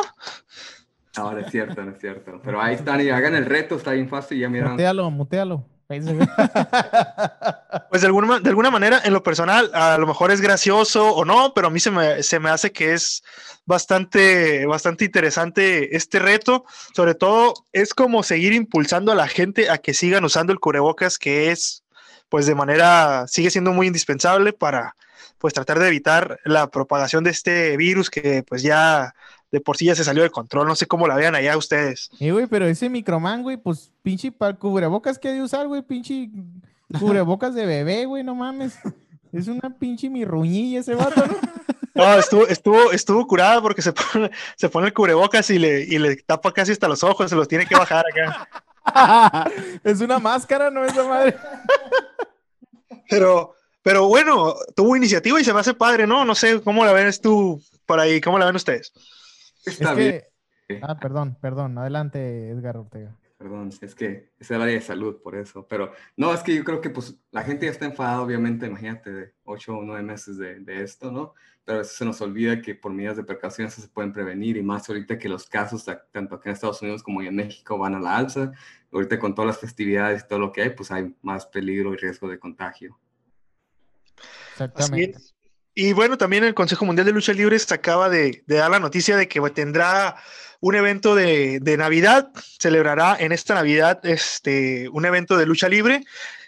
[1.18, 2.40] No, no es cierto, no es cierto.
[2.44, 4.72] Pero ahí están y hagan el reto, está bien fácil, ya miran.
[4.72, 5.66] Mutealo, mutealo.
[7.90, 11.26] Pues de alguna, de alguna manera, en lo personal, a lo mejor es gracioso o
[11.26, 13.24] no, pero a mí se me, se me hace que es
[13.66, 16.66] bastante, bastante interesante este reto.
[16.94, 21.18] Sobre todo, es como seguir impulsando a la gente a que sigan usando el cubrebocas,
[21.18, 21.84] que es,
[22.30, 24.96] pues de manera, sigue siendo muy indispensable para,
[25.40, 29.14] pues tratar de evitar la propagación de este virus que, pues ya
[29.52, 30.68] de por sí ya se salió de control.
[30.68, 32.12] No sé cómo la vean allá ustedes.
[32.20, 35.82] Eh, güey, pero ese microman, güey, pues pinche para cubrebocas que ha de usar, güey,
[35.82, 36.30] pinche
[37.00, 38.78] cubrebocas de bebé, güey, no mames.
[39.32, 41.36] Es una pinche mirruñilla ese vato, ¿no?
[41.96, 45.98] No, estuvo, estuvo, estuvo curada porque se pone, se pone el cubrebocas y le, y
[45.98, 48.48] le tapa casi hasta los ojos, se los tiene que bajar acá.
[49.84, 50.86] Es una máscara, ¿no?
[50.86, 51.36] Esa madre.
[53.10, 56.26] Pero, pero bueno, tuvo iniciativa y se me hace padre, ¿no?
[56.26, 58.94] No sé cómo la ves tú por ahí, cómo la ven ustedes.
[59.66, 60.22] Está es bien.
[60.68, 60.80] que...
[60.84, 61.78] Ah, perdón, perdón.
[61.78, 63.16] Adelante, Edgar Ortega.
[63.40, 65.66] Perdón, es que es el área de salud, por eso.
[65.68, 69.12] Pero no, es que yo creo que pues la gente ya está enfadada, obviamente, imagínate,
[69.12, 71.34] de ocho o nueve meses de, de esto, ¿no?
[71.70, 74.58] Pero a veces se nos olvida que por medidas de precaución eso se pueden prevenir
[74.58, 77.78] y más ahorita que los casos, ta- tanto aquí en Estados Unidos como en México,
[77.78, 78.52] van a la alza.
[78.92, 81.98] Ahorita con todas las festividades y todo lo que hay, pues hay más peligro y
[81.98, 82.98] riesgo de contagio.
[84.54, 85.20] Exactamente.
[85.76, 88.80] Y bueno, también el Consejo Mundial de Lucha Libre se acaba de, de dar la
[88.80, 90.16] noticia de que tendrá
[90.62, 96.04] un evento de, de Navidad, celebrará en esta Navidad este, un evento de lucha libre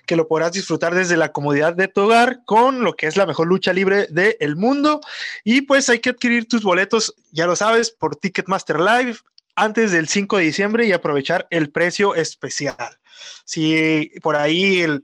[0.05, 3.25] que lo podrás disfrutar desde la comodidad de tu hogar con lo que es la
[3.25, 5.01] mejor lucha libre del mundo.
[5.43, 9.17] Y pues hay que adquirir tus boletos, ya lo sabes, por Ticketmaster Live
[9.55, 12.99] antes del 5 de diciembre y aprovechar el precio especial.
[13.45, 15.03] Si por ahí el,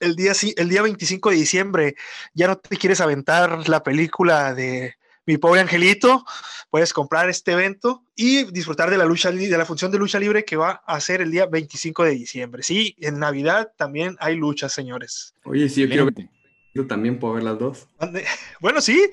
[0.00, 1.94] el día, el día 25 de diciembre
[2.34, 4.96] ya no te quieres aventar la película de
[5.26, 6.24] Mi pobre angelito,
[6.70, 10.44] puedes comprar este evento y disfrutar de la lucha de la función de lucha libre
[10.44, 12.62] que va a ser el día 25 de diciembre.
[12.62, 15.34] Sí, en Navidad también hay luchas, señores.
[15.44, 16.28] Oye, sí, yo quiero ver
[16.76, 17.88] yo también puedo ver las dos.
[18.60, 19.10] Bueno, sí,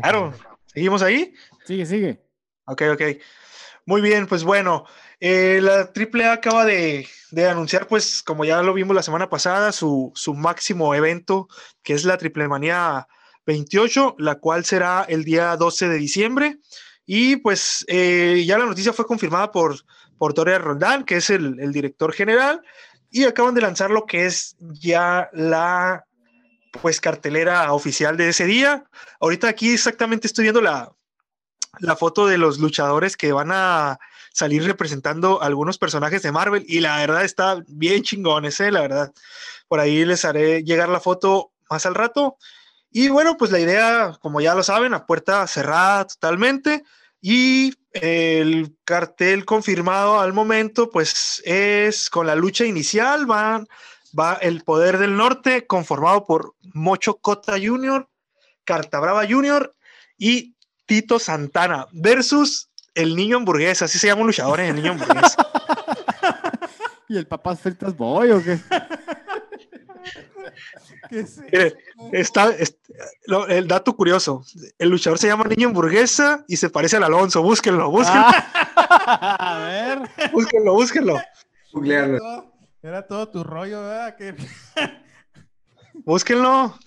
[0.00, 0.32] claro.
[0.66, 1.34] ¿Seguimos ahí?
[1.66, 2.20] Sigue, sigue.
[2.64, 3.02] Ok, ok.
[3.84, 4.86] Muy bien, pues bueno,
[5.20, 9.70] eh, la AAA acaba de, de anunciar, pues como ya lo vimos la semana pasada,
[9.72, 11.48] su, su máximo evento,
[11.82, 13.06] que es la Triple Manía
[13.46, 16.58] 28, la cual será el día 12 de diciembre.
[17.06, 19.76] Y pues eh, ya la noticia fue confirmada por,
[20.18, 22.62] por Toria Roldán, que es el, el director general,
[23.10, 26.04] y acaban de lanzar lo que es ya la
[26.82, 28.84] pues cartelera oficial de ese día.
[29.20, 30.92] Ahorita aquí exactamente estoy viendo la,
[31.80, 33.98] la foto de los luchadores que van a
[34.32, 38.70] salir representando algunos personajes de Marvel y la verdad está bien chingones, ¿eh?
[38.70, 39.12] la verdad.
[39.68, 42.36] Por ahí les haré llegar la foto más al rato.
[42.96, 46.84] Y bueno, pues la idea, como ya lo saben, a puerta cerrada totalmente.
[47.20, 53.66] Y el cartel confirmado al momento, pues es con la lucha inicial, van,
[54.16, 58.08] va el Poder del Norte, conformado por Mocho Cota Jr.,
[58.62, 59.74] Carta Brava Jr.
[60.16, 60.54] y
[60.86, 65.48] Tito Santana versus el niño hamburguesa, así se llama un luchador en el niño hamburguesa.
[67.08, 68.60] ¿Y el papas fritas boy o qué?
[71.08, 71.74] ¿Qué es Mire,
[72.12, 72.76] está, es-
[73.26, 74.44] lo- el dato curioso,
[74.78, 78.26] el luchador se llama niño hamburguesa y se parece al Alonso, búsquenlo, búsquenlo,
[78.76, 80.30] A ver.
[80.32, 81.20] búsquenlo, búsquenlo.
[82.18, 82.52] Todo-
[82.82, 84.16] Era todo tu rollo, ¿verdad?
[84.16, 84.34] Que
[86.04, 86.78] búsquenlo.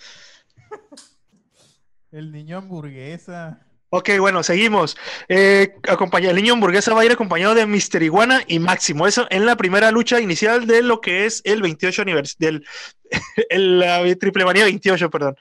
[2.11, 3.66] el niño hamburguesa.
[3.89, 4.97] Ok, bueno, seguimos.
[5.29, 5.73] Eh,
[6.21, 9.07] el niño hamburguesa va a ir acompañado de Mister Iguana y Máximo.
[9.07, 12.65] Eso en la primera lucha inicial de lo que es el 28 aniversario, del
[13.49, 15.37] el, la Triple Manía 28, perdón.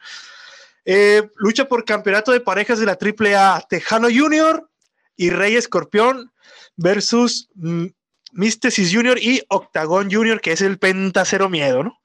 [0.85, 4.71] Eh, lucha por campeonato de parejas de la Triple A Tejano Junior
[5.17, 6.31] y Rey Escorpión
[6.77, 7.87] versus mm,
[8.31, 11.99] Místesis Junior y Octagon Junior, que es el Penta Cero Miedo, ¿no?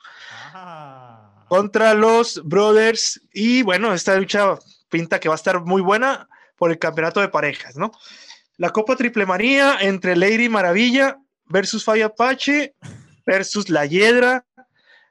[0.55, 1.45] Ah.
[1.47, 3.21] contra los Brothers.
[3.31, 4.57] Y bueno, esta lucha
[4.89, 6.27] pinta que va a estar muy buena
[6.61, 7.91] por el campeonato de parejas, ¿no?
[8.57, 12.75] La Copa Triple Manía entre Lady Maravilla versus Fabi Apache
[13.25, 14.45] versus La Hiedra,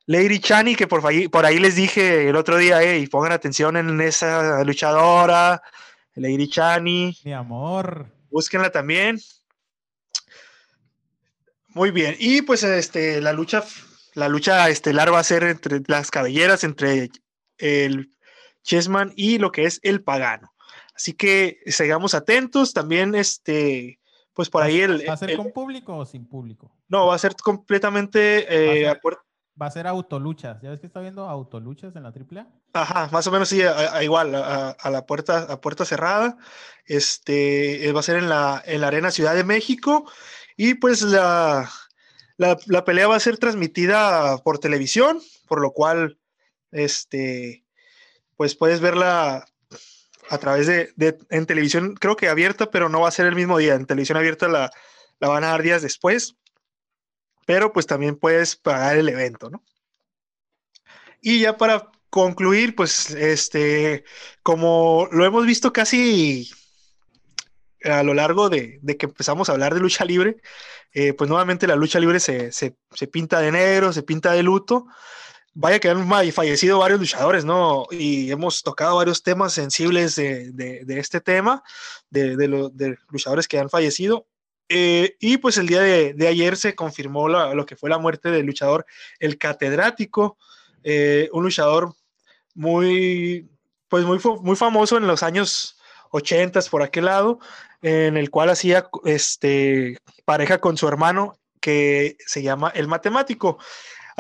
[0.07, 3.77] Lady Chani, que por ahí, por ahí les dije el otro día, y pongan atención
[3.77, 5.61] en esa luchadora,
[6.15, 8.07] Lady Chani, Mi amor.
[8.31, 9.19] búsquenla también.
[11.67, 12.15] Muy bien.
[12.21, 13.65] Y pues este, la lucha,
[14.15, 17.11] la lucha estelar va a ser entre las cabelleras, entre
[17.59, 18.09] el
[18.63, 20.50] Chessman y lo que es el pagano.
[21.01, 22.75] Así que sigamos atentos.
[22.75, 23.99] También, este,
[24.35, 25.09] pues por ahí el.
[25.09, 26.77] ¿Va a ser el- con público o sin público?
[26.89, 29.19] no, va a ser completamente eh, Va a ser- a puer-
[29.63, 30.61] Va a ser autoluchas.
[30.61, 32.47] ¿Ya ves que está viendo autoluchas en la AAA?
[32.75, 36.37] Ajá, más o menos sí, a- a- igual, a, a la puerta, a puerta cerrada.
[36.85, 40.05] Este eh, va a ser en la, en la Arena Ciudad de México.
[40.59, 41.71] Y pues la,
[42.37, 46.19] la, la pelea va a ser transmitida por televisión, por lo cual,
[46.73, 47.65] este,
[48.37, 49.47] pues puedes verla
[50.31, 53.37] a través de, de- en televisión, creo que abierta, pero no va a ser el
[53.37, 53.75] mismo día.
[53.77, 54.71] En televisión abierta la,
[55.21, 56.37] la van a dar días después.
[57.45, 59.63] Pero pues también puedes pagar el evento, ¿no?
[61.21, 64.05] Y ya para concluir, pues, este,
[64.43, 66.51] como lo hemos visto casi
[67.85, 70.37] a lo largo de, de que empezamos a hablar de lucha libre,
[70.93, 74.43] eh, pues nuevamente la lucha libre se, se- se pinta de negro, se pinta de
[74.43, 74.87] luto.
[75.53, 77.87] Vaya que han fallecido varios luchadores, ¿no?
[77.91, 81.63] Y hemos tocado varios temas sensibles de, de- de este tema,
[82.09, 84.27] de, de lo- de luchadores que han fallecido.
[84.69, 88.31] Eh, y pues el día de, ayer se confirmó la- lo que fue la muerte
[88.31, 88.87] del luchador,
[89.19, 90.39] el catedrático,
[90.85, 91.93] eh, un luchador
[92.55, 93.49] muy,
[93.89, 95.77] pues muy, muy famoso en los años
[96.11, 97.41] 80 por aquel lado,
[97.83, 103.59] en el cual hacía este, pareja con su hermano que se llama el matemático.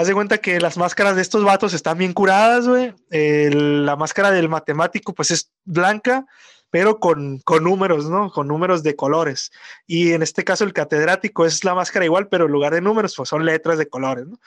[0.00, 2.94] Haz de cuenta que las máscaras de estos vatos están bien curadas, güey.
[3.10, 6.24] La máscara del matemático, pues es blanca,
[6.70, 8.30] pero con, con números, ¿no?
[8.30, 9.50] Con números de colores.
[9.86, 13.12] Y en este caso, el catedrático es la máscara igual, pero en lugar de números,
[13.14, 14.40] pues son letras de colores, ¿no?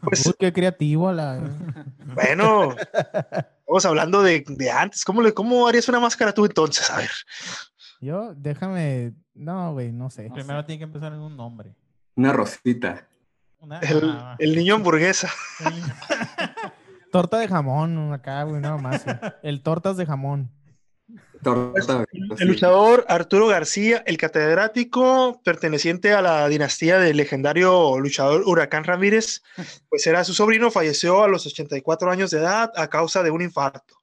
[0.00, 1.48] Pues Uy, qué creativo la.
[2.16, 2.74] bueno,
[3.60, 5.04] estamos hablando de, de antes.
[5.04, 6.90] ¿Cómo, le, ¿Cómo harías una máscara tú entonces?
[6.90, 7.10] A ver.
[8.00, 9.12] Yo, déjame.
[9.32, 10.28] No, güey, no sé.
[10.34, 11.76] Primero tiene que empezar en un nombre.
[12.16, 13.06] Una rosita.
[13.60, 15.30] Una- El, el niño hamburguesa.
[17.12, 19.04] Torta de jamón acá, güey, nada más.
[19.04, 19.16] güey.
[19.42, 20.50] El tortas de jamón.
[21.42, 22.04] Torta.
[22.12, 22.40] El es.
[22.40, 29.42] luchador Arturo García, el catedrático perteneciente a la dinastía del legendario luchador Huracán Ramírez,
[29.88, 33.40] pues era su sobrino, falleció a los 84 años de edad a causa de un
[33.42, 33.94] infarto.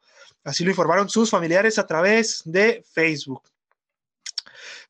[0.44, 3.44] Así lo informaron sus familiares a través de Facebook.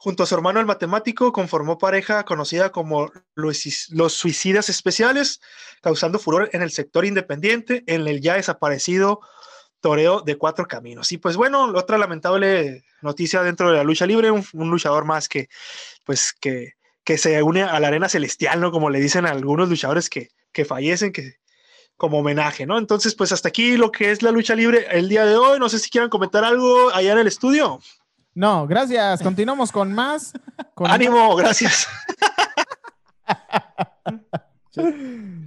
[0.06, 5.42] Junto a su hermano el matemático, conformó pareja conocida como los, Suicidas Especiales,
[5.82, 9.20] causando furor en el sector independiente, en el ya desaparecido
[9.80, 11.12] toreo de cuatro caminos.
[11.12, 15.50] Y pues bueno, otra lamentable noticia dentro de la lucha libre, un, luchador más que,
[16.04, 18.70] pues que, que se une a la arena celestial, ¿no?
[18.70, 21.38] Como le dicen algunos luchadores que, que fallecen, que
[21.98, 22.78] como homenaje, ¿no?
[22.78, 25.58] Entonces, pues hasta aquí lo que es la lucha libre el día de hoy.
[25.58, 27.80] No sé si quieran comentar algo allá en el estudio.
[28.36, 29.22] No, gracias.
[29.24, 30.34] Continuamos con más.
[30.74, 31.88] Con Ánimo, gracias.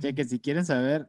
[0.00, 1.06] Che, que si quieren saber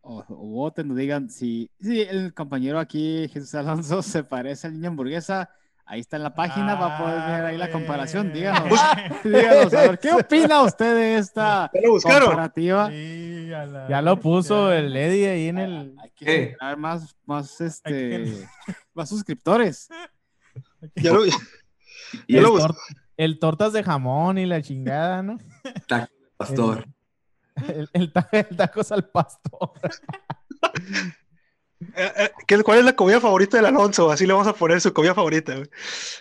[0.00, 4.72] o, o voten o digan si, si el compañero aquí, Jesús Alonso, se parece al
[4.74, 5.48] niño hamburguesa,
[5.86, 8.32] ahí está en la página para poder ver ahí la comparación.
[8.32, 8.68] Díganos,
[9.22, 11.70] díganos, a ver, ¿qué opina usted de esta
[12.02, 12.88] comparativa?
[12.90, 15.94] Sí, a la Ya lo puso el Eddie ahí en el.
[16.02, 18.46] Hay que generar más, más, este, que-
[18.94, 19.88] más suscriptores.
[20.96, 21.24] Ya lo-
[22.26, 22.76] Y Ya el lo tor-
[23.16, 25.38] el tortas de jamón y la chingada, ¿no?
[25.88, 26.86] taco pastor.
[27.68, 29.72] El, el ta- el tacos al pastor.
[31.96, 34.08] Eh, eh, ¿qué- ¿Cuál es la comida favorita del Alonso?
[34.12, 35.56] Así le vamos a poner su comida favorita.
[35.56, 35.68] güey.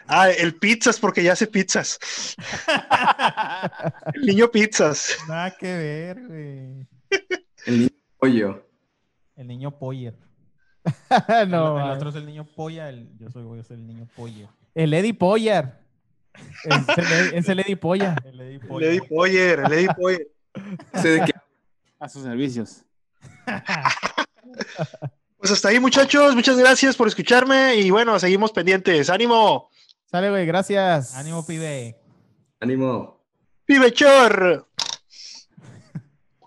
[0.07, 1.99] Ah, el pizzas, porque ya hace pizzas.
[4.15, 5.17] El niño pizzas.
[5.27, 6.87] Nada que ver, güey.
[7.67, 8.67] El niño pollo.
[9.35, 10.15] El niño Poller.
[11.47, 14.07] no, el, el otro es el niño Polla, el, yo soy, yo soy el niño
[14.15, 14.49] Pollo.
[14.73, 15.79] el Eddie Poyar.
[16.63, 18.15] Es el, es el Eddie Polla.
[18.25, 18.87] El Eddie El Polla.
[18.87, 20.27] Eddie Poyer, el Eddie Poyer.
[20.93, 21.31] Sé de qué
[21.99, 22.83] A sus servicios.
[25.37, 26.35] Pues hasta ahí, muchachos.
[26.35, 29.09] Muchas gracias por escucharme y bueno, seguimos pendientes.
[29.09, 29.69] ¡Ánimo!
[30.05, 31.15] Sale, güey, gracias.
[31.15, 31.97] Ánimo, pibe.
[32.59, 33.19] ánimo.
[33.65, 34.67] ¡Pibechor!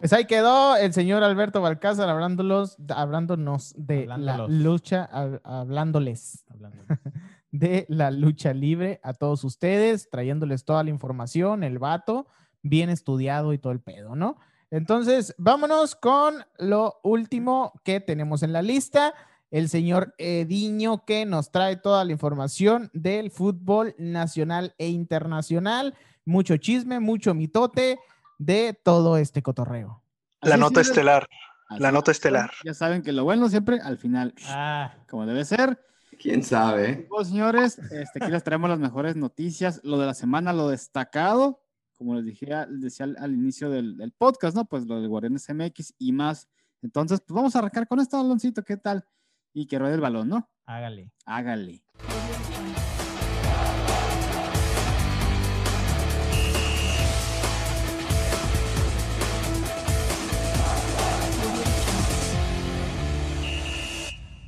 [0.05, 4.51] Pues ahí quedó el señor Alberto Balcázar hablándolos, hablándonos de Hablándolos.
[4.51, 6.85] la lucha, hab- hablándoles Hablando.
[7.53, 12.27] de la lucha libre a todos ustedes, trayéndoles toda la información, el vato,
[12.61, 14.37] bien estudiado y todo el pedo, ¿no?
[14.71, 19.15] Entonces, vámonos con lo último que tenemos en la lista.
[19.51, 25.95] El señor Ediño que nos trae toda la información del fútbol nacional e internacional.
[26.27, 27.99] Mucho chisme, mucho mitote
[28.39, 30.03] de todo este cotorreo.
[30.43, 31.29] La Así nota estelar.
[31.69, 32.53] así La nota es, estelar.
[32.65, 35.81] Ya saben que lo bueno siempre al final, Ah, como debe ser.
[36.21, 37.07] ¿Quién sabe?
[37.09, 41.61] Pues, señores, este, aquí les traemos las mejores noticias, lo de la semana, lo destacado,
[41.99, 44.65] como les dije, les decía al, al inicio del, del podcast, ¿no?
[44.65, 46.49] Pues lo de Guardianes MX y más.
[46.83, 49.05] Entonces, pues vamos a arrancar con este baloncito, ¿qué tal?
[49.53, 50.49] Y que ruede el balón, ¿no?
[50.67, 51.11] hágale.
[51.27, 51.83] Hágale.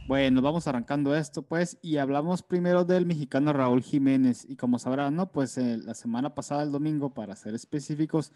[0.06, 4.46] Bueno, vamos arrancando esto, pues, y hablamos primero del mexicano Raúl Jiménez.
[4.48, 5.32] Y como sabrán, ¿no?
[5.32, 8.32] Pues eh, la semana pasada, el domingo, para ser específicos,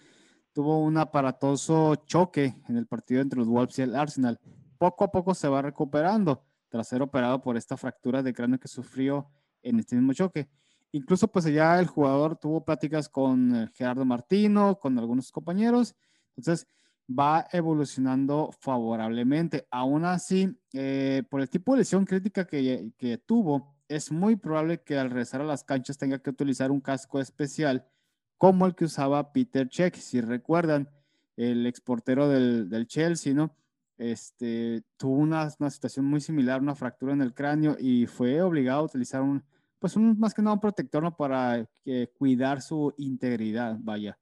[0.53, 4.41] tuvo un aparatoso choque en el partido entre los Wolves y el Arsenal.
[4.79, 8.67] Poco a poco se va recuperando tras ser operado por esta fractura de cráneo que
[8.67, 9.29] sufrió
[9.63, 10.49] en este mismo choque.
[10.91, 15.95] Incluso, pues ya el jugador tuvo pláticas con eh, Gerardo Martino, con algunos compañeros.
[16.37, 16.67] Entonces,
[17.11, 19.67] va evolucionando favorablemente.
[19.71, 24.83] Aún así, eh, por el tipo de lesión crítica que, que tuvo, es muy probable
[24.83, 27.87] que al regresar a las canchas tenga que utilizar un casco especial
[28.39, 29.97] como el que usaba Peter Cech.
[29.97, 30.89] Si recuerdan,
[31.37, 33.57] el exportero del, del Chelsea, ¿no?
[33.99, 38.81] Este, tuvo una, una situación muy similar, una fractura en el cráneo y fue obligado
[38.81, 39.45] a utilizar un,
[39.79, 41.17] pues un, más que nada un protector ¿no?
[41.17, 44.19] para eh, cuidar su integridad, vaya.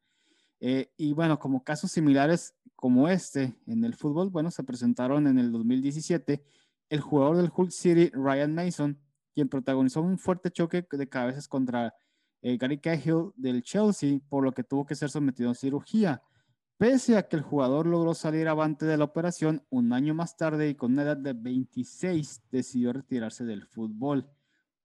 [0.61, 5.36] Eh, y bueno, como casos similares como este en el fútbol, bueno, se presentaron en
[5.40, 6.44] el 2017
[6.90, 8.96] el jugador del Hull City, Ryan Mason,
[9.34, 11.92] quien protagonizó un fuerte choque de cabezas contra
[12.40, 16.22] eh, Gary Cahill del Chelsea, por lo que tuvo que ser sometido a cirugía.
[16.76, 20.68] Pese a que el jugador logró salir avante de la operación, un año más tarde
[20.68, 24.30] y con una edad de 26 decidió retirarse del fútbol.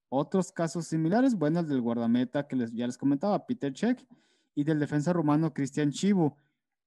[0.09, 4.03] Otros casos similares, bueno, el del guardameta que les, ya les comentaba, Peter Cech,
[4.55, 6.35] y del defensa rumano Cristian Chivu.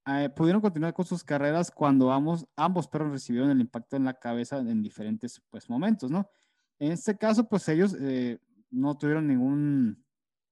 [0.09, 4.15] Eh, pudieron continuar con sus carreras cuando ambos, ambos perros recibieron el impacto en la
[4.15, 6.31] cabeza en diferentes pues, momentos, ¿no?
[6.79, 8.39] En este caso, pues ellos eh,
[8.71, 10.05] no tuvieron ningún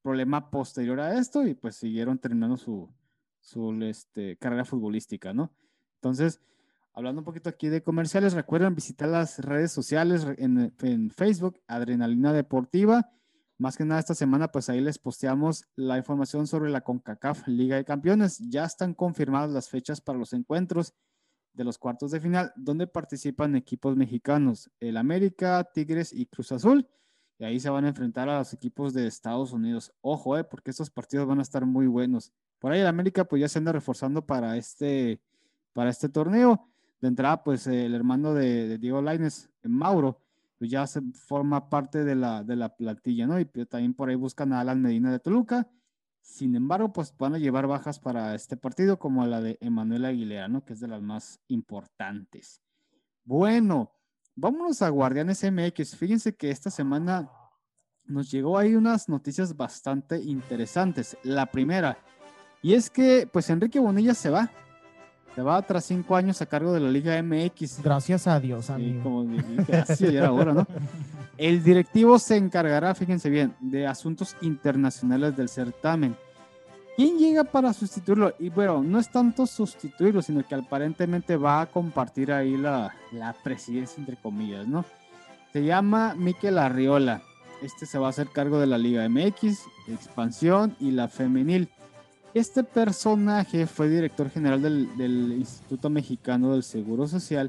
[0.02, 2.92] problema posterior a esto y pues siguieron terminando su,
[3.40, 5.54] su este, carrera futbolística, ¿no?
[5.96, 6.40] Entonces,
[6.92, 12.32] hablando un poquito aquí de comerciales, recuerden visitar las redes sociales en, en Facebook, Adrenalina
[12.32, 13.08] Deportiva,
[13.56, 17.76] Más que nada esta semana, pues ahí les posteamos la información sobre la CONCACAF Liga
[17.76, 18.38] de Campeones.
[18.50, 20.92] Ya están confirmadas las fechas para los encuentros
[21.52, 26.88] de los cuartos de final, donde participan equipos mexicanos, el América, Tigres y Cruz Azul.
[27.38, 29.92] Y ahí se van a enfrentar a los equipos de Estados Unidos.
[30.00, 32.32] Ojo, eh, porque estos partidos van a estar muy buenos.
[32.58, 35.20] Por ahí el América pues ya se anda reforzando para este,
[35.72, 36.68] para este torneo.
[37.00, 40.23] De entrada, pues el hermano de, de Diego Laines, Mauro,
[40.58, 43.38] pues ya se forma parte de la, de la plantilla, ¿no?
[43.40, 45.68] Y pues, también por ahí buscan a Alan Medina de Toluca.
[46.20, 50.48] Sin embargo, pues van a llevar bajas para este partido, como la de Emanuel Aguilera,
[50.48, 50.64] ¿no?
[50.64, 52.62] Que es de las más importantes.
[53.24, 53.92] Bueno,
[54.34, 55.96] vámonos a Guardianes MX.
[55.96, 57.30] Fíjense que esta semana
[58.04, 61.16] nos llegó ahí unas noticias bastante interesantes.
[61.22, 61.98] La primera,
[62.64, 64.50] y es que, pues Enrique Bonilla se va.
[65.34, 67.82] Se va tras cinco años a cargo de la Liga MX.
[67.82, 69.02] Gracias a Dios, amigo.
[69.02, 70.66] como dije, así ya era hora, ¿no?
[71.38, 76.14] El directivo se encargará, fíjense bien, de asuntos internacionales del certamen.
[76.96, 78.34] ¿Quién llega para sustituirlo?
[78.38, 83.32] Y bueno, no es tanto sustituirlo, sino que aparentemente va a compartir ahí la, la
[83.32, 84.84] presidencia, entre comillas, ¿no?
[85.52, 87.22] Se llama Miquel Arriola.
[87.62, 91.68] Este se va a hacer cargo de la Liga MX, Expansión y la Femenil.
[92.34, 97.48] Este personaje fue director general del, del Instituto Mexicano del Seguro Social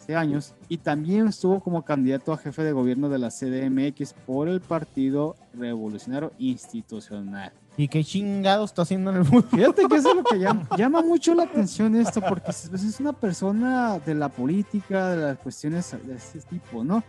[0.00, 4.48] hace años y también estuvo como candidato a jefe de gobierno de la CDMX por
[4.48, 7.52] el Partido Revolucionario Institucional.
[7.76, 9.44] ¿Y qué chingado está haciendo en el fútbol?
[9.44, 12.98] Fíjate que eso es lo que llama, llama mucho la atención esto, porque es es
[12.98, 17.04] una persona de la política, de las cuestiones de este tipo, ¿no?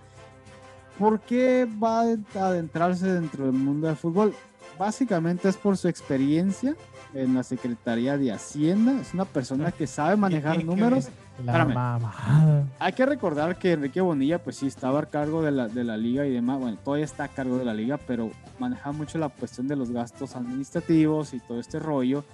[0.99, 4.35] ¿Por qué va a adentrarse dentro del mundo del fútbol?
[4.81, 6.75] Básicamente es por su experiencia
[7.13, 8.99] en la Secretaría de Hacienda.
[8.99, 11.07] Es una persona que sabe manejar números.
[11.45, 12.65] La.
[12.79, 15.97] Hay que recordar que Enrique Bonilla, pues sí, estaba a cargo de la, de la
[15.97, 16.59] liga y demás.
[16.59, 19.91] Bueno, todavía está a cargo de la liga, pero maneja mucho la cuestión de los
[19.91, 22.25] gastos administrativos y todo este rollo.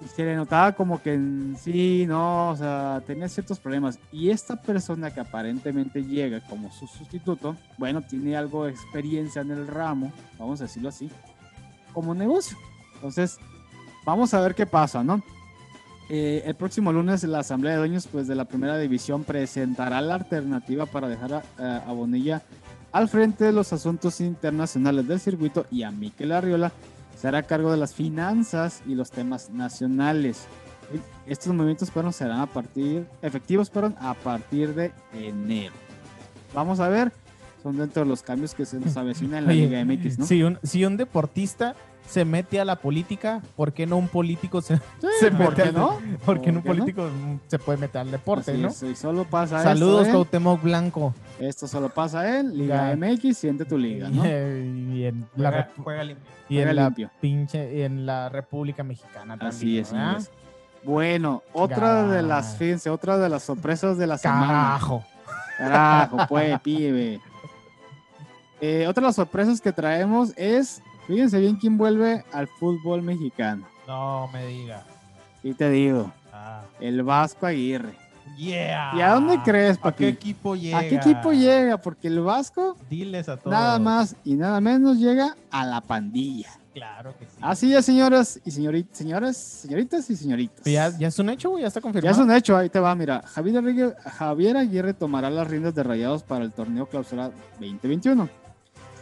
[0.00, 3.98] Y se le notaba como que en sí, no, o sea, tenía ciertos problemas.
[4.10, 9.50] Y esta persona que aparentemente llega como su sustituto, bueno, tiene algo de experiencia en
[9.50, 11.10] el ramo, vamos a decirlo así,
[11.96, 12.58] como negocio.
[12.96, 13.38] Entonces,
[14.04, 15.22] vamos a ver qué pasa, ¿no?
[16.10, 20.16] Eh, el próximo lunes la Asamblea de Dueños pues, de la Primera División presentará la
[20.16, 22.42] alternativa para dejar a, a Bonilla
[22.92, 26.70] al frente de los asuntos internacionales del circuito y a Miquel Arriola
[27.16, 30.44] se hará cargo de las finanzas y los temas nacionales.
[31.26, 35.72] Estos movimientos fueron serán a partir, efectivos perdón, a partir de enero.
[36.54, 37.10] Vamos a ver,
[37.66, 40.26] son dentro de los cambios que se nos avecinan en la Oye, Liga MX, ¿no?
[40.26, 41.74] Si un, si un deportista
[42.08, 44.82] se mete a la política, ¿por qué no un político se, Sí,
[45.18, 45.98] se ¿por mete qué no?
[46.24, 46.84] ¿Por qué no un ¿Por no?
[46.84, 48.68] político mm, se puede meter al deporte, Así no?
[48.68, 50.12] es, y solo pasa Saludos, esto, ¿eh?
[50.12, 51.12] Cuauhtémoc Blanco.
[51.40, 52.96] Esto solo pasa en Liga Ya.
[52.96, 54.24] MX, siente tu liga, ¿no?
[54.94, 56.24] y en la, Juega, juega limpio.
[56.48, 57.10] y Juega en la limpio.
[57.20, 59.48] pinche y en la República Mexicana también.
[59.48, 60.30] Así es.
[60.84, 64.46] Bueno, otra de las, fíjense, otra de las sorpresas de la semana.
[64.46, 65.04] Carajo.
[65.58, 67.20] Carajo, pues, pibe.
[68.60, 73.66] Eh, otra de las sorpresas que traemos es, fíjense bien quién vuelve al fútbol mexicano.
[73.86, 74.82] No me diga.
[75.42, 76.62] Y te digo, Ah.
[76.80, 77.94] el Vasco Aguirre.
[78.36, 78.92] Yeah.
[78.96, 79.98] ¿Y a dónde crees, ¿A papi?
[80.04, 80.78] qué equipo llega?
[80.78, 81.78] ¿A qué equipo llega?
[81.78, 83.52] Porque el Vasco, Diles a todos.
[83.52, 86.50] nada más y nada menos, llega a la pandilla.
[86.74, 87.36] Claro que sí.
[87.40, 90.62] Así es, señoras y señoritas, señoras, señoritas y señoritas.
[90.66, 92.12] Ya, ya es un hecho, güey, ya está Ya confirmado.
[92.14, 93.22] es un hecho, ahí te va, mira.
[93.22, 97.30] Javier Aguirre, Javier Aguirre tomará las riendas de Rayados para el torneo clausura
[97.60, 98.28] 2021.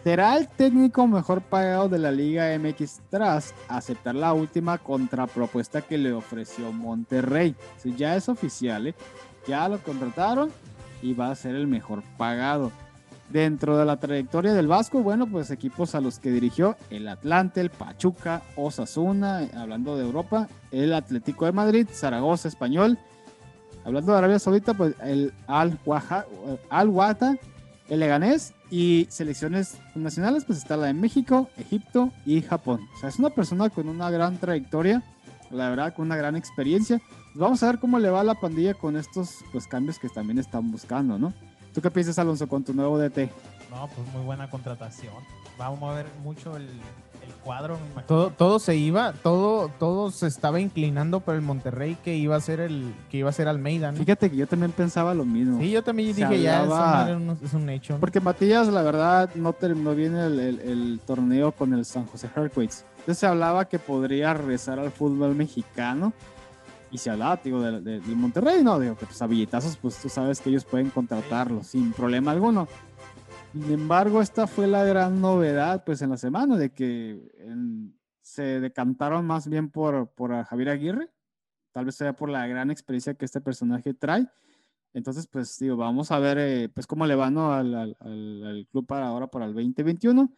[0.04, 5.96] Será el técnico mejor pagado de la Liga MX tras aceptar la última contrapropuesta que
[5.96, 7.56] le ofreció Monterrey.
[7.78, 8.94] Sí, ya es oficial, ¿eh?
[9.48, 10.50] ya lo contrataron
[11.00, 12.70] y va a ser el mejor pagado.
[13.30, 17.62] Dentro de la trayectoria del Vasco, bueno, pues equipos a los que dirigió el Atlante,
[17.62, 22.98] el Pachuca, Osasuna, eh, hablando de Europa, el Atlético de Madrid, Zaragoza Español,
[23.84, 26.26] hablando de Arabia Saudita, pues el Al Waha-
[26.68, 27.36] Al Wata,
[27.88, 32.80] el Leganés y selecciones nacionales, pues está la de México, Egipto y Japón.
[32.96, 35.02] O sea, es una persona con una gran trayectoria,
[35.50, 37.00] la verdad, con una gran experiencia.
[37.34, 40.70] Vamos a ver cómo le va la pandilla con estos pues, cambios que también están
[40.70, 41.32] buscando, ¿no?
[41.72, 43.28] ¿Tú qué piensas, Alonso, con tu nuevo DT?
[43.70, 45.14] No, pues muy buena contratación.
[45.58, 46.68] Vamos a ver mucho el,
[47.24, 48.04] el cuadro, me imagino.
[48.06, 52.40] Todo, todo se iba, todo, todo se estaba inclinando por el Monterrey que iba a
[52.40, 53.98] ser el, que iba a ser Almeida, ¿no?
[53.98, 55.58] Fíjate que yo también pensaba lo mismo.
[55.60, 56.64] Sí, yo también Se dije ya,
[57.42, 57.94] es un hecho.
[57.94, 58.00] ¿no?
[58.00, 62.28] Porque Matías, la verdad, no terminó bien el, el- el torneo con el San José
[62.36, 62.84] Earthquakes.
[63.00, 66.12] Entonces se hablaba que podría regresar al fútbol mexicano.
[66.90, 68.78] Y se hablaba, digo, del de, del Monterrey, ¿no?
[68.78, 72.68] Digo, que pues a billetazos, pues tú sabes que ellos pueden contratarlo sin problema alguno.
[73.54, 78.58] Sin embargo, esta fue la gran novedad, pues, en la semana, de que en- se
[78.60, 81.08] decantaron más bien por, por Javier Aguirre,
[81.72, 84.26] tal vez sea por la gran experiencia que este personaje trae.
[84.92, 87.52] Entonces, pues, digo, vamos a ver, eh, pues, cómo le va, ¿no?
[87.52, 90.32] al, al- al- al club para ahora, para el 2021.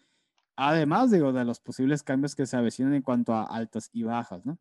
[0.56, 4.44] Además, digo, de los posibles cambios que se avecinan en cuanto a altas y bajas,
[4.44, 4.58] ¿no?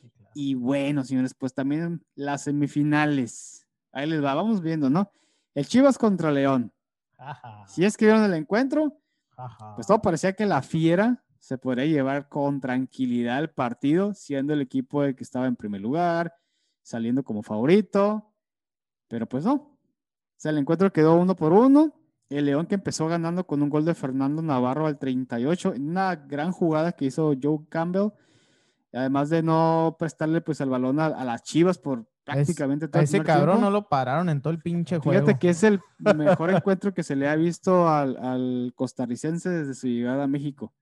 [0.00, 0.30] Sí, claro.
[0.34, 3.66] Y bueno, señores, pues también las semifinales.
[3.92, 5.10] Ahí les va, vamos viendo, ¿no?
[5.54, 6.72] El Chivas contra León.
[7.20, 8.96] Ajá, Si es que vieron el encuentro,
[9.36, 9.74] ajá.
[9.74, 14.60] pues todo parecía que la Fiera se podría llevar con tranquilidad el partido, siendo el
[14.60, 16.34] equipo el que estaba en primer lugar,
[16.82, 18.32] saliendo como favorito,
[19.08, 19.54] pero pues no.
[19.54, 19.78] O
[20.36, 21.92] sea, el encuentro quedó uno por uno.
[22.30, 26.14] El León que empezó ganando con un gol de Fernando Navarro al 38, en una
[26.14, 28.12] gran jugada que hizo Joe Campbell,
[28.92, 33.02] además de no prestarle pues el balón a, a las Chivas por prácticamente todo A
[33.02, 33.64] el ese cabrón tiempo.
[33.66, 35.20] no lo pararon en todo el pinche juego.
[35.26, 35.80] Fíjate que es el
[36.16, 40.72] mejor encuentro que se le ha visto al, al costarricense desde su llegada a México.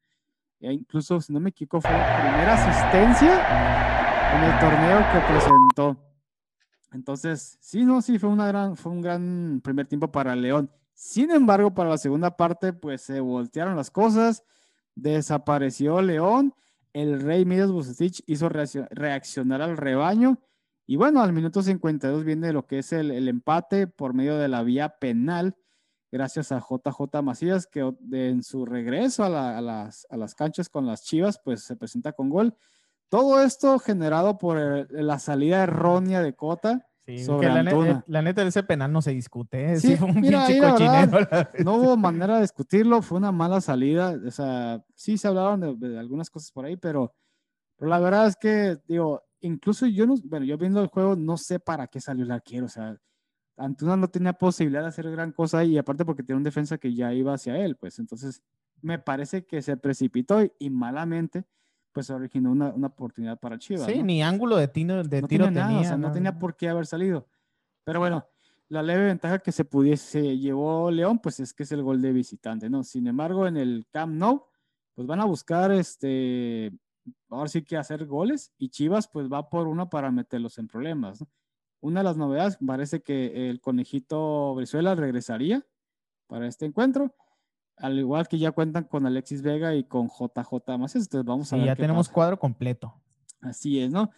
[0.61, 6.05] E incluso, si no me equivoco, fue la primera asistencia en el torneo que presentó.
[6.93, 10.71] Entonces, sí, no, sí, fue, una gran, fue un gran primer tiempo para León.
[10.95, 14.43] Sin embargo, para la segunda parte, pues se voltearon las cosas,
[14.97, 16.55] desapareció León,
[16.93, 20.39] el Rey Midas Bucetich hizo reaccio- reaccionar al rebaño
[20.89, 24.49] y bueno, al minuto 52 viene lo que es el, el empate por medio de
[24.49, 25.55] la vía penal,
[26.11, 30.35] gracias a JJ Macías, que de- en su regreso a, la- a las, a las
[30.35, 32.57] canchas con las Chivas, pues se presenta con gol.
[33.11, 36.85] Todo esto generado por eh, la salida errónea de Cota.
[37.07, 37.91] Sí, sobre la, ne- Antuna.
[37.91, 39.73] eh, la neta, ese penal no se discute.
[39.73, 39.77] ¿eh?
[39.81, 41.11] Sí, Sí, fue un mira, pinche cochinero.
[41.11, 44.15] verdad, No hubo manera de discutirlo, fue una mala salida.
[44.27, 47.15] O sea, sí se hablaron de, de algunas cosas por ahí, pero,
[47.77, 51.37] pero la verdad es que, digo, incluso yo no, bueno, yo viendo el juego no
[51.37, 52.67] sé para qué salió el arquero.
[52.67, 52.97] O sea,
[53.57, 56.95] Antuna no tenía posibilidad de hacer gran cosa y aparte porque tiene un defensa que
[56.95, 58.43] ya iba hacia él, pues entonces
[58.81, 61.45] me parece que se precipitó y, y malamente,
[61.93, 63.87] pues originó una, una oportunidad para Chivas.
[63.87, 64.05] Sí, ¿no?
[64.05, 66.69] ni ángulo de, tino- de no tiro tenía o sea, no no, tenía por qué
[66.69, 67.27] haber salido.
[67.85, 68.25] Pero bueno,
[68.69, 72.13] la leve ventaja que se pudiese llevó León, pues es que es el gol de
[72.13, 72.85] visitante, ¿no?
[72.85, 74.45] Sin embargo, en el Camp Nou,
[74.95, 76.71] pues van a buscar este,
[77.29, 81.21] ahora sí que hacer goles y Chivas pues va por uno para meterlos en problemas,
[81.21, 81.29] ¿no?
[81.81, 85.65] Una de las novedades, parece que el conejito Brizuela regresaría
[86.27, 87.15] para este encuentro,
[87.77, 91.57] al igual que ya cuentan con Alexis Vega y con JJ Macías, entonces vamos a
[91.57, 92.15] Sí, ver ya qué tenemos pasa.
[92.15, 92.93] cuadro completo.
[93.41, 94.11] Así es, ¿no?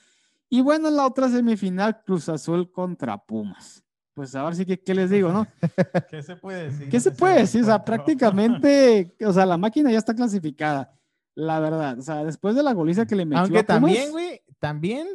[0.49, 3.85] Y bueno, en la otra semifinal, Cruz Azul contra Pumas.
[4.15, 5.47] Pues ahora sí que, ¿qué les digo, no?
[6.11, 6.89] ¿Qué se puede decir?
[6.89, 7.63] ¿Qué se puede decir?
[7.63, 10.93] O sea, prácticamente, o sea, la máquina ya está clasificada,
[11.41, 11.99] la verdad.
[11.99, 15.07] O sea, después de la goliza que le metió Aunque también, güey, también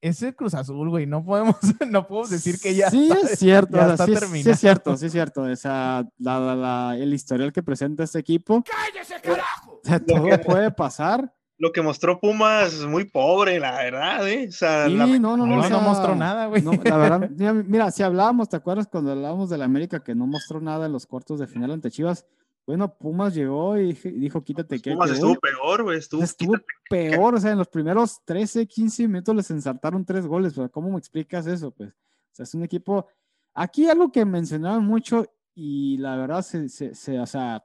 [0.00, 1.06] es el Cruz Azul, güey.
[1.06, 1.56] No podemos,
[1.90, 4.18] no podemos decir que ya sí está, es cierto, ya o sea, está sí, es-
[4.18, 4.50] sí terminado.
[4.52, 5.42] es cierto, sí es cierto.
[5.42, 8.62] O sea, la- la- la- el historial que presenta este equipo.
[8.64, 9.80] ¡Cállese, carajo!
[10.06, 11.32] todo puede pasar.
[11.56, 14.46] Lo que mostró Pumas es muy pobre, la verdad, ¿eh?
[14.48, 15.68] O sea, Sí, la- no, no, no.
[15.68, 16.62] No, mostró nada, güey.
[16.62, 20.26] no, la verdad, mira, mira, si hablábamos, ¿te acuerdas cuando hablábamos del América que no
[20.26, 22.26] mostró nada en los cuartos de final ante Chivas?
[22.66, 25.38] Bueno, Pumas llegó y dijo, quítate que ahí Pumas estuvo voy".
[25.38, 25.98] peor, güey.
[25.98, 26.54] Estuvo, Estuvo
[26.88, 30.90] peor, o sea, en los primeros 13, 15 minutos les ensartaron tres goles, pero ¿cómo
[30.90, 31.70] me explicas eso?
[31.70, 33.06] Pues, o sea, es un equipo,
[33.52, 37.64] aquí algo que mencionaban mucho y la verdad se, se, se, o sea,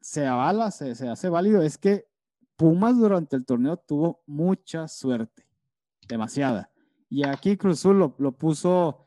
[0.00, 2.06] se avala, se, se hace válido, es que
[2.56, 5.46] Pumas durante el torneo tuvo mucha suerte,
[6.06, 6.70] demasiada.
[7.10, 9.01] Y aquí Cruz Azul lo, lo puso,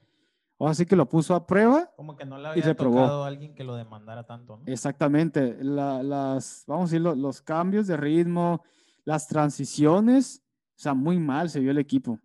[0.60, 3.02] ahora sí que lo puso a prueba Como que no le Y había reprobó.
[3.02, 4.64] tocado a alguien que lo demandara tanto, ¿no?
[4.66, 8.64] Exactamente, la- las, vamos a decir, lo- los cambios de ritmo,
[9.04, 10.42] las transiciones,
[10.78, 12.20] o sea, muy mal se vio el equipo.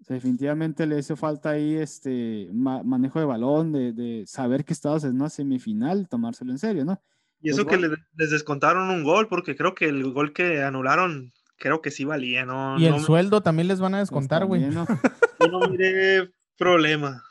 [0.00, 4.64] O sea, definitivamente le hizo falta ahí este ma- manejo de balón, de, de saber
[4.64, 7.00] que estabas en una semifinal, tomárselo en serio, ¿no?
[7.42, 10.62] Y eso Pues que le- les descontaron un gol, porque creo que el gol que
[10.62, 12.78] anularon, creo que sí valía, ¿no?
[12.78, 14.62] Y el no, sueldo también les van a Pues descontar, güey.
[14.62, 14.86] también, ¿no?
[15.40, 17.22] yo no miré problema.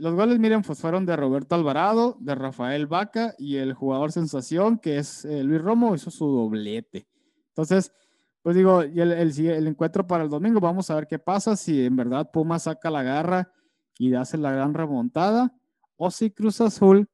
[0.00, 4.78] Los goles, miren, pues fueron de Roberto Alvarado, de Rafael Vaca y el jugador sensación,
[4.78, 7.06] que es eh, Luis Romo, hizo su doblete.
[7.48, 7.92] Entonces,
[8.42, 11.96] pues digo, el, el, encuentro para el domingo, vamos a ver qué pasa, si en
[11.96, 13.52] verdad Puma saca la garra
[13.98, 15.54] y hace la gran remontada,
[15.96, 17.08] o si Cruz Azul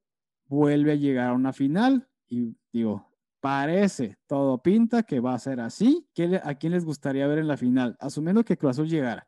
[0.47, 2.09] vuelve a llegar a una final.
[2.29, 3.07] Y digo,
[3.41, 6.09] parece, todo pinta que va a ser así.
[6.15, 7.97] ¿Qué le- ¿A quién les gustaría ver en la final?
[8.01, 9.27] Asumiendo que Cruz Azul llegara.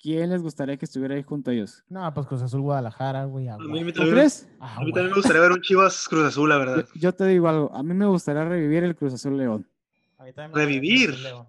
[0.00, 1.82] ¿Quién les gustaría que estuviera ahí junto a ellos?
[1.88, 3.48] No, pues Cruz Azul Guadalajara, güey.
[3.48, 4.48] a A mí, me- ¿Tú crees?
[4.60, 6.86] Ah, a mí también me gustaría ver un Chivas Cruz Azul, la verdad.
[6.94, 9.68] yo te digo algo, a mí me gustaría revivir el Cruz Azul León.
[10.18, 11.18] A mí también me Revivir.
[11.18, 11.46] León.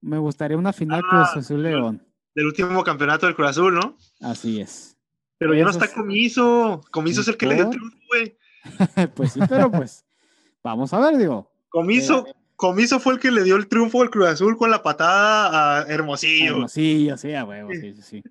[0.00, 2.02] Me gustaría una final Ah, Cruz Azul León.
[2.34, 3.96] Del último campeonato del Cruz Azul, ¿no?
[4.22, 4.96] Así es.
[5.38, 5.92] Pero ya no está.
[5.92, 6.80] Comiso.
[6.90, 8.38] Comiso es el que le dio el triunfo, güey.
[9.14, 10.04] pues sí, pero pues
[10.64, 11.50] vamos a ver, digo.
[11.68, 14.82] Comiso, Eh, Comiso fue el que le dio el triunfo al Cruz Azul con la
[14.82, 16.68] patada a Hermosillo.
[16.68, 18.22] Sí, sí, a huevo, sí, sí, sí.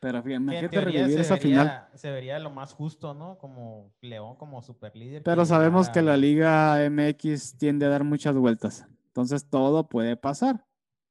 [0.00, 1.88] Pero fíjate, revivir esa final.
[1.94, 3.38] se vería lo más justo, ¿no?
[3.38, 5.22] Como León, como superlíder.
[5.22, 8.86] que Pero sabemos que la Liga MX tiende a dar muchas vueltas.
[9.08, 10.64] Entonces todo puede pasar.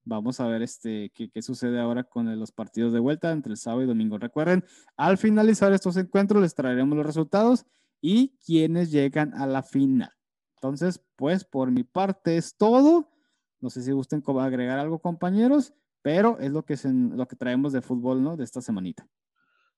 [0.03, 3.57] Vamos a ver este, qué, qué sucede ahora con los partidos de vuelta entre el
[3.57, 4.19] sábado y domingo.
[4.19, 4.63] Recuerden,
[4.95, 7.65] al finalizar estos encuentros les traeremos los resultados
[8.01, 10.14] y quienes llegan a la final.
[10.65, 13.09] Entonces, pues por mi parte es todo.
[13.61, 17.71] No sé si gusten agregar algo, compañeros, pero es lo que, se- lo que traemos
[17.73, 18.35] de fútbol, ¿no?
[18.35, 19.07] De esta semanita.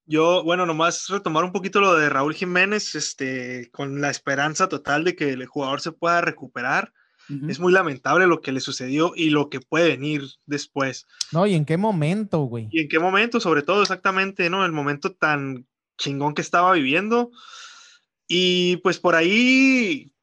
[0.05, 5.03] Yo, bueno, nomás retomar un poquito lo de Raúl Jiménez, este, con la esperanza total
[5.03, 6.93] de que el jugador se pueda recuperar.
[7.30, 7.49] Ujú.
[7.49, 11.05] Es muy lamentable lo que le sucedió y lo que puede venir después.
[11.34, 12.69] No, ¿y en qué momento, güey?
[12.72, 14.64] Y en qué momento, sobre todo, exactamente, ¿no?
[14.65, 17.31] El momento tan chingón que estaba viviendo.
[18.30, 20.14] Y pues por ahí,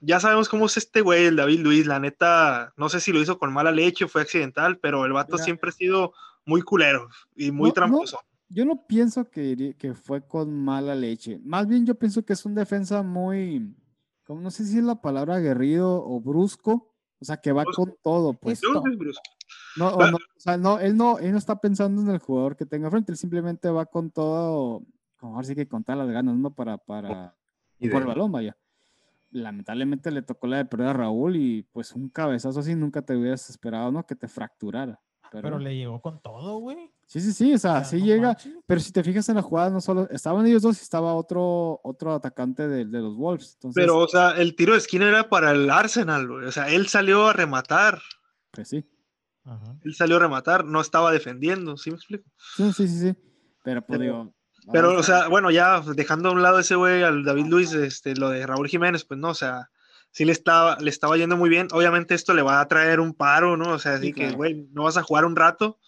[0.00, 1.86] ya sabemos cómo es este güey, el David Luis.
[1.86, 5.12] La neta, no sé si lo hizo con mala leche o fue accidental, pero el
[5.12, 5.44] vato Mira.
[5.44, 6.12] siempre ha sido
[6.44, 8.20] muy culero y muy No, no, tramposo.
[8.48, 11.38] Yo no pienso que, que fue con mala leche.
[11.44, 13.74] Más bien yo pienso que es un defensa muy,
[14.24, 17.84] como no sé si es la palabra aguerrido o brusco, o sea, que va Brusco.
[17.84, 18.60] con todo, pues.
[19.76, 22.56] No, o no, o sea, no, él no, él no está pensando en el jugador
[22.56, 24.82] que tenga frente, él simplemente va con todo,
[25.16, 26.50] como ahora sí que con todas las ganas, ¿no?
[26.52, 27.36] Para, para,
[27.78, 28.56] Y por el balón, vaya.
[29.30, 33.14] Lamentablemente le tocó la de perder a Raúl y pues un cabezazo así nunca te
[33.16, 34.06] hubieras esperado, ¿no?
[34.06, 35.00] Que te fracturara.
[35.30, 36.90] Pero, Pero le llegó con todo, güey.
[37.06, 38.56] sí, sí, sí, o sea, O sea, sí no llega, manches.
[38.64, 41.80] pero si te fijas en la jugada, no solo estaban ellos dos y estaba otro,
[41.84, 43.52] otro atacante de, de los Wolves.
[43.56, 46.46] Entonces, Pero, o sea, el tiro de esquina era para el Arsenal, güey.
[46.46, 48.00] O sea, él salió a rematar.
[48.52, 48.86] pues sí.
[49.44, 49.76] Ajá.
[49.82, 52.24] Él salió a rematar, no estaba defendiendo, ¿sí me explico?
[52.56, 53.16] Sí, sí, sí, sí.
[53.64, 54.34] Pero pues Pero- digo.
[54.72, 58.14] Pero, o sea, bueno, ya dejando a un lado ese güey, al David Luis, este,
[58.16, 59.70] lo de Raúl Jiménez, pues no, o sea,
[60.10, 61.68] sí le estaba, le estaba yendo muy bien.
[61.72, 63.70] Obviamente esto le va a traer un paro, ¿no?
[63.74, 64.36] O sea, así Sí, que, claro.
[64.36, 65.78] güey, no vas a jugar un rato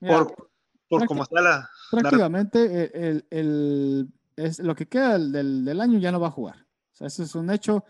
[0.00, 0.50] mira, por,
[0.88, 1.70] por como está la...
[1.90, 6.28] prácticamente el, el- el- es, lo que queda del, del- del año ya no va
[6.28, 6.56] a jugar.
[6.92, 7.84] O sea, eso es un hecho.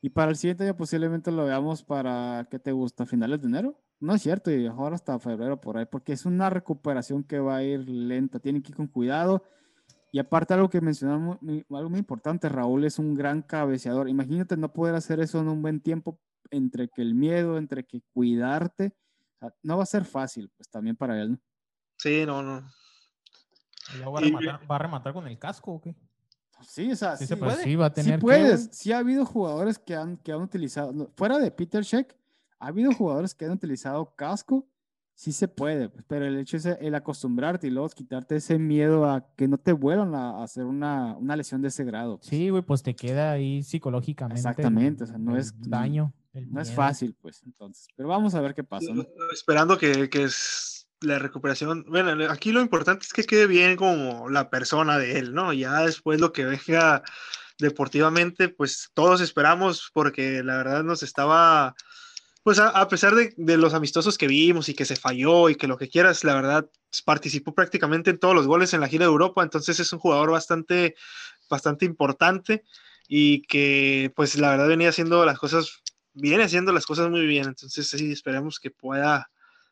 [0.00, 3.06] Y para el siguiente año posiblemente lo veamos para, ¿qué te gusta?
[3.06, 3.78] ¿Finales de enero?
[4.00, 7.56] No es cierto, y mejor hasta febrero por ahí, porque es una recuperación que va
[7.56, 9.44] a ir lenta, tienen que ir con cuidado.
[10.14, 14.08] Y aparte algo que mencionamos, muy- algo muy importante, Raúl es un gran cabeceador.
[14.10, 16.20] Imagínate no poder hacer eso en un buen tiempo,
[16.50, 18.94] entre que el miedo, entre que cuidarte,
[19.36, 21.38] o sea, no va a ser fácil, pues también para él, ¿no?
[21.96, 22.60] Sí, no, no.
[24.06, 25.96] Va a, Y- rematar, ¿Va a rematar con el casco o qué?
[26.60, 27.64] Sí, o sea, Sí sí, se Pues puede.
[27.64, 28.68] sí, va a sí tener que, puedes.
[28.72, 32.14] Sí ha habido jugadores que han, que han utilizado, fuera de Peter Sheck,
[32.60, 34.68] ha habido jugadores que han utilizado casco,
[35.22, 39.08] sí se puede, pues, pero el hecho es el acostumbrarte y luego quitarte ese miedo
[39.08, 42.16] a que no te vuelvan a hacer una, una lesión de ese grado.
[42.18, 42.28] pues.
[42.28, 44.40] Sí, güey, pues te queda ahí psicológicamente.
[44.40, 46.12] Exactamente, o sea, no el es- daño.
[46.32, 47.86] El No es fácil, pues, entonces.
[47.94, 49.06] Pero vamos a ver qué pasa, ¿no?
[49.32, 51.84] Esperando que, que es la recuperación.
[51.88, 55.52] Bueno, aquí lo importante es que quede bien como la persona de él, ¿no?
[55.52, 57.02] Ya después lo que venga
[57.58, 61.74] deportivamente, pues todos esperamos, porque la verdad nos estaba,
[62.42, 65.54] pues a, a pesar de, de los amistosos que vimos y que se falló y
[65.54, 66.68] que lo que quieras, la verdad
[67.00, 70.30] participó prácticamente en todos los goles en la gira de Europa, entonces es un jugador
[70.30, 70.94] bastante,
[71.48, 72.64] bastante importante
[73.08, 75.82] y que pues la verdad venía haciendo las cosas,
[76.12, 79.30] viene haciendo las cosas muy bien, entonces sí, esperemos que pueda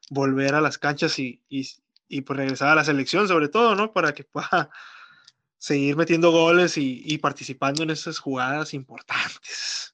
[0.08, 3.92] volver a las canchas y, pues regresar a la selección sobre todo, ¿no?
[3.92, 4.70] Para que pueda
[5.58, 9.89] seguir metiendo goles y participando en esas jugadas importantes.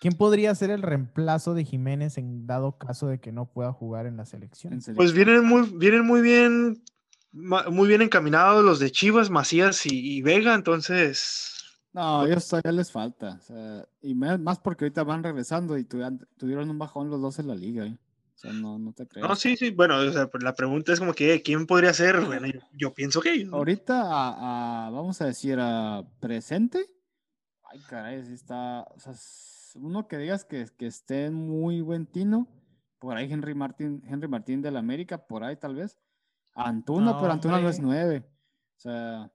[0.00, 4.06] ¿Quién podría ser el reemplazo de Jiménez en dado caso de que no pueda jugar
[4.06, 4.72] en la selección?
[4.74, 4.94] En.
[4.94, 6.82] Pues vienen muy, vienen muy bien,
[7.32, 11.54] muy bien encaminados los de Chivas, Macías y, y Vega, entonces
[11.92, 13.38] No, ellos todavía les falta.
[13.40, 17.38] o sea, y más porque ahorita van regresando y tuvieron, tuvieron un bajón los dos
[17.40, 17.84] en la liga.
[17.86, 17.98] ¿eh?
[18.34, 19.28] O sea, no, no te creas.
[19.28, 22.20] No, sí, sí, bueno, o sea, pues la pregunta es como que, ¿quién podría ser?
[22.20, 23.48] Bueno, yo, yo pienso que.
[23.50, 26.86] Ahorita, a, a- vamos a decir, a presente.
[27.70, 28.82] Ay, caray, sí está.
[28.94, 29.12] O sea,
[29.80, 32.46] uno que digas que, que esté en muy buen tino.
[32.98, 35.98] Por ahí Henry Martín, Henry Martín del América, por ahí tal vez.
[36.54, 38.24] Antuna, No, pero Antuna no es nueve.
[38.76, 39.30] O sea,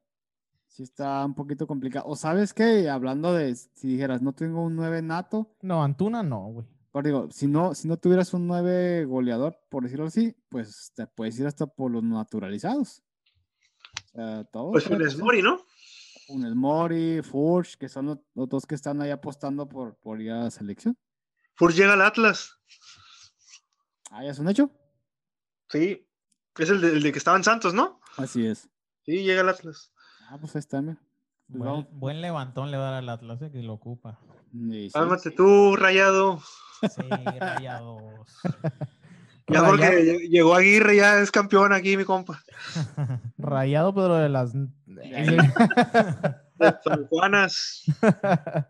[0.67, 2.05] sí está un poquito complicado.
[2.07, 6.47] O sabes qué, hablando de, si dijeras, no tengo un nueve nato, No, Antuna no,
[6.47, 6.67] güey.
[6.91, 11.07] pero digo, si no, si no tuvieras un nueve goleador, por decirlo así, pues te
[11.07, 13.01] puedes ir hasta por los naturalizados.
[14.05, 15.17] O sea, todo Pues Funes.
[15.17, 15.59] Mori, ¿no?
[16.27, 20.31] Funes Mori, Furch, que son los, los dos que están ahí apostando por, por ir
[20.31, 20.97] a la selección.
[21.55, 22.57] Fur llega al Atlas.
[24.11, 24.71] Ah, ya es un hecho.
[25.69, 26.07] Sí,
[26.57, 27.99] es el de, el de que estaba en Santos, ¿no?
[28.17, 28.69] Así es.
[29.05, 29.91] Sí, llega al Atlas.
[30.29, 31.01] Ah, pues ahí está, mira.
[31.47, 31.87] Buen, vamos.
[31.91, 34.19] buen levantón le va a dar al Atlas eh, que lo ocupa.
[34.51, 34.91] Sí, sí.
[34.93, 36.39] Cálmate tú, rayado.
[36.81, 37.09] Sí,
[37.39, 38.27] rayados.
[39.47, 39.69] Ya Rayado.
[39.77, 42.41] porque lle- llegó Aguirre, ya es campeón aquí, mi compa.
[43.37, 44.51] Rayado, pero de las.
[46.83, 47.83] San Juanas.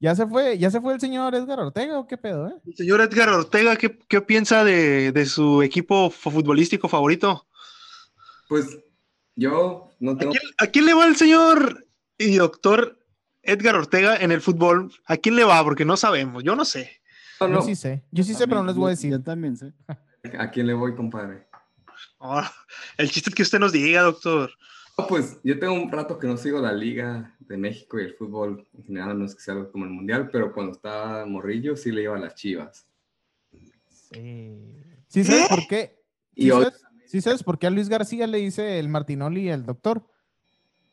[0.00, 2.54] ya se fue, ya se fue el señor Edgar Ortega o qué pedo, eh?
[2.66, 7.46] El señor Edgar Ortega, ¿qué, qué piensa de, de su equipo fu- futbolístico favorito?
[8.48, 8.78] Pues
[9.34, 10.32] yo no ¿A tengo.
[10.32, 11.86] quién, a quién le va el señor
[12.18, 12.98] y doctor
[13.42, 14.92] Edgar Ortega en el fútbol?
[15.06, 15.62] ¿A quién le va?
[15.64, 17.00] Porque no sabemos, yo no sé.
[17.40, 17.60] No, no.
[17.60, 19.10] Yo sí sé, yo sí sé, pero no les voy a decir.
[19.10, 19.72] Yo también sé.
[20.38, 21.46] ¿A quién le voy, compadre?
[22.20, 22.50] Ah,
[22.96, 24.50] el chiste es que usted nos diga, doctor.
[24.96, 28.14] No, pues yo tengo un rato que no sigo la Liga de México y el
[28.14, 31.76] fútbol en general, no es que sea algo como el Mundial, pero cuando estaba morrillo
[31.76, 32.86] sí le iba a las chivas.
[33.88, 34.54] Sí.
[35.08, 36.00] ¿Sí sabes por qué?
[36.34, 39.48] Y ¿Sí hoy, sabes, sí sabes por qué a Luis García le dice el Martinoli
[39.48, 40.06] el doctor?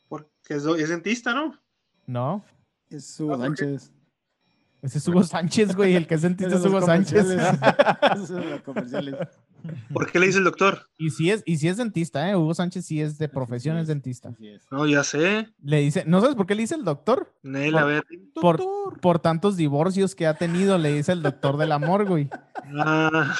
[0.08, 1.58] Porque es, dentista, ¿no?
[2.06, 2.44] No,
[2.90, 3.92] Es Hugo Sánchez.
[4.82, 7.24] Ese es Hugo Sánchez, güey, el que es dentista es Hugo Sánchez.
[8.64, 9.14] comerciales.
[9.92, 10.88] ¿Por qué le dice el doctor?
[10.98, 12.34] y sí es, y sí es dentista, ¿eh?
[12.34, 14.34] Hugo Sánchez sí es de profesión, es dentista.
[14.40, 14.66] Es.
[14.72, 15.48] No, ya sé.
[15.62, 17.32] Le dice, ¿no sabes por qué le dice el doctor?
[17.44, 18.04] Nel, a ver.
[18.34, 19.00] Por, Doctor.
[19.00, 22.28] por tantos divorcios que ha tenido, le dice el doctor del amor, güey.
[22.76, 23.36] Ah,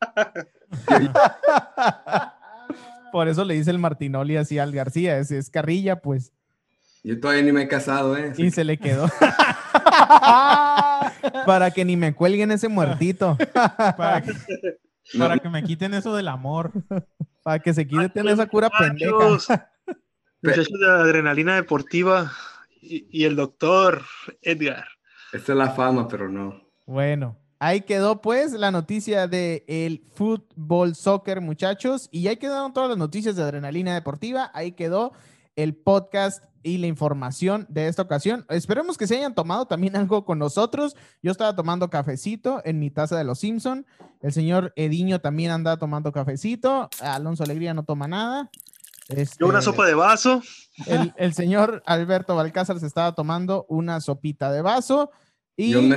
[3.12, 6.32] Por eso le dice el Martinoli así al García, es, es carrilla, pues.
[7.02, 8.32] Yo todavía ni me he casado, ¿eh?
[8.36, 9.08] Y se le quedó.
[11.46, 13.36] Para que ni me cuelguen ese muertito.
[13.52, 14.32] Para que,
[15.14, 16.72] No, para que me quiten eso del amor.
[17.42, 19.12] Para que se quiten esa cura pendeja.
[19.12, 19.48] muchachos,
[20.42, 22.32] muchachos de adrenalina deportiva
[22.80, 24.02] y, y el doctor
[24.42, 24.86] Edgar.
[25.32, 26.62] Esta es la fama, pero no.
[26.86, 32.08] Bueno, ahí quedó pues la noticia de el fútbol soccer, muchachos.
[32.10, 34.50] Y ahí quedaron todas las noticias de adrenalina deportiva.
[34.54, 35.12] Ahí quedó
[35.56, 38.44] el podcast y la información de esta ocasión.
[38.48, 40.96] Esperemos que se hayan tomado también algo con nosotros.
[41.22, 43.86] Yo estaba tomando cafecito en mi taza de los Simpson.
[44.20, 46.88] El señor Ediño también anda tomando cafecito.
[47.00, 48.50] Alonso Alegría no toma nada.
[49.38, 50.42] Yo una Este, sopa de vaso.
[50.86, 55.10] el, el señor Alberto Balcázar se estaba tomando una sopita de vaso
[55.56, 55.94] y,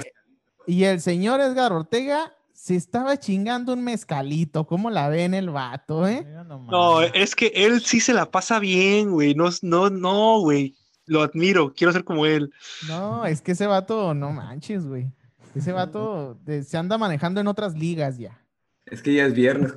[0.65, 4.67] y el señor Edgar Ortega se estaba chingando un mezcalito.
[4.67, 6.27] ¿Cómo la ven el vato, eh?
[6.69, 9.33] No, es que él sí se la pasa bien, güey.
[9.33, 10.75] No, no, no, güey.
[11.07, 11.73] Lo admiro.
[11.73, 12.53] Quiero ser como él.
[12.88, 15.11] No, es que ese vato, no manches, güey.
[15.55, 18.39] Ese vato se anda manejando en otras ligas ya.
[18.85, 19.73] Es que ya es viernes,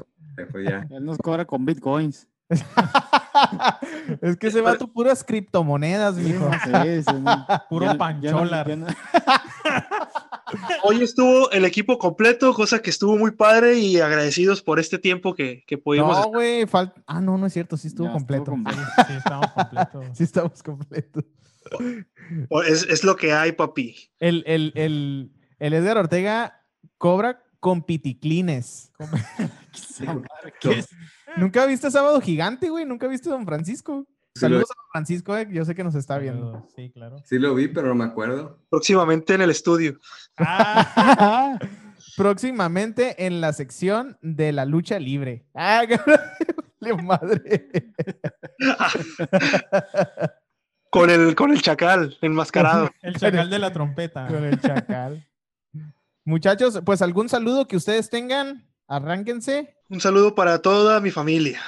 [0.52, 0.86] pues ya.
[0.90, 2.28] Él nos cobra con bitcoins.
[4.20, 6.51] es que ese vato puras criptomonedas, mijo.
[6.65, 7.47] Sí, sí, no.
[7.70, 8.36] Puro Ya
[10.83, 15.35] Hoy estuvo el equipo completo, cosa que estuvo muy padre y agradecidos por este tiempo
[15.35, 16.19] que, que pudimos.
[16.19, 17.03] No, güey, falta.
[17.07, 18.81] Ah, no, no es cierto, sí estuvo Ya estuvo completo.
[19.07, 20.05] Sí, estamos completos.
[20.15, 21.25] Sí estamos completos.
[22.66, 23.97] Es, es lo que hay, papi.
[24.19, 26.62] El, el, el, el Edgar Ortega
[26.99, 28.93] cobra con piticlines.
[31.37, 32.85] ¿Nunca viste Sábado Gigante, güey?
[32.85, 34.07] ¿Nunca viste Don Francisco?
[34.36, 36.47] Sí lo, Saludos a Francisco, eh, yo sé que nos está viendo.
[36.47, 37.16] Saludos, Sí, claro.
[37.24, 38.59] sí lo vi, pero no me acuerdo.
[38.69, 40.01] Próximamente en el estudio.
[40.39, 41.56] Ah,
[42.16, 45.47] Próximamente en la sección de la lucha libre.
[45.55, 45.85] ¡Ah,
[47.02, 47.69] madre!
[50.90, 52.90] Con el, con el chacal enmascarado.
[53.02, 54.27] el chacal de la trompeta.
[54.27, 55.28] Con el chacal.
[56.24, 59.77] Muchachos, pues algún saludo que ustedes tengan, arránquense.
[59.89, 61.61] Un saludo para toda mi familia.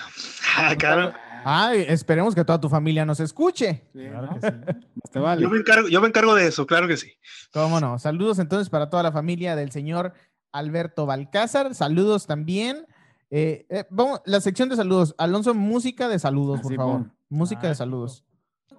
[0.56, 1.25] Acá, ¿no?
[1.48, 3.84] Ay, esperemos que toda tu familia nos escuche.
[3.92, 4.34] Sí, Claro ¿no?
[4.34, 4.56] que sí.
[4.56, 5.42] Más te vale.
[5.42, 7.12] yo, me encargo, yo me encargo de eso, claro que sí.
[7.52, 8.00] ¿Cómo no?
[8.00, 10.12] Saludos entonces para toda la familia del señor
[10.50, 11.72] Alberto Balcázar.
[11.76, 12.84] Saludos también.
[13.30, 15.14] Eh, eh, vamos, la sección de saludos.
[15.18, 17.06] Alonso, música de saludos, por favor.
[17.28, 18.24] Música de saludos.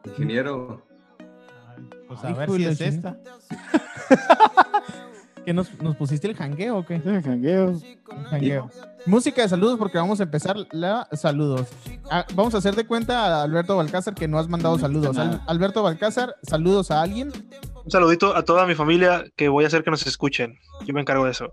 [0.03, 0.85] Ingeniero,
[1.19, 3.18] Ay, Pues a ver si es esta.
[5.48, 6.98] ¿Qué nos, nos pusiste el jangueo o qué?
[6.98, 7.80] Sí, jangueo.
[8.30, 8.69] Jangueo.
[9.06, 11.69] Música de saludos porque vamos a empezar la saludos.
[12.11, 15.18] Ah, vamos a hacer de cuenta a Alberto Balcázar que no has mandado No saludos.
[15.18, 17.32] Al- Alberto Balcázar, saludos a alguien.
[17.86, 20.60] Un saludito a toda mi familia que voy a hacer que nos escuchen.
[20.86, 21.49] Yo me encargo de eso.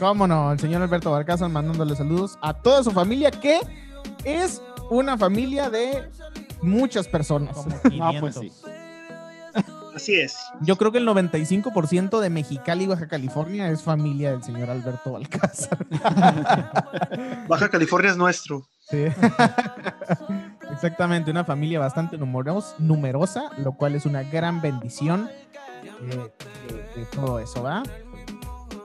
[0.00, 3.60] Cómo no, el señor Alberto Balcázar mandándole saludos a toda su familia que
[4.24, 4.60] es
[4.90, 6.10] una familia de
[6.60, 7.54] muchas personas.
[7.56, 8.40] Como No, pues 500.
[8.40, 8.52] sí.
[9.98, 10.36] Así es.
[10.60, 15.84] Yo creo que el 95% de Mexicali, Baja California, es familia del señor Alberto Balcázar.
[17.48, 18.62] Baja California es nuestro.
[18.88, 19.06] Sí.
[20.72, 25.28] Exactamente, una familia bastante numeros- numerosa, lo cual es una gran bendición
[26.02, 26.30] eh,
[26.68, 27.82] de, de todo eso, ¿va?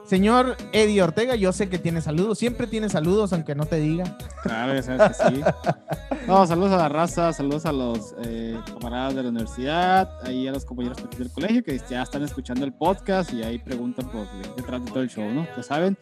[0.06, 4.16] Señor Eddie Ortega, yo sé que tiene saludos, siempre tiene saludos, aunque no te diga.
[4.42, 5.42] Claro, sabes que sí.
[6.26, 10.52] No, saludos a la raza, saludos a los eh, camaradas de la universidad, ahí a
[10.52, 14.54] los compañeros del colegio que ya están escuchando el podcast y ahí preguntan por de
[14.56, 15.46] qué trata todo el show, ¿no?
[15.54, 15.98] Ya saben.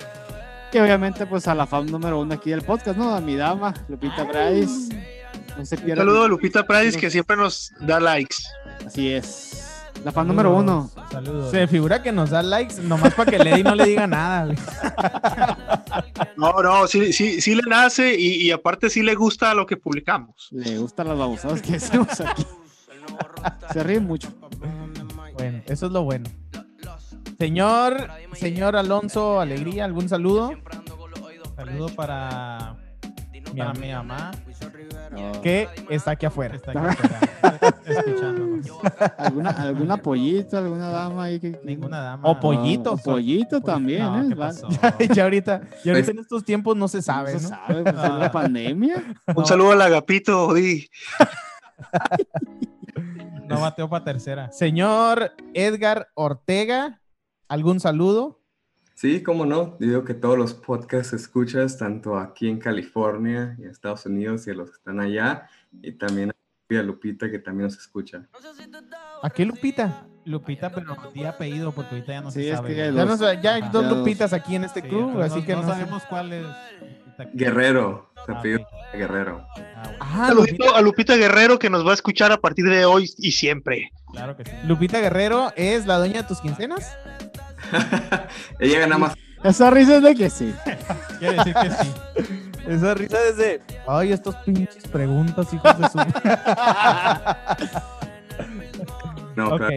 [0.72, 3.14] Y obviamente, pues a la fan número uno aquí del podcast, ¿no?
[3.14, 4.94] A mi dama, Lupita Bryce.
[5.58, 8.36] No se Un saludo a Lupita Price que siempre nos da likes.
[8.86, 9.61] Así es.
[10.04, 10.90] La fan número uno.
[11.10, 11.50] Saludos.
[11.50, 14.46] Se figura que nos da likes nomás para que Lady no le diga nada.
[14.46, 14.58] güey.
[16.36, 19.76] No, no, sí, sí, sí le nace y, y aparte sí le gusta lo que
[19.76, 20.48] publicamos.
[20.50, 22.46] Le gustan las babosadas que hacemos aquí.
[23.72, 24.28] Se ríen mucho.
[25.34, 26.28] Bueno, eso es lo bueno.
[27.38, 30.52] Señor, señor Alonso Alegría, ¿algún saludo?
[31.56, 32.76] Saludo para,
[33.52, 34.30] para mi mamá
[35.42, 36.56] Que está aquí que afuera.
[36.56, 38.66] está aquí afuera, escuchándonos.
[39.18, 41.60] ¿Alguna, alguna pollita, alguna dama ahí que.
[41.64, 42.28] Ninguna dama.
[42.28, 42.92] O pollito.
[42.92, 44.26] O pollito también, No, ¿eh?
[44.28, 44.68] ¿qué Va- pasó?
[45.14, 48.10] ya ahorita, y ahorita en estos tiempos no se No sabe, se sabe, pues, es
[48.12, 49.16] la pandemia.
[49.34, 50.88] Un saludo al Agapito, Di.
[53.48, 54.50] No bateo para tercera.
[54.52, 57.00] Señor Edgar Ortega,
[57.48, 58.40] ¿algún saludo?
[59.02, 59.76] Sí, cómo no.
[59.80, 64.50] Digo que todos los podcasts escuchas, tanto aquí en California y en Estados Unidos y
[64.52, 65.48] a los que están allá,
[65.82, 68.28] y también a Lupita que también nos escucha.
[69.24, 70.06] ¿A qué Lupita?
[70.24, 72.68] Lupita, pero di apellido porque ahorita ya no Sí, se es sabe.
[72.76, 72.92] que.
[72.92, 73.90] Ya, no sé, ya hay dos Ya.
[73.90, 75.74] Lupitas aquí en este Sí, club, entonces así no, que no no sé.
[75.80, 76.46] sabemos cuál es.
[77.34, 78.96] Guerrero, se Ah.
[78.96, 79.44] Guerrero.
[79.56, 82.84] Ah, Ah, Saludito Lupita, a Lupita Guerrero que nos va a escuchar a partir de
[82.84, 83.90] hoy y siempre.
[84.12, 84.52] claro que sí.
[84.64, 86.96] Lupita Guerrero es la dueña de tus quincenas.
[88.58, 89.14] Ella gana más.
[89.42, 90.54] Esa risa es de que sí.
[91.18, 91.90] Quiere decir que sí.
[92.66, 93.60] Esa risa desde.
[93.88, 95.98] Ay, estos pinches preguntas, hijos de su.
[99.34, 99.74] No, claro.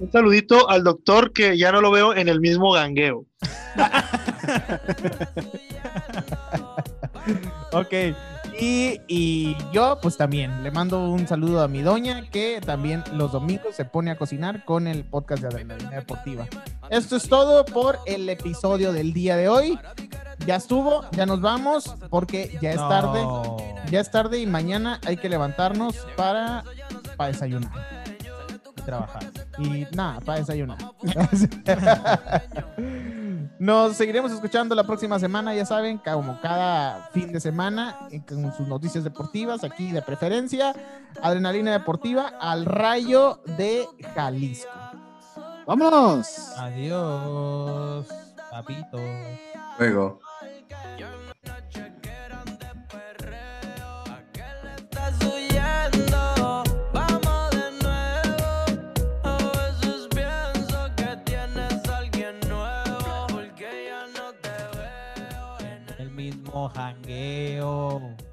[0.00, 3.26] Un saludito al doctor que ya no lo veo en el mismo gangueo.
[7.72, 7.92] Ok.
[8.66, 13.30] Y, y yo, pues también, le mando un saludo a mi doña, que también los
[13.30, 16.46] domingos se pone a cocinar con el podcast de Adrenalina Deportiva.
[16.88, 19.78] Esto es todo por el episodio del día de hoy.
[20.46, 22.88] Ya estuvo, ya nos vamos, porque ya es No.
[22.88, 23.26] tarde.
[23.90, 26.64] Ya es tarde y mañana hay que levantarnos para,
[27.18, 28.03] para desayunar.
[28.84, 29.22] Trabajar.
[29.58, 30.78] Y nada, para desayunar.
[33.58, 38.52] Nos seguiremos escuchando la próxima semana, ya saben, como cada fin de semana, eh, con
[38.54, 40.74] sus noticias deportivas, aquí de preferencia,
[41.22, 44.70] Adrenalina Deportiva al Rayo de Jalisco.
[45.66, 46.52] ¡Vámonos!
[46.58, 48.06] Adiós,
[48.50, 48.98] papito.
[49.78, 50.20] Luego.
[66.56, 67.10] โมหังเก
[67.60, 68.23] โ